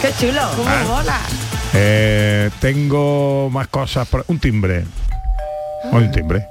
¡Qué 0.00 0.10
chulo! 0.18 0.40
¿Cómo 0.56 0.70
mola? 0.88 1.20
Eh, 1.74 2.50
tengo 2.60 3.50
más 3.50 3.68
cosas. 3.68 4.08
por- 4.08 4.24
un 4.28 4.38
timbre. 4.38 4.84
Hoy 5.92 6.04
un 6.04 6.10
timbre. 6.12 6.46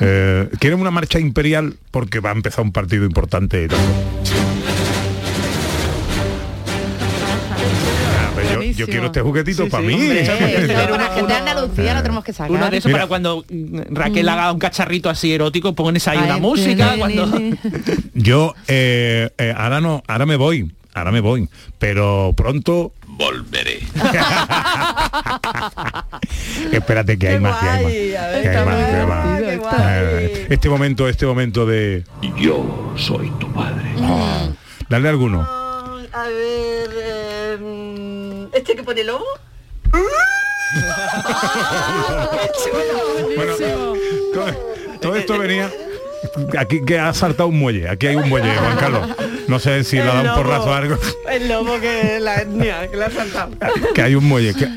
Eh, 0.00 0.48
¿Quieren 0.58 0.80
una 0.80 0.90
marcha 0.90 1.18
imperial? 1.18 1.76
Porque 1.90 2.20
va 2.20 2.30
a 2.30 2.32
empezar 2.32 2.64
un 2.64 2.72
partido 2.72 3.04
importante. 3.04 3.64
y 3.64 3.68
todo. 3.68 3.78
Ah, 8.18 8.30
pero 8.34 8.62
yo- 8.62 8.86
quiero 8.86 9.06
este 9.06 9.20
juguetito 9.22 9.64
Sí, 9.64 9.70
para 9.70 9.82
sí, 9.82 9.88
mí. 9.88 9.94
hombre, 9.94 10.24
Pero 10.66 10.90
para 10.90 11.08
la 11.08 11.14
gente 11.14 11.32
de 11.32 11.38
Andalucía 11.38 11.94
lo 11.94 12.02
tenemos 12.02 12.24
que 12.24 12.32
sacar. 12.32 12.50
Uno 12.50 12.70
de 12.70 12.76
esos 12.76 12.86
Mira. 12.88 12.98
para 13.00 13.08
cuando 13.08 13.44
mm, 13.48 13.78
Raquel 13.94 14.26
Mm. 14.26 14.28
haga 14.28 14.52
un 14.52 14.58
cacharrito 14.58 15.08
así 15.10 15.32
erótico, 15.32 15.74
pones 15.74 16.06
ahí 16.08 16.18
Ay, 16.18 16.24
una 16.26 16.38
música. 16.38 16.94
cuando... 16.98 17.26
Yo 18.14 18.54
eh, 18.68 19.30
eh, 19.38 19.54
ahora 19.56 19.80
no, 19.80 20.02
ahora 20.06 20.26
me 20.26 20.36
voy. 20.36 20.72
Ahora 20.94 21.10
me 21.10 21.20
voy. 21.20 21.48
Pero 21.78 22.32
pronto 22.36 22.92
volveré. 23.06 23.80
Espérate 26.72 27.18
que 27.18 27.28
hay 27.28 27.40
más, 27.40 27.60
que 27.60 27.68
hay 27.68 27.74
más. 27.74 27.82
guay, 27.82 28.14
a 28.14 28.26
ver, 28.28 28.42
que 28.42 28.48
hay 28.48 28.54
está 28.56 28.64
más, 28.64 28.74
muy 28.74 28.84
que 28.84 28.96
hay 28.96 29.06
más. 29.06 29.38
divertido, 29.38 29.70
qué 30.48 30.54
Este 30.54 30.68
momento, 30.68 31.08
este 31.08 31.26
momento 31.26 31.66
de 31.66 32.04
yo 32.38 32.92
soy 32.96 33.30
tu 33.40 33.52
padre. 33.52 33.90
Ah. 34.00 34.48
Dale 34.88 35.08
alguno. 35.08 35.40
A 35.42 36.26
ver, 36.28 36.90
eh, 36.96 38.48
¿este 38.52 38.76
que 38.76 38.82
pone 38.82 39.04
lobo? 39.04 39.24
Bueno, 43.36 43.54
todo, 44.32 44.46
todo 45.00 45.16
esto 45.16 45.38
venía 45.38 45.70
aquí 46.58 46.84
que 46.84 46.98
ha 46.98 47.12
saltado 47.14 47.48
un 47.48 47.58
muelle. 47.58 47.88
Aquí 47.88 48.06
hay 48.06 48.16
un 48.16 48.28
muelle, 48.28 48.54
Juan 48.56 48.76
Carlos. 48.76 49.08
No 49.48 49.58
sé 49.58 49.84
si 49.84 49.96
le 49.96 50.02
ha 50.02 50.06
dado 50.06 50.30
un 50.30 50.34
porrazo 50.42 50.70
o 50.70 50.72
algo. 50.72 50.96
El 51.30 51.48
lobo 51.48 51.78
que 51.80 52.18
la 52.20 52.36
etnia, 52.42 52.90
que 52.90 52.96
la 52.96 53.06
ha 53.06 53.10
saltado. 53.10 53.50
Que 53.94 54.02
hay 54.02 54.14
un 54.14 54.24
muelle. 54.24 54.54
que- 54.54 54.68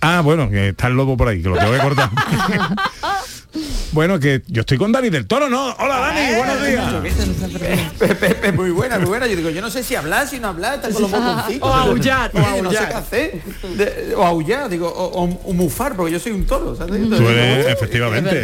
Ah, 0.00 0.20
bueno, 0.22 0.48
que 0.50 0.68
está 0.68 0.86
el 0.88 0.94
lobo 0.94 1.16
por 1.16 1.28
ahí, 1.28 1.42
que 1.42 1.48
lo 1.48 1.56
tengo 1.56 1.72
que 1.72 1.78
cortar. 1.78 2.10
bueno, 3.92 4.18
que 4.20 4.42
yo 4.46 4.60
estoy 4.60 4.78
con 4.78 4.92
Dani 4.92 5.10
del 5.10 5.26
Toro, 5.26 5.48
¿no? 5.50 5.74
Hola 5.78 5.98
Dani, 5.98 6.36
buenos 6.36 6.66
días. 6.66 7.90
Pepe, 7.98 8.52
muy 8.52 8.70
buena, 8.70 8.98
muy 8.98 9.08
buena. 9.08 9.26
Yo 9.26 9.36
digo, 9.36 9.50
yo 9.50 9.60
no 9.60 9.70
sé 9.70 9.82
si 9.82 9.94
hablar, 9.94 10.26
si 10.28 10.38
no 10.40 10.48
hablar, 10.48 10.76
está 10.76 10.90
con 10.90 11.02
los 11.02 11.10
botoncitos. 11.10 11.68
O 11.68 11.72
aullar, 11.74 12.30
o 12.34 12.38
Yo 12.56 12.62
No 12.62 12.70
sé 12.70 12.78
aullar. 12.78 12.88
qué 12.88 12.94
hacer. 12.94 13.42
De- 13.76 14.14
o 14.16 14.24
aullar, 14.24 14.68
digo, 14.68 14.88
o, 14.88 15.24
o- 15.24 15.40
o 15.44 15.52
mufar, 15.52 15.96
porque 15.96 16.12
yo 16.12 16.18
soy 16.20 16.32
un 16.32 16.46
toro, 16.46 16.74
¿sabes? 16.76 17.00
Tú 17.08 17.28
eres, 17.28 17.66
efectivamente. 17.66 18.30
Es 18.30 18.34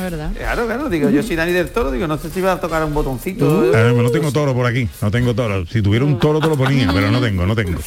verdad. 0.00 0.30
Claro, 0.36 0.66
claro, 0.66 0.88
digo, 0.88 1.10
yo 1.10 1.22
soy 1.22 1.36
Dani 1.36 1.52
del 1.52 1.70
Toro, 1.70 1.90
digo, 1.90 2.06
no 2.06 2.18
sé 2.18 2.30
si 2.30 2.40
va 2.40 2.52
a 2.52 2.60
tocar 2.60 2.84
un 2.84 2.94
botoncito. 2.94 3.64
Eh, 3.74 3.92
no 3.94 4.10
tengo 4.10 4.30
toro 4.32 4.54
por 4.54 4.66
aquí, 4.66 4.88
no 5.02 5.10
tengo 5.10 5.34
toro. 5.34 5.66
Si 5.66 5.82
tuviera 5.82 6.04
un 6.04 6.18
toro 6.18 6.38
te 6.40 6.46
lo 6.48 6.56
ponía, 6.56 6.90
pero 6.92 7.10
no 7.10 7.20
tengo, 7.20 7.46
no 7.46 7.56
tengo. 7.56 7.80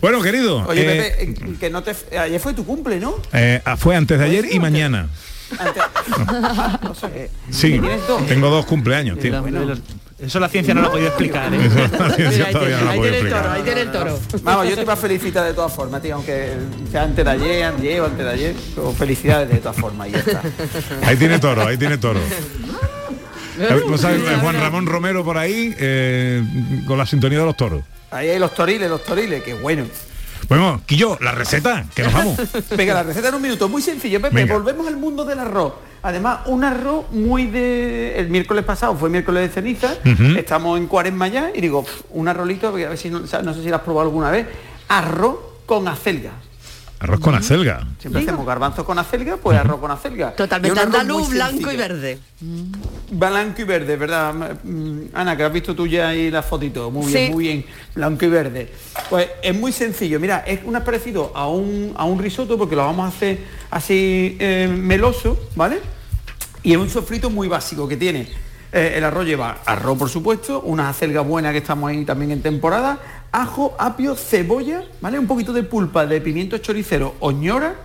Bueno, 0.00 0.20
querido, 0.22 0.64
Oye, 0.68 0.82
eh, 0.82 0.86
Pepe, 0.86 1.22
eh, 1.50 1.56
que 1.58 1.70
no 1.70 1.82
te... 1.82 1.87
Ayer 2.18 2.40
fue 2.40 2.54
tu 2.54 2.64
cumple, 2.64 3.00
¿no? 3.00 3.16
eh, 3.32 3.60
ah, 3.64 3.76
fue 3.76 3.96
antes 3.96 4.18
de 4.18 4.24
ayer 4.24 4.46
y 4.52 4.58
mañana. 4.58 5.08
No 6.82 6.94
sé. 6.94 7.30
Sí, 7.50 7.80
tengo 8.28 8.50
dos 8.50 8.66
cumpleaños, 8.66 9.18
tío. 9.18 9.42
Eso 10.18 10.40
la 10.40 10.48
ciencia 10.48 10.74
no 10.74 10.80
lo 10.80 10.88
ha 10.88 10.90
podido 10.90 11.08
explicar. 11.08 11.54
¿eh? 11.54 11.58
Eso 11.66 12.04
la 12.04 12.14
ciencia 12.14 12.46
Ahí 12.46 12.52
todavía 12.52 12.78
no 12.78 12.84
lo 12.84 12.90
ha 12.90 12.92
ahí 12.92 12.98
podido 12.98 13.14
tiene 13.14 13.28
el 13.28 13.34
toro, 13.34 13.50
ahí 13.50 13.62
tiene 13.62 13.80
el 13.82 13.92
toro. 13.92 14.18
Vamos, 14.42 14.68
yo 14.68 14.74
te 14.74 14.82
iba 14.82 14.92
a 14.92 14.96
felicitar 14.96 15.44
de 15.46 15.54
todas 15.54 15.72
formas, 15.72 16.02
tío, 16.02 16.16
aunque 16.16 16.54
sea 16.90 17.04
antes 17.04 17.24
de 17.24 17.30
ayer, 17.30 17.64
ayer 17.64 18.00
o 18.00 18.06
antes 18.06 18.24
de 18.24 18.30
ayer, 18.32 18.54
pero 18.74 18.92
felicidades 18.92 19.48
de 19.48 19.58
todas 19.58 19.76
formas 19.76 20.10
ya 20.10 20.18
está. 20.18 20.42
Ahí 21.04 21.16
tiene 21.16 21.38
toro, 21.38 21.66
ahí 21.66 21.76
tiene 21.76 21.98
toro. 21.98 22.20
Eh, 23.60 23.82
¿no 23.88 23.98
sabes? 23.98 24.22
Juan 24.40 24.54
Ramón 24.54 24.86
Romero 24.86 25.24
por 25.24 25.36
ahí 25.36 25.74
eh, 25.80 26.44
con 26.86 26.96
la 26.96 27.04
sintonía 27.04 27.40
de 27.40 27.44
los 27.44 27.56
toros. 27.56 27.82
Ahí 28.12 28.28
hay 28.28 28.38
los 28.38 28.54
toriles, 28.54 28.88
los 28.88 29.02
toriles, 29.02 29.42
qué 29.42 29.54
bueno. 29.54 29.84
Bueno, 30.48 30.80
Quillo, 30.86 31.18
la 31.20 31.32
receta, 31.32 31.84
que 31.94 32.02
nos 32.02 32.12
vamos. 32.12 32.36
Venga, 32.76 32.94
la 32.94 33.02
receta 33.02 33.28
en 33.28 33.34
un 33.34 33.42
minuto, 33.42 33.68
muy 33.68 33.82
sencillo, 33.82 34.20
Pepe. 34.20 34.34
Venga. 34.36 34.54
Volvemos 34.54 34.86
al 34.86 34.96
mundo 34.96 35.24
del 35.24 35.38
arroz. 35.38 35.74
Además, 36.02 36.40
un 36.46 36.64
arroz 36.64 37.10
muy 37.10 37.46
de... 37.46 38.18
El 38.18 38.30
miércoles 38.30 38.64
pasado 38.64 38.96
fue 38.96 39.10
miércoles 39.10 39.42
de 39.42 39.48
ceniza, 39.52 39.94
estamos 40.38 40.78
en 40.78 40.86
cuaresma 40.86 41.28
ya 41.28 41.50
y 41.54 41.60
digo, 41.60 41.82
"Pf, 41.82 42.04
un 42.10 42.28
arroz 42.28 42.48
a 42.64 42.70
ver 42.70 42.96
si 42.96 43.10
no, 43.10 43.20
no 43.20 43.54
sé 43.54 43.62
si 43.62 43.68
lo 43.68 43.76
has 43.76 43.82
probado 43.82 44.06
alguna 44.08 44.30
vez, 44.30 44.46
arroz 44.88 45.36
con 45.66 45.86
acelga. 45.88 46.30
Arroz 47.00 47.20
con 47.20 47.34
acelga. 47.34 47.86
Siempre 48.00 48.22
hacemos 48.22 48.44
garbanzos 48.44 48.84
con 48.84 48.98
acelga, 48.98 49.36
pues 49.36 49.56
arroz 49.56 49.78
con 49.80 49.90
acelga. 49.90 50.34
Totalmente 50.34 50.80
andaluz, 50.80 51.30
blanco 51.30 51.70
y 51.70 51.76
verde. 51.76 52.18
Blanco 53.12 53.62
y 53.62 53.64
verde, 53.64 53.96
¿verdad? 53.96 54.58
Mm, 54.64 55.02
Ana, 55.14 55.36
que 55.36 55.44
has 55.44 55.52
visto 55.52 55.76
tú 55.76 55.86
ya 55.86 56.08
ahí 56.08 56.28
la 56.30 56.42
fotito. 56.42 56.90
Muy 56.90 57.06
bien, 57.12 57.26
Sí. 57.26 57.32
muy 57.32 57.44
bien. 57.44 57.64
Blanco 57.94 58.24
y 58.24 58.28
verde. 58.28 58.72
Pues 59.08 59.28
es 59.42 59.54
muy 59.56 59.70
sencillo. 59.70 60.18
Mira, 60.18 60.38
es 60.46 60.60
un 60.64 60.74
parecido 60.80 61.30
a 61.36 61.48
un, 61.48 61.94
a 61.96 62.04
un 62.04 62.18
risotto 62.18 62.58
porque 62.58 62.74
lo 62.74 62.84
vamos 62.84 63.04
a 63.04 63.16
hacer 63.16 63.38
así 63.70 64.36
eh, 64.40 64.68
meloso, 64.68 65.38
¿vale? 65.54 65.80
Y 66.64 66.72
es 66.72 66.78
un 66.78 66.90
sofrito 66.90 67.30
muy 67.30 67.46
básico 67.46 67.86
que 67.86 67.96
tiene. 67.96 68.28
Eh, 68.72 68.94
el 68.96 69.04
arroz 69.04 69.24
lleva 69.24 69.58
arroz, 69.64 69.98
por 69.98 70.10
supuesto, 70.10 70.60
unas 70.60 70.90
acelgas 70.90 71.26
buenas 71.26 71.52
que 71.52 71.58
estamos 71.58 71.90
ahí 71.90 72.04
también 72.04 72.32
en 72.32 72.42
temporada, 72.42 72.98
ajo, 73.32 73.74
apio, 73.78 74.14
cebolla, 74.14 74.84
¿vale? 75.00 75.18
Un 75.18 75.26
poquito 75.26 75.52
de 75.52 75.62
pulpa 75.62 76.06
de 76.06 76.20
pimiento 76.20 76.58
choricero 76.58 77.14
o 77.20 77.30
ñora, 77.32 77.76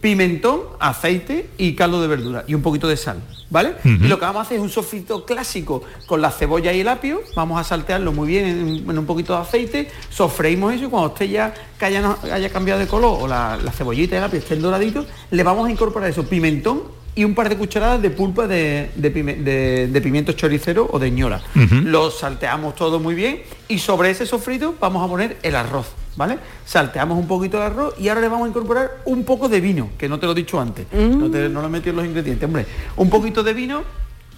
pimentón, 0.00 0.62
aceite 0.80 1.50
y 1.58 1.74
caldo 1.74 2.00
de 2.00 2.08
verdura 2.08 2.44
y 2.46 2.54
un 2.54 2.62
poquito 2.62 2.88
de 2.88 2.96
sal, 2.96 3.22
¿vale? 3.50 3.74
Y 3.84 4.08
lo 4.08 4.18
que 4.18 4.24
vamos 4.24 4.40
a 4.40 4.42
hacer 4.42 4.56
es 4.56 4.62
un 4.62 4.70
sofrito 4.70 5.26
clásico 5.26 5.82
con 6.06 6.22
la 6.22 6.30
cebolla 6.30 6.72
y 6.72 6.80
el 6.80 6.88
apio, 6.88 7.20
vamos 7.36 7.60
a 7.60 7.64
saltearlo 7.64 8.10
muy 8.12 8.26
bien 8.26 8.46
en, 8.46 8.90
en 8.90 8.98
un 8.98 9.06
poquito 9.06 9.34
de 9.34 9.42
aceite, 9.42 9.90
sofreímos 10.08 10.72
eso 10.72 10.86
y 10.86 10.88
cuando 10.88 11.10
usted 11.10 11.26
ya 11.26 11.52
que 11.78 11.84
haya, 11.84 12.16
haya 12.32 12.50
cambiado 12.50 12.80
de 12.80 12.86
color 12.86 13.18
o 13.20 13.28
la, 13.28 13.58
la 13.62 13.70
cebollita 13.70 14.14
y 14.14 14.18
el 14.18 14.24
apio 14.24 14.38
estén 14.38 14.62
doraditos, 14.62 15.06
le 15.30 15.42
vamos 15.42 15.68
a 15.68 15.70
incorporar 15.70 16.08
eso, 16.08 16.24
pimentón 16.24 17.01
y 17.14 17.24
un 17.24 17.34
par 17.34 17.48
de 17.48 17.56
cucharadas 17.56 18.00
de 18.00 18.10
pulpa 18.10 18.46
de, 18.46 18.90
de 18.96 19.10
pime- 19.10 19.36
de- 19.36 19.86
de 19.88 20.00
pimiento 20.00 20.32
choricero 20.32 20.88
o 20.90 20.98
de 20.98 21.10
ñora. 21.10 21.42
Lo 21.84 22.10
salteamos 22.10 22.74
todo 22.74 23.00
muy 23.00 23.14
bien 23.14 23.42
y 23.68 23.78
sobre 23.78 24.10
ese 24.10 24.24
sofrito 24.26 24.74
vamos 24.80 25.04
a 25.04 25.08
poner 25.08 25.36
el 25.42 25.54
arroz, 25.56 25.88
¿vale? 26.16 26.38
Salteamos 26.64 27.18
un 27.18 27.26
poquito 27.28 27.58
el 27.58 27.64
arroz 27.64 27.94
y 27.98 28.08
ahora 28.08 28.22
le 28.22 28.28
vamos 28.28 28.46
a 28.46 28.48
incorporar 28.48 29.02
un 29.04 29.24
poco 29.24 29.48
de 29.48 29.60
vino, 29.60 29.90
que 29.98 30.08
no 30.08 30.18
te 30.18 30.24
lo 30.26 30.32
he 30.32 30.36
dicho 30.36 30.58
antes, 30.60 30.86
no, 30.92 31.30
te, 31.30 31.48
no 31.50 31.60
lo 31.60 31.66
he 31.66 31.70
metido 31.70 31.90
en 31.90 31.96
los 31.98 32.06
ingredientes, 32.06 32.46
hombre. 32.46 32.66
Un 32.96 33.10
poquito 33.10 33.42
de 33.42 33.52
vino, 33.52 33.82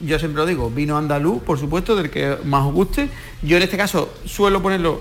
yo 0.00 0.18
siempre 0.18 0.40
lo 0.42 0.46
digo, 0.46 0.68
vino 0.68 0.98
andaluz, 0.98 1.42
por 1.44 1.58
supuesto, 1.60 1.94
del 1.94 2.10
que 2.10 2.36
más 2.44 2.66
os 2.66 2.72
guste. 2.74 3.08
Yo 3.42 3.56
en 3.56 3.62
este 3.62 3.76
caso 3.76 4.12
suelo 4.24 4.60
ponerlo 4.60 5.00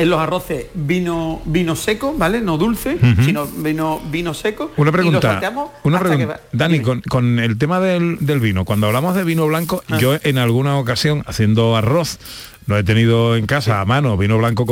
en 0.00 0.10
los 0.10 0.18
arroces 0.18 0.66
vino 0.74 1.42
vino 1.44 1.76
seco, 1.76 2.14
¿vale? 2.16 2.40
No 2.40 2.56
dulce, 2.58 2.98
sino 3.24 3.46
vino 3.46 4.00
vino 4.10 4.34
seco. 4.34 4.70
Una 4.76 4.90
pregunta, 4.92 5.40
una 5.84 5.98
pregunta. 6.00 6.40
Dani, 6.52 6.80
con, 6.80 7.00
con 7.02 7.38
el 7.38 7.58
tema 7.58 7.80
del, 7.80 8.16
del 8.20 8.40
vino, 8.40 8.64
cuando 8.64 8.86
hablamos 8.86 9.14
de 9.14 9.24
vino 9.24 9.46
blanco, 9.46 9.82
Ah. 9.90 9.98
yo 9.98 10.16
en 10.22 10.38
alguna 10.38 10.78
ocasión 10.78 11.22
haciendo 11.26 11.76
arroz, 11.76 12.18
lo 12.66 12.78
he 12.78 12.84
tenido 12.84 13.36
en 13.36 13.46
casa 13.46 13.80
a 13.80 13.84
mano, 13.84 14.16
vino 14.16 14.38
blanco 14.38 14.64
con 14.64 14.68